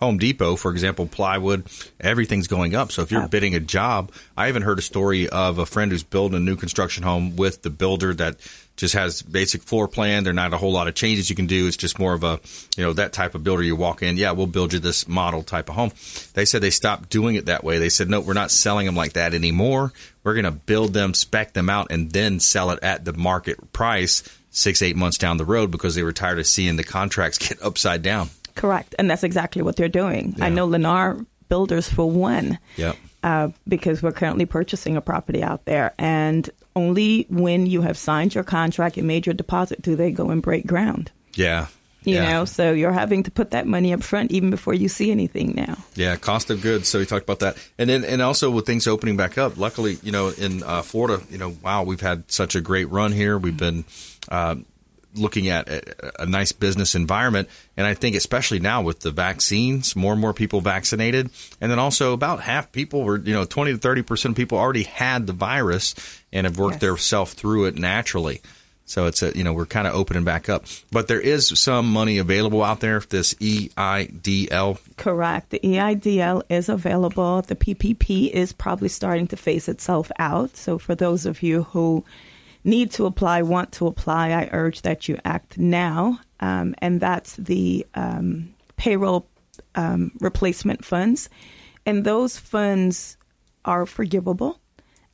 Home 0.00 0.18
Depot, 0.18 0.56
for 0.56 0.70
example, 0.70 1.06
plywood, 1.06 1.66
everything's 2.00 2.48
going 2.48 2.74
up. 2.74 2.92
So 2.92 3.02
if 3.02 3.10
you're 3.10 3.28
bidding 3.28 3.54
a 3.54 3.60
job, 3.60 4.12
I 4.36 4.48
even 4.48 4.62
heard 4.62 4.78
a 4.78 4.82
story 4.82 5.28
of 5.28 5.58
a 5.58 5.64
friend 5.64 5.90
who's 5.90 6.02
building 6.02 6.36
a 6.36 6.40
new 6.40 6.56
construction 6.56 7.02
home 7.02 7.36
with 7.36 7.62
the 7.62 7.70
builder 7.70 8.12
that 8.14 8.36
just 8.76 8.94
has 8.94 9.22
basic 9.22 9.62
floor 9.62 9.88
plan. 9.88 10.24
There 10.24 10.30
are 10.30 10.34
not 10.34 10.52
a 10.52 10.58
whole 10.58 10.72
lot 10.72 10.86
of 10.86 10.94
changes 10.94 11.30
you 11.30 11.36
can 11.36 11.46
do. 11.46 11.66
It's 11.66 11.76
just 11.76 11.98
more 11.98 12.14
of 12.14 12.22
a, 12.22 12.40
you 12.76 12.84
know, 12.84 12.92
that 12.92 13.12
type 13.12 13.34
of 13.34 13.42
builder 13.42 13.62
you 13.62 13.74
walk 13.74 14.02
in. 14.02 14.16
Yeah, 14.16 14.32
we'll 14.32 14.46
build 14.46 14.72
you 14.72 14.78
this 14.78 15.08
model 15.08 15.42
type 15.42 15.68
of 15.68 15.74
home. 15.74 15.92
They 16.34 16.44
said 16.44 16.60
they 16.60 16.70
stopped 16.70 17.08
doing 17.08 17.36
it 17.36 17.46
that 17.46 17.64
way. 17.64 17.78
They 17.78 17.88
said, 17.88 18.10
no, 18.10 18.20
we're 18.20 18.34
not 18.34 18.50
selling 18.50 18.86
them 18.86 18.94
like 18.94 19.14
that 19.14 19.34
anymore. 19.34 19.92
We're 20.22 20.34
going 20.34 20.44
to 20.44 20.50
build 20.50 20.92
them, 20.92 21.14
spec 21.14 21.54
them 21.54 21.70
out, 21.70 21.88
and 21.90 22.10
then 22.10 22.38
sell 22.38 22.70
it 22.70 22.78
at 22.82 23.04
the 23.04 23.14
market 23.14 23.72
price 23.72 24.22
six, 24.50 24.82
eight 24.82 24.96
months 24.96 25.18
down 25.18 25.36
the 25.36 25.44
road 25.44 25.70
because 25.70 25.94
they 25.94 26.02
were 26.02 26.12
tired 26.12 26.38
of 26.38 26.46
seeing 26.46 26.76
the 26.76 26.84
contracts 26.84 27.38
get 27.48 27.62
upside 27.62 28.02
down. 28.02 28.28
Correct. 28.54 28.94
And 28.98 29.10
that's 29.10 29.22
exactly 29.22 29.62
what 29.62 29.76
they're 29.76 29.88
doing. 29.88 30.34
Yeah. 30.36 30.46
I 30.46 30.48
know 30.48 30.66
Lennar 30.66 31.24
Builders 31.48 31.88
for 31.88 32.10
one. 32.10 32.58
Yep. 32.76 32.96
Uh, 33.22 33.48
because 33.66 34.02
we're 34.02 34.12
currently 34.12 34.46
purchasing 34.46 34.96
a 34.96 35.00
property 35.00 35.42
out 35.42 35.64
there. 35.64 35.94
And 35.98 36.48
only 36.76 37.26
when 37.28 37.66
you 37.66 37.80
have 37.80 37.98
signed 37.98 38.34
your 38.34 38.44
contract 38.44 38.96
and 38.96 39.08
made 39.08 39.26
your 39.26 39.34
deposit 39.34 39.82
do 39.82 39.96
they 39.96 40.12
go 40.12 40.30
and 40.30 40.42
break 40.42 40.66
ground. 40.66 41.10
Yeah. 41.34 41.66
You 42.04 42.14
yeah. 42.14 42.32
know, 42.32 42.44
so 42.44 42.72
you're 42.72 42.92
having 42.92 43.24
to 43.24 43.32
put 43.32 43.50
that 43.50 43.66
money 43.66 43.92
up 43.92 44.00
front 44.00 44.30
even 44.30 44.50
before 44.50 44.74
you 44.74 44.88
see 44.88 45.10
anything 45.10 45.54
now. 45.56 45.76
Yeah, 45.96 46.14
cost 46.14 46.50
of 46.50 46.62
goods. 46.62 46.86
So 46.86 47.00
we 47.00 47.06
talked 47.06 47.24
about 47.24 47.40
that, 47.40 47.56
and 47.78 47.90
then 47.90 48.04
and 48.04 48.22
also 48.22 48.48
with 48.48 48.64
things 48.64 48.86
opening 48.86 49.16
back 49.16 49.36
up. 49.36 49.56
Luckily, 49.56 49.98
you 50.04 50.12
know, 50.12 50.28
in 50.28 50.62
uh, 50.62 50.82
Florida, 50.82 51.20
you 51.30 51.38
know, 51.38 51.56
wow, 51.64 51.82
we've 51.82 52.00
had 52.00 52.30
such 52.30 52.54
a 52.54 52.60
great 52.60 52.88
run 52.90 53.10
here. 53.10 53.36
We've 53.36 53.56
been 53.56 53.84
uh, 54.28 54.54
looking 55.16 55.48
at 55.48 55.68
a, 55.68 56.22
a, 56.22 56.26
nice 56.26 56.52
business 56.52 56.94
environment, 56.94 57.48
and 57.76 57.86
I 57.86 57.94
think 57.94 58.16
especially 58.16 58.60
now 58.60 58.82
with 58.82 59.00
the 59.00 59.10
vaccines, 59.10 59.96
more 59.96 60.12
and 60.12 60.20
more 60.20 60.32
people 60.32 60.60
vaccinated, 60.60 61.30
and 61.60 61.70
then 61.70 61.78
also 61.78 62.12
about 62.12 62.40
half 62.40 62.72
people 62.72 63.02
were, 63.02 63.18
you 63.18 63.32
know, 63.32 63.44
twenty 63.44 63.72
to 63.72 63.78
thirty 63.78 64.02
percent 64.02 64.32
of 64.32 64.36
people 64.36 64.58
already 64.58 64.84
had 64.84 65.26
the 65.26 65.32
virus 65.32 65.94
and 66.32 66.46
have 66.46 66.58
worked 66.58 66.74
Yes. 66.74 66.80
their 66.80 66.96
self 66.96 67.32
through 67.32 67.66
it 67.66 67.76
naturally. 67.76 68.40
So 68.86 69.06
it's 69.06 69.20
a, 69.22 69.36
you 69.36 69.42
know, 69.42 69.52
we're 69.52 69.66
kind 69.66 69.88
of 69.88 69.94
opening 69.94 70.22
back 70.22 70.48
up, 70.48 70.64
but 70.92 71.08
there 71.08 71.20
is 71.20 71.48
some 71.58 71.92
money 71.92 72.18
available 72.18 72.62
out 72.62 72.78
there. 72.78 72.96
If 72.96 73.08
this 73.08 73.34
EIDL 73.34 74.78
Correct. 74.96 75.50
The 75.50 75.58
EIDL 75.58 76.42
is 76.48 76.68
available. 76.68 77.42
The 77.42 77.56
PPP 77.56 78.30
is 78.30 78.52
probably 78.52 78.88
starting 78.88 79.26
to 79.28 79.36
phase 79.36 79.68
itself 79.68 80.12
out. 80.20 80.56
So, 80.56 80.78
for 80.78 80.94
those 80.94 81.26
of 81.26 81.42
you 81.42 81.64
who 81.64 82.04
need 82.66 82.90
to 82.92 83.06
apply, 83.06 83.42
want 83.42 83.72
to 83.72 83.86
apply, 83.86 84.30
I 84.32 84.50
urge 84.52 84.82
that 84.82 85.08
you 85.08 85.18
act 85.24 85.56
now. 85.56 86.20
Um, 86.40 86.74
and 86.78 87.00
that's 87.00 87.36
the 87.36 87.86
um, 87.94 88.52
payroll 88.76 89.26
um, 89.74 90.12
replacement 90.20 90.84
funds. 90.84 91.30
And 91.86 92.04
those 92.04 92.38
funds 92.38 93.16
are 93.64 93.86
forgivable. 93.86 94.58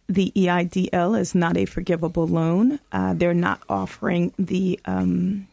The 0.09 0.33
EIDL 0.35 1.19
is 1.19 1.35
not 1.35 1.57
a 1.57 1.65
forgivable 1.67 2.27
loan. 2.27 2.81
Uh, 2.91 3.15
they're 3.15 3.35
not 3.35 3.63
offering 3.69 4.33
the 4.39 4.81
um, 4.85 5.47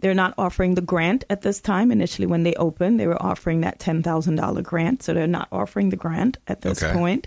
they're 0.00 0.14
not 0.14 0.34
offering 0.38 0.76
the 0.76 0.80
grant 0.80 1.24
at 1.28 1.42
this 1.42 1.60
time. 1.60 1.90
Initially, 1.90 2.26
when 2.26 2.44
they 2.44 2.54
opened, 2.54 3.00
they 3.00 3.06
were 3.08 3.20
offering 3.20 3.62
that 3.62 3.80
ten 3.80 4.02
thousand 4.02 4.36
dollar 4.36 4.62
grant, 4.62 5.02
so 5.02 5.12
they're 5.12 5.26
not 5.26 5.48
offering 5.50 5.90
the 5.90 5.96
grant 5.96 6.36
at 6.46 6.60
this 6.60 6.82
Okay. 6.82 6.92
point. 6.92 7.26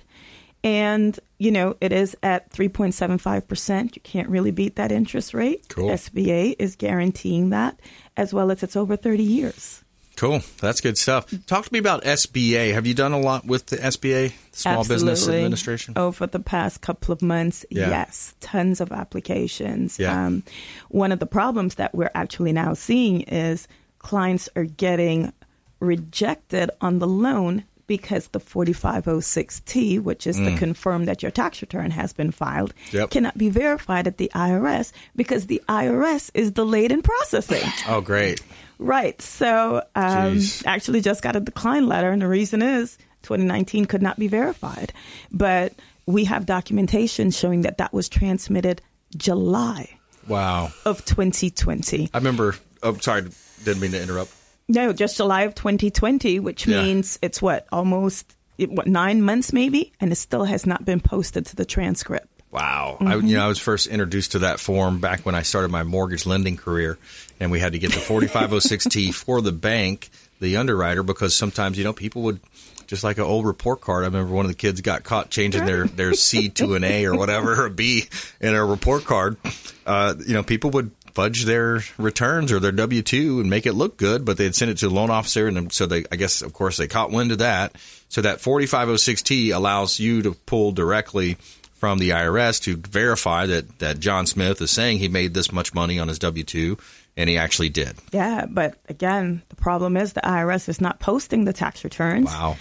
And 0.64 1.20
you 1.40 1.52
know, 1.52 1.76
it 1.82 1.92
is 1.92 2.16
at 2.22 2.52
three 2.52 2.70
point 2.70 2.94
seven 2.94 3.18
five 3.18 3.48
percent. 3.48 3.96
You 3.96 4.02
can't 4.04 4.30
really 4.30 4.52
beat 4.52 4.76
that 4.76 4.92
interest 4.92 5.34
rate. 5.34 5.68
Cool. 5.70 5.90
SBA 5.90 6.56
is 6.60 6.76
guaranteeing 6.76 7.50
that, 7.50 7.80
as 8.16 8.34
well 8.34 8.52
as 8.52 8.62
it's 8.62 8.76
over 8.76 8.96
thirty 8.96 9.24
years. 9.24 9.84
Cool. 10.18 10.42
That's 10.60 10.82
good 10.82 11.00
stuff. 11.00 11.34
Talk 11.48 11.66
to 11.66 11.74
me 11.74 11.80
about 11.80 12.04
SBA. 12.04 12.74
Have 12.74 12.86
you 12.86 12.94
done 12.94 13.12
a 13.12 13.20
lot 13.20 13.44
with 13.46 13.66
the 13.68 13.78
SBA, 13.78 14.34
Small 14.52 14.84
Business 14.84 15.20
Absolutely. 15.22 15.40
Administration? 15.40 15.94
Over 15.98 16.28
the 16.28 16.40
past 16.40 16.82
couple 16.82 17.12
of 17.12 17.24
months, 17.24 17.66
Yeah. 17.72 17.90
yes, 17.90 18.36
tons 18.40 18.82
of 18.82 18.92
applications. 18.92 19.98
Yeah. 19.98 20.26
Um, 20.28 20.44
one 20.90 21.12
of 21.12 21.18
the 21.18 21.26
problems 21.26 21.76
that 21.76 21.96
we're 21.96 22.12
actually 22.14 22.52
now 22.52 22.76
seeing 22.76 23.22
is 23.22 23.68
clients 23.98 24.48
are 24.56 24.66
getting 24.66 25.34
rejected 25.80 26.70
on 26.82 27.00
the 27.00 27.08
loan 27.08 27.64
because 27.92 28.28
the 28.30 28.40
4506T, 28.40 30.02
which 30.02 30.26
is 30.26 30.38
to 30.38 30.56
confirm 30.58 31.06
that 31.06 31.22
your 31.22 31.32
tax 31.32 31.62
return 31.62 31.92
has 31.92 32.14
been 32.14 32.32
filed, 32.32 32.74
Mm. 32.88 32.94
Yep. 32.94 33.10
cannot 33.12 33.38
be 33.38 33.50
verified 33.50 34.08
at 34.08 34.18
the 34.18 34.32
IRS 34.34 34.94
because 35.16 35.48
the 35.48 35.62
IRS 35.68 36.32
is 36.34 36.52
delayed 36.52 36.92
in 36.92 37.02
processing. 37.02 37.62
Oh, 37.90 38.00
great. 38.00 38.42
Right. 38.80 39.22
So 39.22 39.84
um, 39.96 40.40
actually 40.66 41.02
just 41.02 41.22
got 41.22 41.36
a 41.36 41.40
decline 41.42 41.88
letter, 41.88 42.12
and 42.12 42.22
the 42.22 42.28
reason 42.28 42.62
is 42.62 42.98
2019 43.24 43.86
could 43.86 44.02
not 44.02 44.18
be 44.18 44.28
verified. 44.28 44.94
But 45.32 45.74
we 46.06 46.24
have 46.26 46.46
documentation 46.46 47.32
showing 47.32 47.62
that 47.64 47.78
that 47.80 47.92
was 47.94 48.08
transmitted 48.10 48.82
July 49.18 49.90
Wow. 50.28 50.72
of 50.86 51.04
2020. 51.06 52.10
I 52.14 52.18
remember. 52.18 52.56
Oh, 52.84 52.96
sorry. 52.98 53.24
Didn't 53.66 53.82
mean 53.82 53.92
to 53.92 54.02
interrupt. 54.02 54.32
No, 54.72 54.94
just 54.94 55.18
July 55.18 55.44
of 55.44 55.56
2020, 55.56 56.40
which 56.40 56.66
Yeah. 56.68 56.82
means 56.84 57.20
it's 57.22 57.42
what 57.42 57.68
almost 57.72 58.36
what 58.58 58.88
nine 58.88 59.22
months 59.22 59.52
maybe, 59.54 59.92
and 60.00 60.12
it 60.12 60.16
still 60.16 60.44
has 60.46 60.66
not 60.66 60.86
been 60.86 61.00
posted 61.00 61.46
to 61.48 61.56
the 61.56 61.66
transcript. 61.66 62.28
Wow. 62.52 62.98
I, 63.00 63.04
Mm-hmm. 63.16 63.28
you 63.28 63.36
know, 63.38 63.46
I 63.46 63.48
was 63.48 63.60
first 63.60 63.88
introduced 63.88 64.34
to 64.34 64.40
that 64.40 64.60
form 64.60 65.00
back 65.00 65.26
when 65.26 65.36
I 65.36 65.42
started 65.42 65.72
my 65.72 65.84
mortgage 65.84 66.26
lending 66.26 66.58
career, 66.58 66.98
and 67.40 67.50
we 67.52 67.60
had 67.60 67.72
to 67.74 67.80
get 67.80 67.92
the 67.92 68.00
4506T 68.00 69.14
for 69.16 69.42
the 69.42 69.52
bank, 69.52 70.10
the 70.40 70.58
underwriter, 70.58 71.02
because 71.04 71.36
sometimes, 71.36 71.78
you 71.78 71.84
know, 71.84 71.94
people 71.94 72.24
would, 72.24 72.40
just 72.88 73.04
like 73.06 73.18
an 73.18 73.24
old 73.24 73.46
report 73.46 73.80
card. 73.82 74.04
I 74.04 74.08
remember 74.08 74.34
one 74.34 74.46
of 74.46 74.52
the 74.52 74.58
kids 74.58 74.82
got 74.82 75.04
caught 75.04 75.30
changing 75.30 75.66
their, 75.66 75.86
their 75.88 76.14
C 76.14 76.50
to 76.50 76.76
an 76.76 76.84
A 76.84 77.06
or 77.06 77.16
whatever, 77.18 77.66
a 77.66 77.70
B 77.70 78.04
in 78.42 78.54
a 78.54 78.64
report 78.66 79.06
card. 79.06 79.38
Uh, 79.86 80.14
you 80.28 80.34
know, 80.34 80.44
people 80.44 80.72
would 80.72 80.92
fudge 81.14 81.46
their 81.46 81.82
returns 81.98 82.52
or 82.52 82.60
their 82.60 82.72
W 82.72 83.02
2 83.02 83.40
and 83.42 83.50
make 83.50 83.66
it 83.66 83.74
look 83.74 83.98
good, 83.98 84.26
but 84.26 84.38
they'd 84.38 84.56
send 84.56 84.72
it 84.72 84.78
to 84.78 84.88
the 84.88 84.94
loan 84.94 85.10
officer. 85.10 85.48
And 85.48 85.72
so 85.72 85.86
they, 85.86 86.06
I 86.12 86.16
guess, 86.16 86.42
of 86.42 86.54
course, 86.54 86.78
they 86.78 86.88
caught 86.88 87.12
wind 87.12 87.32
of 87.32 87.40
that. 87.40 87.76
So 88.10 88.22
that 88.22 88.40
4506T 88.40 89.54
allows 89.54 90.00
you 90.00 90.22
to 90.24 90.34
pull 90.34 90.72
directly 90.72 91.38
from 91.74 91.98
the 91.98 92.10
IRS 92.12 92.62
to 92.64 92.78
verify 92.78 93.48
that, 93.48 93.80
that 93.80 94.00
John 94.00 94.28
Smith 94.28 94.62
is 94.62 94.70
saying 94.70 95.00
he 95.00 95.08
made 95.08 95.34
this 95.34 95.52
much 95.52 95.74
money 95.74 95.98
on 95.98 96.10
his 96.10 96.20
W 96.20 96.44
2, 96.44 96.78
and 97.18 97.28
he 97.30 97.38
actually 97.38 97.70
did. 97.70 97.96
Yeah, 98.12 98.46
but 98.48 98.76
again, 98.88 99.42
the 99.50 99.56
problem 99.56 99.98
is 99.98 100.14
the 100.14 100.22
IRS 100.22 100.70
is 100.70 100.80
not 100.80 101.00
posting 101.00 101.46
the 101.46 101.54
tax 101.54 101.84
returns. 101.84 102.26
Wow. 102.26 102.58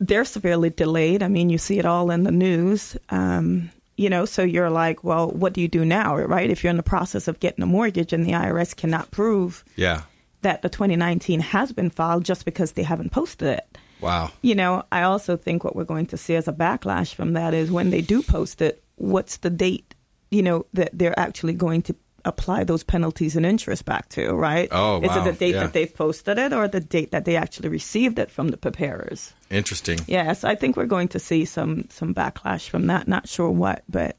they're 0.00 0.24
severely 0.24 0.70
delayed. 0.70 1.22
I 1.22 1.28
mean, 1.28 1.50
you 1.50 1.58
see 1.58 1.78
it 1.78 1.84
all 1.84 2.10
in 2.10 2.24
the 2.24 2.32
news. 2.32 2.96
Um, 3.10 3.70
you 3.96 4.10
know, 4.10 4.24
so 4.24 4.42
you're 4.42 4.70
like, 4.70 5.04
well, 5.04 5.30
what 5.30 5.52
do 5.52 5.60
you 5.60 5.68
do 5.68 5.84
now, 5.84 6.16
right? 6.16 6.50
If 6.50 6.62
you're 6.64 6.70
in 6.70 6.76
the 6.76 6.82
process 6.82 7.28
of 7.28 7.40
getting 7.40 7.62
a 7.62 7.66
mortgage 7.66 8.12
and 8.12 8.24
the 8.26 8.32
IRS 8.32 8.74
cannot 8.76 9.10
prove 9.10 9.64
Yeah. 9.76 10.02
that 10.42 10.62
the 10.62 10.68
2019 10.68 11.40
has 11.40 11.72
been 11.72 11.90
filed 11.90 12.24
just 12.24 12.44
because 12.44 12.72
they 12.72 12.82
haven't 12.82 13.12
posted 13.12 13.48
it. 13.48 13.78
Wow. 14.00 14.30
You 14.42 14.54
know, 14.54 14.82
I 14.92 15.02
also 15.02 15.36
think 15.36 15.64
what 15.64 15.74
we're 15.76 15.84
going 15.84 16.06
to 16.06 16.16
see 16.16 16.34
as 16.34 16.48
a 16.48 16.52
backlash 16.52 17.14
from 17.14 17.32
that 17.34 17.54
is 17.54 17.70
when 17.70 17.90
they 17.90 18.00
do 18.02 18.22
post 18.22 18.60
it, 18.60 18.82
what's 18.96 19.38
the 19.38 19.50
date, 19.50 19.94
you 20.30 20.42
know, 20.42 20.66
that 20.74 20.90
they're 20.92 21.18
actually 21.18 21.54
going 21.54 21.82
to 21.82 21.94
apply 22.24 22.64
those 22.64 22.82
penalties 22.82 23.36
and 23.36 23.44
interest 23.44 23.84
back 23.84 24.08
to, 24.10 24.32
right? 24.32 24.68
Oh, 24.72 25.00
Is 25.02 25.08
wow. 25.08 25.20
it 25.20 25.24
the 25.32 25.38
date 25.38 25.54
Yeah. 25.54 25.60
that 25.64 25.72
they've 25.72 25.94
posted 25.94 26.38
it 26.38 26.52
or 26.52 26.68
the 26.68 26.80
date 26.80 27.10
that 27.12 27.24
they 27.24 27.36
actually 27.36 27.68
received 27.68 28.18
it 28.18 28.30
from 28.30 28.48
the 28.48 28.56
preparers? 28.56 29.32
Interesting. 29.50 29.98
Yes, 30.06 30.44
I 30.44 30.54
think 30.54 30.76
we're 30.76 30.86
going 30.86 31.08
to 31.08 31.18
see 31.18 31.44
some 31.44 31.86
some 31.90 32.14
backlash 32.14 32.68
from 32.68 32.86
that. 32.88 33.06
Not 33.08 33.28
sure 33.28 33.50
what, 33.50 33.84
but 33.88 34.16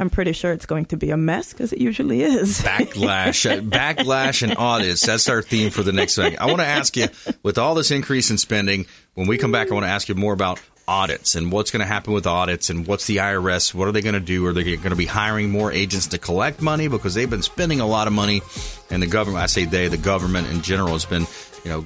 I'm 0.00 0.10
pretty 0.10 0.32
sure 0.32 0.52
it's 0.52 0.66
going 0.66 0.84
to 0.86 0.96
be 0.96 1.10
a 1.10 1.16
mess 1.16 1.52
because 1.52 1.72
it 1.72 1.80
usually 1.80 2.22
is. 2.22 2.60
Backlash, 2.60 3.68
backlash, 3.70 4.42
and 4.42 4.56
audits. 4.56 5.04
That's 5.04 5.28
our 5.28 5.42
theme 5.42 5.70
for 5.70 5.82
the 5.82 5.92
next 5.92 6.14
thing. 6.14 6.38
I 6.38 6.46
want 6.46 6.58
to 6.60 6.66
ask 6.66 6.96
you, 6.96 7.08
with 7.42 7.58
all 7.58 7.74
this 7.74 7.90
increase 7.90 8.30
in 8.30 8.38
spending, 8.38 8.86
when 9.14 9.26
we 9.26 9.38
come 9.38 9.50
back, 9.50 9.70
I 9.70 9.74
want 9.74 9.84
to 9.86 9.90
ask 9.90 10.08
you 10.08 10.14
more 10.14 10.32
about 10.32 10.60
audits 10.88 11.34
and 11.34 11.52
what's 11.52 11.70
going 11.70 11.80
to 11.80 11.86
happen 11.86 12.12
with 12.12 12.26
audits 12.26 12.70
and 12.70 12.86
what's 12.86 13.06
the 13.06 13.18
IRS. 13.18 13.74
What 13.74 13.86
are 13.86 13.92
they 13.92 14.00
going 14.00 14.14
to 14.14 14.20
do? 14.20 14.44
Are 14.46 14.52
they 14.52 14.64
going 14.64 14.90
to 14.90 14.96
be 14.96 15.06
hiring 15.06 15.50
more 15.50 15.70
agents 15.70 16.08
to 16.08 16.18
collect 16.18 16.62
money 16.62 16.88
because 16.88 17.14
they've 17.14 17.28
been 17.28 17.42
spending 17.42 17.80
a 17.80 17.86
lot 17.86 18.06
of 18.06 18.12
money, 18.12 18.42
and 18.90 19.02
the 19.02 19.06
government. 19.06 19.42
I 19.42 19.46
say 19.46 19.64
they, 19.66 19.88
the 19.88 19.98
government 19.98 20.48
in 20.48 20.62
general 20.62 20.92
has 20.92 21.04
been, 21.04 21.26
you 21.64 21.70
know. 21.70 21.84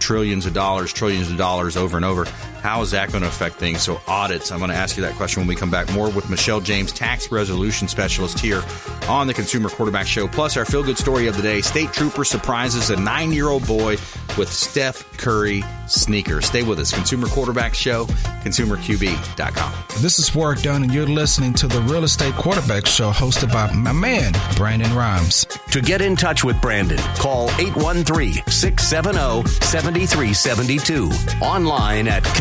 Trillions 0.00 0.46
of 0.46 0.54
dollars, 0.54 0.92
trillions 0.92 1.28
of 1.28 1.36
dollars 1.36 1.76
over 1.76 1.96
and 1.96 2.04
over. 2.06 2.24
How 2.60 2.82
is 2.82 2.90
that 2.90 3.10
going 3.10 3.22
to 3.22 3.28
affect 3.28 3.56
things? 3.56 3.82
So, 3.82 4.00
audits, 4.06 4.50
I'm 4.50 4.58
going 4.58 4.70
to 4.70 4.76
ask 4.76 4.96
you 4.96 5.02
that 5.04 5.14
question 5.14 5.40
when 5.40 5.48
we 5.48 5.56
come 5.56 5.70
back. 5.70 5.92
More 5.92 6.10
with 6.10 6.28
Michelle 6.28 6.60
James, 6.60 6.92
tax 6.92 7.30
resolution 7.30 7.88
specialist 7.88 8.38
here 8.38 8.62
on 9.08 9.26
the 9.26 9.34
Consumer 9.34 9.68
Quarterback 9.68 10.06
Show. 10.06 10.28
Plus, 10.28 10.56
our 10.56 10.64
feel 10.64 10.82
good 10.82 10.98
story 10.98 11.26
of 11.26 11.36
the 11.36 11.42
day 11.42 11.60
State 11.60 11.92
Trooper 11.92 12.24
surprises 12.24 12.90
a 12.90 12.96
nine 12.96 13.32
year 13.32 13.48
old 13.48 13.66
boy 13.66 13.96
with 14.36 14.52
Steph 14.52 15.16
Curry 15.18 15.64
sneakers. 15.86 16.46
Stay 16.46 16.62
with 16.62 16.78
us. 16.78 16.92
Consumer 16.92 17.26
Quarterback 17.28 17.74
Show, 17.74 18.04
consumerqb.com. 18.44 19.72
This 20.00 20.18
is 20.18 20.34
Warrick 20.34 20.62
Dunn, 20.62 20.82
and 20.84 20.92
you're 20.92 21.06
listening 21.06 21.54
to 21.54 21.66
the 21.66 21.80
Real 21.82 22.04
Estate 22.04 22.34
Quarterback 22.34 22.86
Show 22.86 23.10
hosted 23.10 23.52
by 23.52 23.72
my 23.72 23.92
man, 23.92 24.32
Brandon 24.56 24.94
Rhymes. 24.94 25.44
To 25.72 25.80
get 25.80 26.00
in 26.00 26.14
touch 26.16 26.44
with 26.44 26.60
Brandon, 26.60 26.98
call 27.16 27.50
813 27.58 28.42
670 28.46 29.48
7372. 29.64 31.10
Online 31.42 32.08
at 32.08 32.22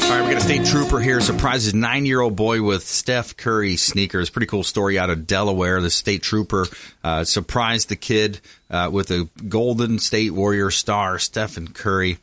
All 0.05 0.11
right, 0.11 0.23
we 0.23 0.35
got 0.35 0.43
a 0.43 0.45
state 0.45 0.67
trooper 0.67 1.01
here. 1.01 1.21
Surprises 1.23 1.73
nine 1.73 2.05
year 2.05 2.21
old 2.21 2.37
boy 2.37 2.63
with 2.63 2.85
Steph 2.85 3.37
Curry 3.39 3.77
sneakers. 3.77 4.29
Pretty 4.29 4.47
cool 4.47 4.63
story 4.63 4.99
out 4.99 5.09
of 5.09 5.27
Delaware. 5.27 5.81
The 5.81 5.91
state 5.91 6.23
trooper 6.23 6.67
uh, 7.03 7.25
surprised 7.25 7.89
the 7.89 7.97
kid 7.97 8.41
uh, 8.69 8.91
with 8.93 9.11
a 9.11 9.29
Golden 9.49 9.99
State 9.99 10.33
Warrior 10.33 10.71
star, 10.71 11.19
Stephen 11.19 11.69
Curry. 11.69 12.19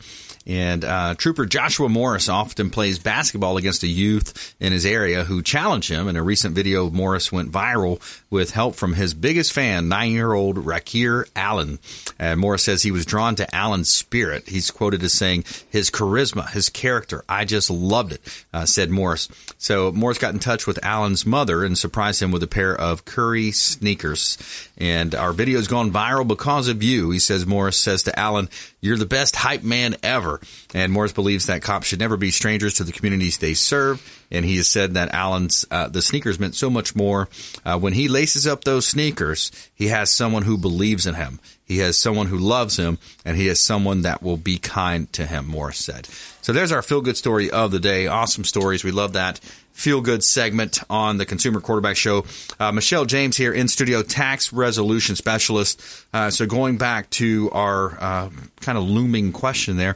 And 0.45 0.85
uh, 0.85 1.15
Trooper 1.15 1.45
Joshua 1.45 1.89
Morris 1.89 2.29
often 2.29 2.69
plays 2.69 2.99
basketball 2.99 3.57
against 3.57 3.83
a 3.83 3.87
youth 3.87 4.55
in 4.59 4.73
his 4.73 4.85
area 4.85 5.23
who 5.23 5.41
challenge 5.41 5.89
him. 5.89 6.07
In 6.07 6.15
a 6.15 6.23
recent 6.23 6.55
video, 6.55 6.89
Morris 6.89 7.31
went 7.31 7.51
viral 7.51 7.99
with 8.31 8.51
help 8.51 8.75
from 8.75 8.93
his 8.93 9.13
biggest 9.13 9.53
fan, 9.53 9.87
nine-year-old 9.87 10.55
Rakir 10.55 11.29
Allen. 11.35 11.77
And 12.17 12.39
Morris 12.39 12.63
says 12.63 12.81
he 12.81 12.89
was 12.89 13.05
drawn 13.05 13.35
to 13.35 13.55
Allen's 13.55 13.91
spirit. 13.91 14.47
He's 14.47 14.71
quoted 14.71 15.03
as 15.03 15.13
saying, 15.13 15.43
"His 15.69 15.91
charisma, 15.91 16.49
his 16.49 16.69
character, 16.69 17.23
I 17.29 17.45
just 17.45 17.69
loved 17.69 18.13
it," 18.13 18.45
uh, 18.53 18.65
said 18.65 18.89
Morris. 18.89 19.27
So 19.57 19.91
Morris 19.91 20.17
got 20.17 20.33
in 20.33 20.39
touch 20.39 20.65
with 20.65 20.83
Allen's 20.83 21.25
mother 21.25 21.63
and 21.63 21.77
surprised 21.77 22.21
him 22.21 22.31
with 22.31 22.41
a 22.41 22.47
pair 22.47 22.75
of 22.75 23.05
Curry 23.05 23.51
sneakers. 23.51 24.37
And 24.77 25.13
our 25.13 25.33
video's 25.33 25.67
gone 25.67 25.91
viral 25.91 26.27
because 26.27 26.69
of 26.69 26.81
you. 26.81 27.11
He 27.11 27.19
says 27.19 27.45
Morris 27.45 27.77
says 27.77 28.03
to 28.03 28.17
Allen, 28.17 28.49
"You're 28.79 28.97
the 28.97 29.05
best 29.05 29.35
hype 29.35 29.63
man 29.63 29.97
ever." 30.01 30.39
And 30.73 30.91
Morris 30.91 31.11
believes 31.11 31.47
that 31.47 31.61
cops 31.61 31.87
should 31.87 31.99
never 31.99 32.17
be 32.17 32.31
strangers 32.31 32.75
to 32.75 32.83
the 32.83 32.91
communities 32.91 33.37
they 33.37 33.53
serve. 33.53 34.01
And 34.31 34.45
he 34.45 34.57
has 34.57 34.67
said 34.67 34.93
that 34.93 35.13
Allen's 35.13 35.65
uh, 35.69 35.89
the 35.89 36.01
sneakers 36.01 36.39
meant 36.39 36.55
so 36.55 36.69
much 36.69 36.95
more. 36.95 37.27
Uh, 37.65 37.77
when 37.77 37.93
he 37.93 38.07
laces 38.07 38.47
up 38.47 38.63
those 38.63 38.87
sneakers, 38.87 39.51
he 39.73 39.87
has 39.87 40.13
someone 40.13 40.43
who 40.43 40.57
believes 40.57 41.05
in 41.05 41.15
him. 41.15 41.39
He 41.65 41.79
has 41.79 41.97
someone 41.97 42.27
who 42.27 42.37
loves 42.37 42.77
him, 42.77 42.97
and 43.23 43.37
he 43.37 43.47
has 43.47 43.61
someone 43.61 44.01
that 44.01 44.21
will 44.21 44.37
be 44.37 44.57
kind 44.57 45.11
to 45.13 45.25
him. 45.25 45.47
Morris 45.47 45.77
said. 45.77 46.07
So 46.41 46.53
there's 46.53 46.71
our 46.71 46.81
feel 46.81 47.01
good 47.01 47.17
story 47.17 47.49
of 47.49 47.71
the 47.71 47.79
day. 47.79 48.07
Awesome 48.07 48.43
stories. 48.43 48.83
We 48.83 48.91
love 48.91 49.13
that 49.13 49.39
feel 49.73 50.01
good 50.01 50.23
segment 50.23 50.79
on 50.89 51.17
the 51.17 51.25
Consumer 51.25 51.59
Quarterback 51.59 51.95
Show. 51.95 52.25
Uh, 52.59 52.71
Michelle 52.71 53.05
James 53.05 53.35
here 53.37 53.53
in 53.53 53.67
studio, 53.67 54.03
tax 54.03 54.53
resolution 54.53 55.15
specialist. 55.15 55.81
Uh, 56.13 56.29
so 56.29 56.45
going 56.45 56.77
back 56.77 57.09
to 57.11 57.49
our 57.51 57.97
uh, 57.99 58.29
kind 58.59 58.77
of 58.77 58.83
looming 58.83 59.31
question 59.31 59.77
there 59.77 59.95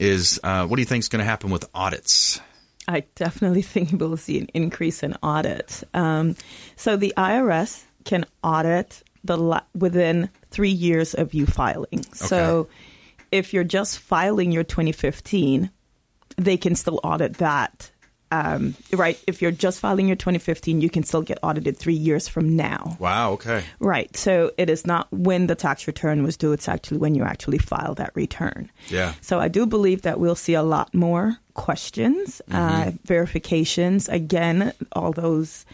is, 0.00 0.40
uh, 0.42 0.66
what 0.66 0.76
do 0.76 0.82
you 0.82 0.86
think 0.86 1.02
is 1.02 1.08
going 1.08 1.20
to 1.20 1.24
happen 1.24 1.50
with 1.50 1.68
audits? 1.74 2.40
I 2.88 3.04
definitely 3.14 3.62
think 3.74 3.92
we'll 3.92 4.16
see 4.16 4.38
an 4.38 4.48
increase 4.54 5.02
in 5.02 5.16
audits. 5.22 5.84
Um, 5.94 6.36
so 6.76 6.96
the 6.96 7.14
IRS 7.16 7.84
can 8.04 8.24
audit 8.42 9.02
the 9.24 9.36
la- 9.36 9.62
within 9.74 10.30
three 10.50 10.70
years 10.70 11.14
of 11.14 11.34
you 11.34 11.46
filing. 11.46 12.04
So 12.12 12.68
if 13.32 13.52
you're 13.52 13.64
just 13.64 13.98
filing 13.98 14.52
your 14.52 14.64
2015, 14.64 15.70
they 16.36 16.56
can 16.56 16.74
still 16.74 17.00
audit 17.02 17.38
that. 17.38 17.90
Um, 18.32 18.74
right? 18.92 19.18
If 19.26 19.40
you're 19.40 19.52
just 19.52 19.80
filing 19.80 20.08
your 20.08 20.16
2015, 20.16 20.80
you 20.80 20.90
can 20.90 21.04
still 21.04 21.22
get 21.22 21.38
audited 21.42 21.76
three 21.76 21.94
years 21.94 22.28
from 22.28 22.56
now. 22.56 22.96
Wow. 22.98 23.32
Okay. 23.32 23.64
Right. 23.78 24.14
So 24.16 24.50
it 24.58 24.68
is 24.68 24.86
not 24.86 25.06
when 25.12 25.46
the 25.46 25.54
tax 25.54 25.86
return 25.86 26.22
was 26.22 26.36
due, 26.36 26.52
it's 26.52 26.68
actually 26.68 26.98
when 26.98 27.14
you 27.14 27.22
actually 27.22 27.58
file 27.58 27.94
that 27.94 28.10
return. 28.14 28.70
Yeah. 28.88 29.14
So 29.20 29.38
I 29.38 29.48
do 29.48 29.66
believe 29.66 30.02
that 30.02 30.18
we'll 30.18 30.34
see 30.34 30.54
a 30.54 30.62
lot 30.62 30.92
more 30.92 31.38
questions, 31.54 32.42
uh, 32.50 32.92
verifications. 33.04 34.08
Again, 34.08 34.72
all 34.92 35.12
those, 35.12 35.64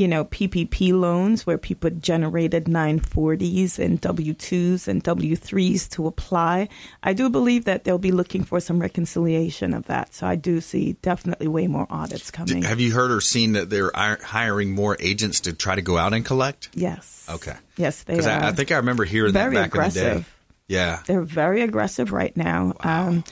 you 0.00 0.08
know, 0.08 0.24
PPP 0.24 0.98
loans 0.98 1.46
where 1.46 1.58
people 1.58 1.90
generated 1.90 2.64
940s 2.64 3.78
and 3.78 4.00
W2s 4.00 4.88
and 4.88 5.04
W3s 5.04 5.90
to 5.90 6.06
apply. 6.06 6.70
I 7.02 7.12
do 7.12 7.28
believe 7.28 7.66
that 7.66 7.84
they'll 7.84 7.98
be 7.98 8.10
looking 8.10 8.42
for 8.42 8.60
some 8.60 8.78
reconciliation 8.80 9.74
of 9.74 9.84
that. 9.88 10.14
So 10.14 10.26
I 10.26 10.36
do 10.36 10.62
see 10.62 10.94
definitely 11.02 11.48
way 11.48 11.66
more 11.66 11.86
audits 11.90 12.30
coming. 12.30 12.62
Have 12.62 12.80
you 12.80 12.92
heard 12.94 13.10
or 13.10 13.20
seen 13.20 13.52
that 13.52 13.68
they're 13.68 13.92
hiring 13.94 14.74
more 14.74 14.96
agents 15.00 15.40
to 15.40 15.52
try 15.52 15.74
to 15.74 15.82
go 15.82 15.98
out 15.98 16.14
and 16.14 16.24
collect? 16.24 16.70
yes. 16.72 17.26
Okay. 17.28 17.54
Yes, 17.76 18.02
they 18.04 18.14
Because. 18.14 18.26
I, 18.26 18.48
I 18.48 18.52
think 18.52 18.72
I 18.72 18.76
remember 18.78 19.04
hearing 19.04 19.32
Very 19.34 19.54
that 19.54 19.70
back 19.70 19.74
in 19.74 19.88
the 19.88 19.90
day. 19.94 20.00
aggressive. 20.06 20.36
Yeah. 20.66 21.02
They're 21.06 21.20
very 21.22 21.60
aggressive 21.60 22.10
right 22.10 22.34
now. 22.36 22.72
Um, 22.80 23.22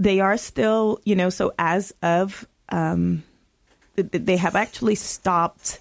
they 0.00 0.18
are 0.20 0.36
still, 0.36 1.00
you 1.04 1.14
know, 1.14 1.30
so 1.30 1.52
as 1.58 1.92
of, 2.02 2.46
um, 2.70 3.22
th- 3.96 4.10
th- 4.10 4.24
they 4.24 4.36
have 4.36 4.56
actually 4.56 4.96
stopped, 4.96 5.78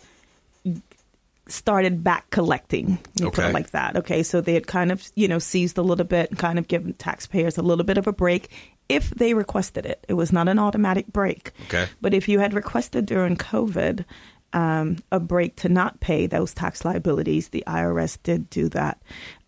started 1.50 2.04
back 2.04 2.30
collecting. 2.30 3.00
Let 3.16 3.24
me 3.24 3.32
put 3.32 3.46
it 3.46 3.54
like 3.54 3.72
that. 3.72 3.96
Okay, 3.98 4.24
so 4.24 4.42
they 4.42 4.54
had 4.54 4.68
kind 4.68 4.92
of, 4.92 5.08
you 5.16 5.28
know, 5.28 5.40
seized 5.40 5.78
a 5.78 5.82
little 5.82 6.06
bit 6.06 6.30
and 6.30 6.40
kind 6.40 6.60
of 6.60 6.68
given 6.68 6.94
taxpayers 6.94 7.58
a 7.58 7.62
little 7.62 7.86
bit 7.86 7.98
of 7.98 8.08
a 8.08 8.14
break 8.14 8.50
if 8.90 9.10
they 9.12 9.34
requested 9.34 9.86
it. 9.86 10.06
It 10.08 10.14
was 10.14 10.32
not 10.32 10.48
an 10.48 10.60
automatic 10.60 11.08
break. 11.08 11.52
Okay. 11.66 11.88
But 12.02 12.14
if 12.14 12.28
you 12.30 12.40
had 12.40 12.54
requested 12.54 13.06
during 13.06 13.36
COVID 13.36 14.06
um, 14.54 14.98
a 15.12 15.20
break 15.20 15.58
to 15.58 15.70
not 15.70 16.00
pay 16.00 16.28
those 16.28 16.54
tax 16.54 16.86
liabilities, 16.86 17.50
the 17.50 17.64
IRS 17.68 18.18
did 18.24 18.50
do 18.50 18.70
that. 18.70 19.02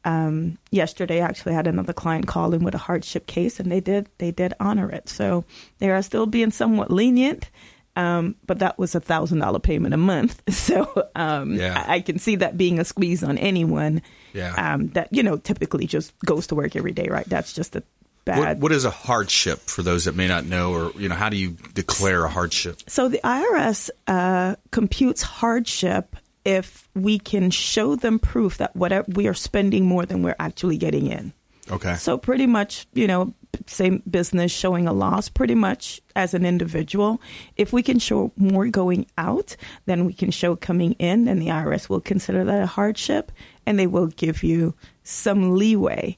um, 0.06 0.58
yesterday, 0.72 1.22
I 1.22 1.26
actually 1.26 1.54
had 1.54 1.68
another 1.68 1.94
client 1.94 2.28
call 2.28 2.54
in 2.54 2.64
with 2.64 2.76
a 2.76 2.80
hardship 2.80 3.28
case, 3.28 3.60
and 3.60 3.72
they 3.72 3.82
did 3.82 4.10
they 4.18 4.32
did 4.32 4.54
honor 4.60 4.90
it. 4.92 5.10
So 5.10 5.46
they 5.80 5.90
are 5.90 6.02
still 6.02 6.26
being 6.26 6.52
somewhat 6.52 6.92
lenient. 6.92 7.50
Um, 7.96 8.36
but 8.46 8.60
that 8.60 8.78
was 8.80 8.96
a 8.96 9.00
thousand 9.00 9.40
dollar 9.40 9.60
payment 9.60 9.94
a 9.94 9.98
month, 9.98 10.42
so 10.54 11.08
um, 11.16 11.56
Yeah. 11.56 11.84
I, 11.88 11.96
I 11.96 12.02
can 12.02 12.18
see 12.20 12.38
that 12.38 12.58
being 12.58 12.80
a 12.80 12.86
squeeze 12.86 13.24
on 13.24 13.38
anyone 13.38 14.02
Yeah. 14.34 14.54
um, 14.74 14.90
that 14.90 15.10
you 15.12 15.24
know 15.24 15.38
typically 15.38 15.86
just 15.88 16.18
goes 16.26 16.48
to 16.48 16.56
work 16.56 16.76
every 16.76 16.92
day, 16.94 17.08
right? 17.10 17.28
That's 17.28 17.52
just 17.52 17.76
a 17.76 17.84
bad. 18.26 18.40
What, 18.40 18.58
what 18.60 18.72
is 18.72 18.86
a 18.86 18.92
hardship 18.92 19.60
for 19.60 19.82
those 19.82 20.06
that 20.06 20.16
may 20.16 20.28
not 20.28 20.46
know, 20.46 20.72
or 20.74 20.92
you 20.98 21.10
know, 21.10 21.16
how 21.16 21.30
do 21.30 21.36
you 21.36 21.58
declare 21.74 22.24
a 22.24 22.30
hardship? 22.30 22.80
So 22.88 23.10
the 23.10 23.20
IRS 23.24 23.90
uh, 24.08 24.56
computes 24.72 25.22
hardship 25.22 26.16
if 26.46 26.88
we 26.96 27.20
can 27.20 27.52
show 27.52 27.96
them 27.96 28.18
proof 28.18 28.58
that 28.60 28.76
whatever 28.76 29.06
we 29.14 29.28
are 29.28 29.34
spending 29.34 29.86
more 29.86 30.06
than 30.06 30.24
we're 30.24 30.36
actually 30.40 30.78
getting 30.78 31.08
in. 31.08 31.34
Okay. 31.70 31.96
So 31.96 32.18
pretty 32.18 32.48
much, 32.48 32.88
you 32.94 33.08
know, 33.08 33.34
same 33.66 34.04
business 34.10 34.52
showing 34.52 34.88
a 34.88 34.94
loss 34.94 35.30
pretty 35.30 35.56
much 35.56 36.02
as 36.16 36.34
an 36.34 36.46
individual. 36.46 37.22
If 37.58 37.74
we 37.74 37.84
can 37.84 38.00
show 38.00 38.32
more 38.36 38.68
going 38.68 39.08
out 39.18 39.56
than 39.86 40.06
we 40.06 40.14
can 40.14 40.32
show 40.32 40.56
coming 40.56 40.94
in, 40.94 41.26
then 41.26 41.40
the 41.40 41.48
IRS 41.48 41.90
will 41.90 42.02
consider 42.02 42.44
that 42.44 42.64
a 42.64 42.68
hardship 42.68 43.32
and 43.66 43.78
they 43.78 43.88
will 43.88 44.08
give 44.08 44.44
you 44.44 44.76
some 45.04 45.56
leeway. 45.56 46.18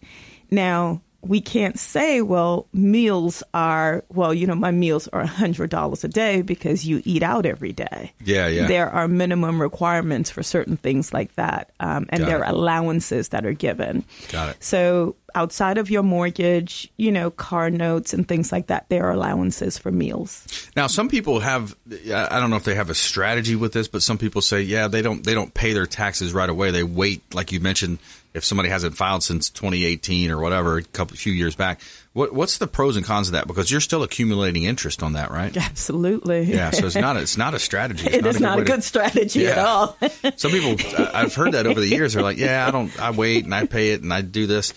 Now, 0.49 1.01
we 1.22 1.39
can't 1.41 1.78
say, 1.78 2.22
well, 2.22 2.67
meals 2.74 3.43
are, 3.53 4.03
well, 4.09 4.34
you 4.34 4.47
know, 4.47 4.55
my 4.55 4.72
meals 4.72 5.07
are 5.09 5.24
$100 5.24 6.03
a 6.03 6.07
day 6.07 6.41
because 6.41 6.86
you 6.86 7.01
eat 7.05 7.22
out 7.24 7.45
every 7.45 7.72
day. 7.72 8.11
Yeah, 8.24 8.47
yeah. 8.47 8.67
There 8.67 8.89
are 8.89 9.07
minimum 9.07 9.61
requirements 9.61 10.30
for 10.32 10.41
certain 10.41 10.78
things 10.78 11.13
like 11.13 11.34
that, 11.36 11.72
um, 11.80 12.07
and 12.09 12.22
Got 12.22 12.26
there 12.28 12.38
it. 12.38 12.41
are 12.41 12.49
allowances 12.49 13.30
that 13.30 13.45
are 13.45 13.53
given. 13.53 14.03
Got 14.32 14.49
it. 14.49 14.63
So 14.63 15.15
outside 15.36 15.78
of 15.78 15.89
your 15.89 16.03
mortgage, 16.03 16.91
you 16.97 17.11
know, 17.11 17.30
car 17.30 17.69
notes 17.69 18.13
and 18.13 18.28
things 18.28 18.51
like 18.51 18.67
that, 18.67 18.89
there 18.89 19.05
are 19.05 19.11
allowances 19.11 19.78
for 19.78 19.91
meals. 19.91 20.45
Now, 20.76 20.88
some 20.88 21.07
people 21.07 21.39
have. 21.39 21.76
I 21.89 22.39
don't 22.39 22.49
know 22.49 22.55
if 22.55 22.63
they 22.63 22.76
have 22.76 22.89
a 22.89 22.95
strategy 22.95 23.55
with 23.55 23.74
this, 23.74 23.88
but 23.88 24.01
some 24.01 24.17
people 24.17 24.41
say, 24.41 24.61
yeah, 24.61 24.88
they 24.88 25.01
don't. 25.01 25.24
They 25.24 25.34
don't 25.34 25.53
pay 25.53 25.74
their 25.74 25.86
taxes 25.86 26.34
right 26.34 26.49
away. 26.49 26.72
They 26.72 26.84
wait, 26.84 27.34
like 27.34 27.51
you 27.51 27.59
mentioned, 27.59 27.99
if 28.34 28.45
somebody 28.45 28.69
hasn't 28.69 28.95
filed 28.95 29.23
since 29.23 29.49
2018 29.49 30.32
or 30.32 30.39
whatever, 30.39 30.77
a 30.77 30.84
couple 30.84 31.17
few 31.17 31.34
years 31.34 31.55
back. 31.55 31.82
What, 32.13 32.34
what's 32.34 32.57
the 32.57 32.67
pros 32.67 32.97
and 32.97 33.05
cons 33.05 33.29
of 33.29 33.34
that? 33.34 33.47
Because 33.47 33.71
you're 33.71 33.82
still 33.82 34.03
accumulating 34.03 34.63
interest 34.63 35.03
on 35.03 35.13
that, 35.13 35.32
right? 35.32 35.55
Absolutely. 35.82 36.43
Yeah, 36.43 36.71
so 36.71 36.86
it's 36.86 36.95
not. 36.95 37.17
It's 37.17 37.38
not 37.38 37.53
a 37.53 37.59
strategy. 37.59 38.07
It's 38.07 38.15
It 38.21 38.25
is 38.25 38.39
not 38.39 38.55
a 38.55 38.61
way 38.61 38.65
to- 38.65 38.71
good 38.71 38.84
strategy 38.84 39.47
at 39.47 39.57
all. 39.57 39.97
Some 40.38 40.51
people, 40.51 40.75
I've 41.13 41.34
heard 41.36 41.53
that 41.53 41.67
over 41.67 41.79
the 41.79 41.88
years. 41.88 42.13
They're 42.13 42.23
like, 42.23 42.38
yeah, 42.38 42.67
I 42.67 42.71
don't. 42.71 42.97
I 43.01 43.11
wait 43.11 43.45
and 43.45 43.53
I 43.55 43.65
pay 43.65 43.91
it 43.91 44.01
and 44.01 44.13
I 44.13 44.21
do 44.21 44.47
this. 44.47 44.73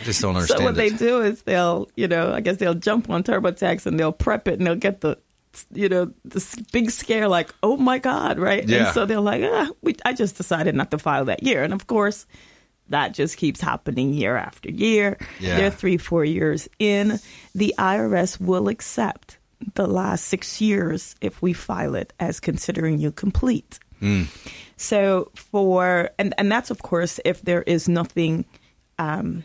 I 0.00 0.04
just 0.04 0.20
don't 0.20 0.34
understand 0.34 0.58
so 0.58 0.64
what 0.64 0.74
it. 0.74 0.76
they 0.76 0.90
do 0.90 1.20
is 1.22 1.42
they'll, 1.42 1.88
you 1.96 2.08
know, 2.08 2.32
I 2.32 2.40
guess 2.40 2.56
they'll 2.56 2.74
jump 2.74 3.10
on 3.10 3.22
TurboTax 3.22 3.86
and 3.86 3.98
they'll 3.98 4.12
prep 4.12 4.48
it 4.48 4.58
and 4.58 4.66
they'll 4.66 4.74
get 4.74 5.00
the, 5.00 5.18
you 5.72 5.88
know, 5.88 6.12
this 6.24 6.54
big 6.72 6.90
scare 6.90 7.28
like, 7.28 7.54
oh 7.62 7.76
my 7.76 7.98
God, 7.98 8.38
right? 8.38 8.66
Yeah. 8.66 8.86
And 8.86 8.94
so 8.94 9.06
they're 9.06 9.20
like, 9.20 9.42
ah, 9.44 9.68
we, 9.82 9.96
I 10.04 10.12
just 10.12 10.36
decided 10.36 10.74
not 10.74 10.90
to 10.92 10.98
file 10.98 11.26
that 11.26 11.42
year. 11.42 11.62
And 11.62 11.72
of 11.72 11.86
course, 11.86 12.26
that 12.92 13.12
just 13.12 13.36
keeps 13.36 13.60
happening 13.60 14.14
year 14.14 14.36
after 14.36 14.70
year. 14.70 15.18
Yeah. 15.40 15.56
They're 15.56 15.70
three, 15.70 15.98
four 15.98 16.24
years 16.24 16.68
in. 16.78 17.18
The 17.54 17.74
IRS 17.78 18.40
will 18.40 18.68
accept 18.68 19.38
the 19.74 19.86
last 19.86 20.26
six 20.26 20.60
years 20.60 21.14
if 21.20 21.42
we 21.42 21.52
file 21.52 21.94
it 21.94 22.12
as 22.20 22.40
considering 22.40 22.98
you 22.98 23.12
complete. 23.12 23.78
So 24.76 25.30
for 25.34 26.10
and 26.18 26.34
and 26.36 26.50
that's 26.50 26.70
of 26.70 26.82
course 26.82 27.20
if 27.24 27.42
there 27.42 27.62
is 27.62 27.88
nothing 27.88 28.44
um, 28.98 29.44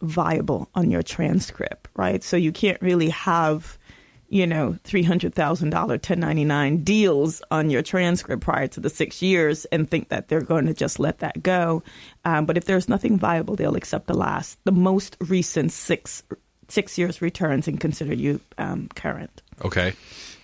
viable 0.00 0.68
on 0.74 0.90
your 0.90 1.02
transcript, 1.02 1.88
right? 1.94 2.22
So 2.22 2.36
you 2.36 2.52
can't 2.52 2.80
really 2.80 3.10
have 3.10 3.78
you 4.28 4.46
know 4.46 4.76
three 4.84 5.02
hundred 5.02 5.34
thousand 5.34 5.70
dollar 5.70 5.98
ten 5.98 6.20
ninety 6.20 6.44
nine 6.44 6.84
deals 6.84 7.42
on 7.50 7.70
your 7.70 7.82
transcript 7.82 8.42
prior 8.42 8.66
to 8.68 8.80
the 8.80 8.90
six 8.90 9.22
years 9.22 9.64
and 9.66 9.88
think 9.88 10.08
that 10.08 10.28
they're 10.28 10.40
going 10.40 10.66
to 10.66 10.74
just 10.74 10.98
let 10.98 11.18
that 11.18 11.42
go. 11.42 11.82
Um, 12.24 12.46
but 12.46 12.56
if 12.56 12.64
there's 12.64 12.88
nothing 12.88 13.18
viable, 13.18 13.56
they'll 13.56 13.76
accept 13.76 14.06
the 14.06 14.14
last, 14.14 14.58
the 14.64 14.72
most 14.72 15.16
recent 15.20 15.72
six 15.72 16.22
six 16.68 16.98
years 16.98 17.22
returns 17.22 17.66
and 17.66 17.80
consider 17.80 18.14
you 18.14 18.40
um, 18.58 18.88
current. 18.94 19.42
Okay. 19.64 19.94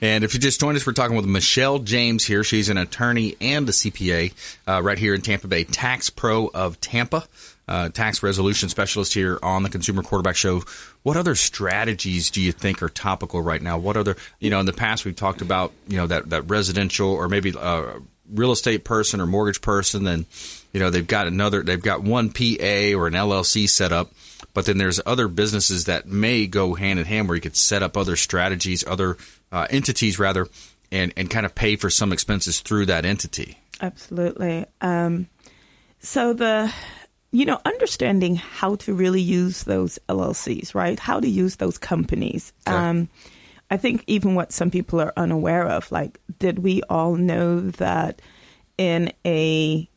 And 0.00 0.24
if 0.24 0.34
you 0.34 0.40
just 0.40 0.60
joined 0.60 0.76
us, 0.76 0.86
we're 0.86 0.92
talking 0.92 1.16
with 1.16 1.26
Michelle 1.26 1.78
James 1.78 2.24
here. 2.24 2.42
She's 2.42 2.68
an 2.68 2.76
attorney 2.76 3.36
and 3.40 3.68
a 3.68 3.72
CPA 3.72 4.32
uh, 4.66 4.82
right 4.82 4.98
here 4.98 5.14
in 5.14 5.20
Tampa 5.20 5.48
Bay, 5.48 5.64
Tax 5.64 6.10
Pro 6.10 6.48
of 6.48 6.80
Tampa, 6.80 7.26
uh, 7.66 7.88
tax 7.88 8.22
resolution 8.22 8.68
specialist 8.68 9.14
here 9.14 9.38
on 9.42 9.62
the 9.62 9.70
Consumer 9.70 10.02
Quarterback 10.02 10.36
Show. 10.36 10.62
What 11.02 11.16
other 11.16 11.34
strategies 11.34 12.30
do 12.30 12.40
you 12.40 12.52
think 12.52 12.82
are 12.82 12.88
topical 12.88 13.40
right 13.40 13.62
now? 13.62 13.78
What 13.78 13.96
other, 13.96 14.16
you 14.38 14.50
know, 14.50 14.60
in 14.60 14.66
the 14.66 14.72
past 14.72 15.04
we've 15.04 15.16
talked 15.16 15.40
about, 15.40 15.72
you 15.88 15.96
know, 15.96 16.06
that, 16.06 16.30
that 16.30 16.50
residential 16.50 17.08
or 17.08 17.28
maybe 17.28 17.52
a 17.58 18.00
real 18.30 18.52
estate 18.52 18.84
person 18.84 19.20
or 19.20 19.26
mortgage 19.26 19.60
person, 19.60 20.04
then, 20.04 20.26
you 20.72 20.80
know, 20.80 20.90
they've 20.90 21.06
got 21.06 21.26
another, 21.26 21.62
they've 21.62 21.82
got 21.82 22.02
one 22.02 22.30
PA 22.30 22.94
or 22.94 23.06
an 23.06 23.14
LLC 23.14 23.68
set 23.68 23.92
up. 23.92 24.12
But 24.52 24.66
then 24.66 24.78
there's 24.78 25.00
other 25.04 25.26
businesses 25.26 25.86
that 25.86 26.06
may 26.06 26.46
go 26.46 26.74
hand 26.74 26.98
in 26.98 27.06
hand 27.06 27.28
where 27.28 27.34
you 27.34 27.40
could 27.40 27.56
set 27.56 27.82
up 27.82 27.96
other 27.96 28.14
strategies, 28.14 28.86
other 28.86 29.16
uh, 29.50 29.66
entities 29.70 30.18
rather, 30.18 30.48
and, 30.92 31.12
and 31.16 31.28
kind 31.30 31.46
of 31.46 31.54
pay 31.54 31.76
for 31.76 31.90
some 31.90 32.12
expenses 32.12 32.60
through 32.60 32.86
that 32.86 33.04
entity. 33.04 33.58
Absolutely. 33.80 34.66
Um, 34.80 35.28
so 36.00 36.32
the 36.32 36.72
you 37.34 37.44
know 37.44 37.60
understanding 37.64 38.36
how 38.36 38.76
to 38.76 38.94
really 38.94 39.20
use 39.20 39.64
those 39.64 39.98
LLCs, 40.08 40.74
right? 40.74 40.98
How 40.98 41.18
to 41.18 41.28
use 41.28 41.56
those 41.56 41.78
companies. 41.78 42.52
Um, 42.66 43.08
I 43.70 43.76
think 43.76 44.04
even 44.06 44.36
what 44.36 44.52
some 44.52 44.70
people 44.70 45.00
are 45.00 45.12
unaware 45.16 45.66
of, 45.66 45.90
like, 45.90 46.20
did 46.38 46.60
we 46.60 46.82
all 46.84 47.16
know 47.16 47.58
that 47.60 48.22
in 48.78 49.12
a 49.26 49.88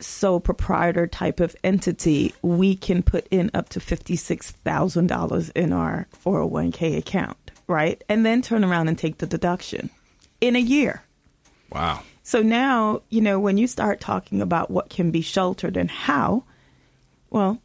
sole 0.00 0.40
proprietor 0.40 1.06
type 1.06 1.38
of 1.38 1.54
entity, 1.62 2.34
we 2.42 2.74
can 2.74 3.04
put 3.04 3.28
in 3.30 3.50
up 3.54 3.68
to 3.68 3.78
$56,000 3.78 5.52
in 5.54 5.72
our 5.72 6.08
401k 6.24 6.98
account, 6.98 7.52
right? 7.68 8.02
And 8.08 8.26
then 8.26 8.42
turn 8.42 8.64
around 8.64 8.88
and 8.88 8.98
take 8.98 9.18
the 9.18 9.26
deduction 9.26 9.90
in 10.40 10.56
a 10.56 10.60
year. 10.60 11.04
Wow. 11.70 12.02
So 12.24 12.42
now, 12.42 13.02
you 13.08 13.20
know, 13.20 13.38
when 13.38 13.56
you 13.56 13.68
start 13.68 14.00
talking 14.00 14.42
about 14.42 14.70
what 14.70 14.90
can 14.90 15.12
be 15.12 15.22
sheltered 15.22 15.76
and 15.76 15.90
how, 15.90 16.42
well, 17.32 17.60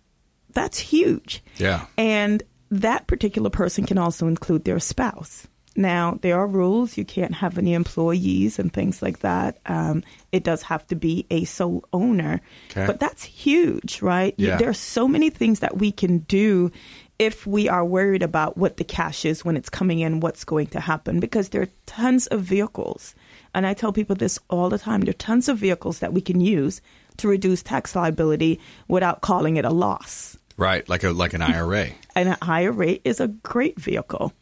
that's 0.54 0.80
huge. 0.80 1.44
Yeah. 1.58 1.86
And 1.98 2.42
that 2.72 3.08
particular 3.08 3.50
person 3.50 3.86
can 3.86 3.98
also 3.98 4.28
include 4.28 4.66
their 4.66 4.80
spouse. 4.80 5.48
Now, 5.76 6.18
there 6.22 6.40
are 6.40 6.48
rules. 6.48 6.98
You 6.98 7.06
can't 7.06 7.36
have 7.36 7.60
any 7.60 7.76
employees 7.76 8.58
and 8.58 8.74
things 8.74 9.04
like 9.04 9.20
that. 9.20 9.60
Um, 9.68 10.04
it 10.32 10.44
does 10.44 10.64
have 10.64 10.88
to 10.88 10.96
be 10.96 11.28
a 11.30 11.46
sole 11.46 11.84
owner. 11.94 12.42
Okay. 12.72 12.88
But 12.88 13.00
that's 13.00 13.24
huge, 13.24 14.02
right? 14.02 14.34
Yeah. 14.38 14.58
There 14.58 14.70
are 14.70 14.74
so 14.74 15.08
many 15.08 15.30
things 15.30 15.60
that 15.60 15.78
we 15.78 15.92
can 15.92 16.20
do 16.20 16.72
if 17.20 17.46
we 17.46 17.70
are 17.70 17.86
worried 17.86 18.24
about 18.24 18.58
what 18.58 18.78
the 18.78 18.84
cash 18.84 19.26
is 19.26 19.46
when 19.46 19.58
it's 19.58 19.70
coming 19.70 20.00
in, 20.00 20.20
what's 20.20 20.44
going 20.44 20.68
to 20.68 20.80
happen, 20.80 21.20
because 21.20 21.50
there 21.50 21.62
are 21.62 21.70
tons 21.86 22.26
of 22.28 22.42
vehicles. 22.42 23.14
And 23.54 23.66
I 23.66 23.74
tell 23.74 23.94
people 23.94 24.16
this 24.16 24.40
all 24.50 24.70
the 24.70 24.80
time 24.80 25.02
there 25.02 25.12
are 25.12 25.14
tons 25.14 25.50
of 25.50 25.58
vehicles 25.58 26.00
that 26.00 26.14
we 26.14 26.22
can 26.22 26.42
use 26.42 26.82
to 27.18 27.28
reduce 27.28 27.64
tax 27.64 27.96
liability 27.96 28.60
without 28.88 29.22
calling 29.22 29.58
it 29.58 29.66
a 29.66 29.70
loss. 29.70 30.38
Right. 30.58 30.88
Like 30.90 31.04
a 31.04 31.12
like 31.12 31.34
an 31.34 31.42
IRA. 31.44 31.90
And 32.16 32.30
an 32.30 32.38
IRA 32.42 33.00
is 33.04 33.20
a 33.20 33.28
great 33.28 33.80
vehicle. 33.80 34.34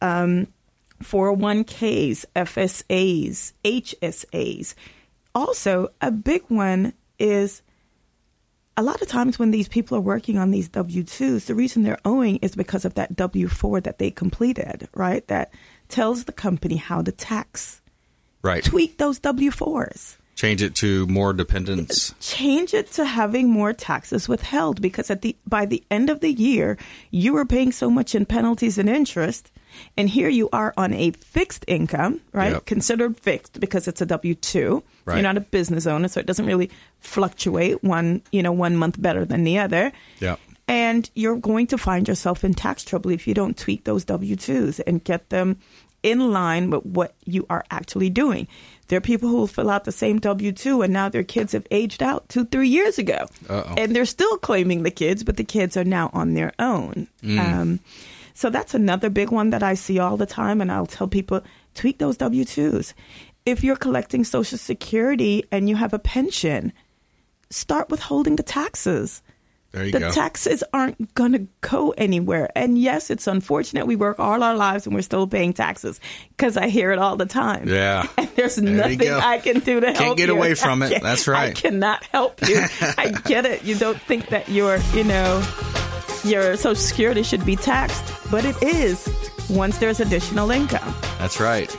Um, 0.00 0.48
401ks, 1.02 2.24
FSAs, 2.34 3.52
HSAs. 3.64 4.74
Also, 5.34 5.88
a 6.00 6.10
big 6.10 6.42
one 6.48 6.92
is 7.18 7.62
a 8.76 8.82
lot 8.82 9.02
of 9.02 9.08
times 9.08 9.38
when 9.38 9.50
these 9.50 9.68
people 9.68 9.96
are 9.96 10.02
working 10.02 10.38
on 10.38 10.50
these 10.50 10.68
W 10.68 11.02
2s, 11.02 11.46
the 11.46 11.54
reason 11.54 11.82
they're 11.82 11.98
owing 12.04 12.36
is 12.36 12.54
because 12.54 12.84
of 12.84 12.94
that 12.94 13.14
W 13.16 13.48
4 13.48 13.80
that 13.82 13.98
they 13.98 14.10
completed, 14.10 14.88
right? 14.94 15.26
That 15.28 15.52
tells 15.88 16.24
the 16.24 16.32
company 16.32 16.76
how 16.76 17.02
to 17.02 17.12
tax. 17.12 17.80
Right. 18.42 18.64
Tweak 18.64 18.98
those 18.98 19.18
W 19.20 19.50
4s. 19.50 20.16
Change 20.34 20.62
it 20.62 20.74
to 20.76 21.06
more 21.06 21.32
dependents. 21.32 22.14
Change 22.20 22.74
it 22.74 22.90
to 22.92 23.04
having 23.04 23.48
more 23.48 23.72
taxes 23.72 24.28
withheld 24.28 24.80
because 24.80 25.10
at 25.10 25.22
the 25.22 25.36
by 25.46 25.66
the 25.66 25.84
end 25.90 26.10
of 26.10 26.20
the 26.20 26.32
year, 26.32 26.78
you 27.10 27.34
were 27.34 27.44
paying 27.44 27.70
so 27.70 27.90
much 27.90 28.14
in 28.14 28.24
penalties 28.24 28.78
and 28.78 28.88
interest. 28.88 29.50
And 29.96 30.08
here 30.08 30.28
you 30.28 30.48
are 30.52 30.74
on 30.76 30.92
a 30.92 31.12
fixed 31.12 31.64
income, 31.68 32.20
right? 32.32 32.52
Yep. 32.52 32.66
Considered 32.66 33.20
fixed 33.20 33.60
because 33.60 33.88
it's 33.88 34.00
a 34.00 34.06
W 34.06 34.34
two. 34.34 34.82
Right. 35.04 35.16
You're 35.16 35.22
not 35.22 35.36
a 35.36 35.40
business 35.40 35.86
owner, 35.86 36.08
so 36.08 36.20
it 36.20 36.26
doesn't 36.26 36.46
really 36.46 36.70
fluctuate 37.00 37.82
one, 37.82 38.22
you 38.32 38.42
know, 38.42 38.52
one 38.52 38.76
month 38.76 39.00
better 39.00 39.24
than 39.24 39.44
the 39.44 39.58
other. 39.58 39.92
Yeah. 40.18 40.36
And 40.68 41.10
you're 41.14 41.36
going 41.36 41.66
to 41.68 41.78
find 41.78 42.08
yourself 42.08 42.44
in 42.44 42.54
tax 42.54 42.84
trouble 42.84 43.10
if 43.10 43.26
you 43.26 43.34
don't 43.34 43.56
tweak 43.56 43.84
those 43.84 44.04
W 44.04 44.36
2s 44.36 44.80
and 44.86 45.02
get 45.02 45.28
them 45.30 45.58
in 46.02 46.32
line 46.32 46.70
with 46.70 46.84
what 46.84 47.14
you 47.24 47.46
are 47.50 47.64
actually 47.70 48.10
doing. 48.10 48.48
There 48.92 48.98
are 48.98 49.00
people 49.00 49.30
who 49.30 49.36
will 49.36 49.46
fill 49.46 49.70
out 49.70 49.84
the 49.84 49.90
same 49.90 50.18
W 50.18 50.52
2 50.52 50.82
and 50.82 50.92
now 50.92 51.08
their 51.08 51.24
kids 51.24 51.52
have 51.52 51.66
aged 51.70 52.02
out 52.02 52.28
two, 52.28 52.44
three 52.44 52.68
years 52.68 52.98
ago. 52.98 53.26
Uh-oh. 53.48 53.74
And 53.78 53.96
they're 53.96 54.04
still 54.04 54.36
claiming 54.36 54.82
the 54.82 54.90
kids, 54.90 55.24
but 55.24 55.38
the 55.38 55.44
kids 55.44 55.78
are 55.78 55.84
now 55.84 56.10
on 56.12 56.34
their 56.34 56.52
own. 56.58 57.08
Mm. 57.22 57.38
Um, 57.38 57.80
so 58.34 58.50
that's 58.50 58.74
another 58.74 59.08
big 59.08 59.30
one 59.30 59.48
that 59.48 59.62
I 59.62 59.72
see 59.72 59.98
all 59.98 60.18
the 60.18 60.26
time. 60.26 60.60
And 60.60 60.70
I'll 60.70 60.84
tell 60.84 61.08
people 61.08 61.42
tweak 61.74 61.96
those 62.00 62.18
W 62.18 62.44
2s. 62.44 62.92
If 63.46 63.64
you're 63.64 63.76
collecting 63.76 64.24
Social 64.24 64.58
Security 64.58 65.42
and 65.50 65.70
you 65.70 65.76
have 65.76 65.94
a 65.94 65.98
pension, 65.98 66.70
start 67.48 67.88
withholding 67.88 68.36
the 68.36 68.42
taxes. 68.42 69.22
There 69.72 69.86
you 69.86 69.92
the 69.92 70.00
go. 70.00 70.10
taxes 70.10 70.62
aren't 70.72 71.14
going 71.14 71.32
to 71.32 71.46
go 71.62 71.90
anywhere. 71.96 72.50
And 72.54 72.76
yes, 72.78 73.08
it's 73.10 73.26
unfortunate 73.26 73.86
we 73.86 73.96
work 73.96 74.18
all 74.20 74.42
our 74.42 74.54
lives 74.54 74.86
and 74.86 74.94
we're 74.94 75.00
still 75.02 75.26
paying 75.26 75.54
taxes 75.54 75.98
because 76.36 76.56
I 76.58 76.68
hear 76.68 76.92
it 76.92 76.98
all 76.98 77.16
the 77.16 77.26
time. 77.26 77.68
Yeah. 77.68 78.06
And 78.18 78.28
there's 78.36 78.56
There 78.56 78.64
nothing. 78.74 79.08
I 79.10 79.38
can 79.38 79.60
do 79.60 79.80
to 79.80 79.86
Can't 79.86 79.96
help 79.96 79.98
you. 79.98 80.04
Can't 80.06 80.16
get 80.18 80.28
away 80.30 80.54
from 80.56 80.82
it. 80.82 81.02
That's 81.02 81.26
right. 81.26 81.50
I 81.50 81.52
cannot 81.52 82.04
help 82.04 82.46
you. 82.46 82.62
I 82.80 83.10
get 83.24 83.46
it. 83.46 83.64
You 83.64 83.74
don't 83.76 84.00
think 84.00 84.28
that 84.28 84.48
your, 84.48 84.78
you 84.94 85.04
know, 85.04 85.38
your 86.24 86.56
Social 86.56 86.74
Security 86.76 87.22
should 87.22 87.44
be 87.46 87.56
taxed, 87.56 88.04
but 88.30 88.44
it 88.44 88.62
is 88.62 89.08
once 89.50 89.78
there's 89.78 90.00
additional 90.00 90.50
income. 90.50 90.94
That's 91.18 91.40
right. 91.40 91.74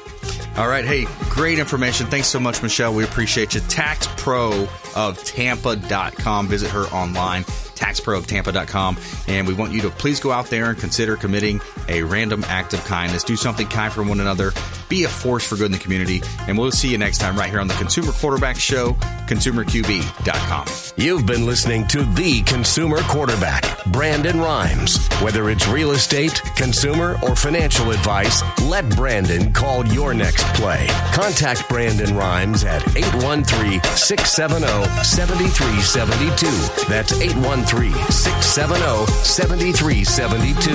All 0.58 0.68
right. 0.68 0.86
Hey, 0.86 1.06
great 1.30 1.58
information. 1.60 2.06
Thanks 2.08 2.28
so 2.28 2.39
much, 2.39 2.62
Michelle. 2.62 2.94
We 2.94 3.04
appreciate 3.04 3.56
you. 3.56 3.62
Tax 3.62 4.08
Pro 4.18 4.68
of 4.96 5.24
Tampa.com. 5.24 6.48
Visit 6.48 6.70
her 6.72 6.84
online, 6.88 7.44
taxprooftampa.com. 7.84 8.97
And 9.27 9.47
we 9.47 9.53
want 9.53 9.73
you 9.73 9.81
to 9.81 9.89
please 9.89 10.19
go 10.19 10.31
out 10.31 10.47
there 10.47 10.69
and 10.69 10.77
consider 10.77 11.17
committing 11.17 11.61
a 11.89 12.03
random 12.03 12.43
act 12.47 12.73
of 12.73 12.84
kindness. 12.86 13.23
Do 13.23 13.36
something 13.36 13.67
kind 13.67 13.91
for 13.91 14.03
one 14.03 14.19
another. 14.19 14.51
Be 14.89 15.03
a 15.03 15.09
force 15.09 15.45
for 15.45 15.55
good 15.55 15.65
in 15.65 15.71
the 15.73 15.77
community. 15.77 16.21
And 16.47 16.57
we'll 16.57 16.71
see 16.71 16.89
you 16.89 16.97
next 16.97 17.17
time 17.17 17.36
right 17.36 17.49
here 17.49 17.59
on 17.59 17.67
the 17.67 17.73
Consumer 17.73 18.11
Quarterback 18.13 18.57
Show, 18.57 18.93
consumerqb.com. 19.27 20.67
You've 20.95 21.25
been 21.25 21.45
listening 21.45 21.88
to 21.88 22.03
The 22.03 22.43
Consumer 22.43 22.99
Quarterback, 23.03 23.65
Brandon 23.88 24.39
Rhymes. 24.39 25.05
Whether 25.21 25.49
it's 25.49 25.67
real 25.67 25.91
estate, 25.91 26.41
consumer, 26.55 27.17
or 27.23 27.36
financial 27.36 27.91
advice, 27.91 28.43
let 28.63 28.88
Brandon 28.95 29.51
call 29.51 29.86
your 29.88 30.13
next 30.13 30.43
play. 30.55 30.86
Contact 31.13 31.67
Brandon 31.67 32.15
Rhymes 32.15 32.63
at 32.63 32.81
813 32.95 33.81
670 33.95 35.03
7372. 35.03 36.88
That's 36.88 37.13
813 37.19 37.72
670 37.82 39.05
7372. 39.24 40.71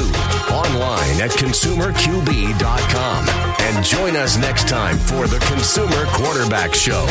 Online 0.52 1.20
at 1.20 1.30
consumerqb.com. 1.30 3.28
And 3.60 3.84
join 3.84 4.16
us 4.16 4.36
next 4.36 4.68
time 4.68 4.98
for 4.98 5.26
the 5.26 5.38
Consumer 5.46 6.06
Quarterback 6.06 6.74
Show. 6.74 7.06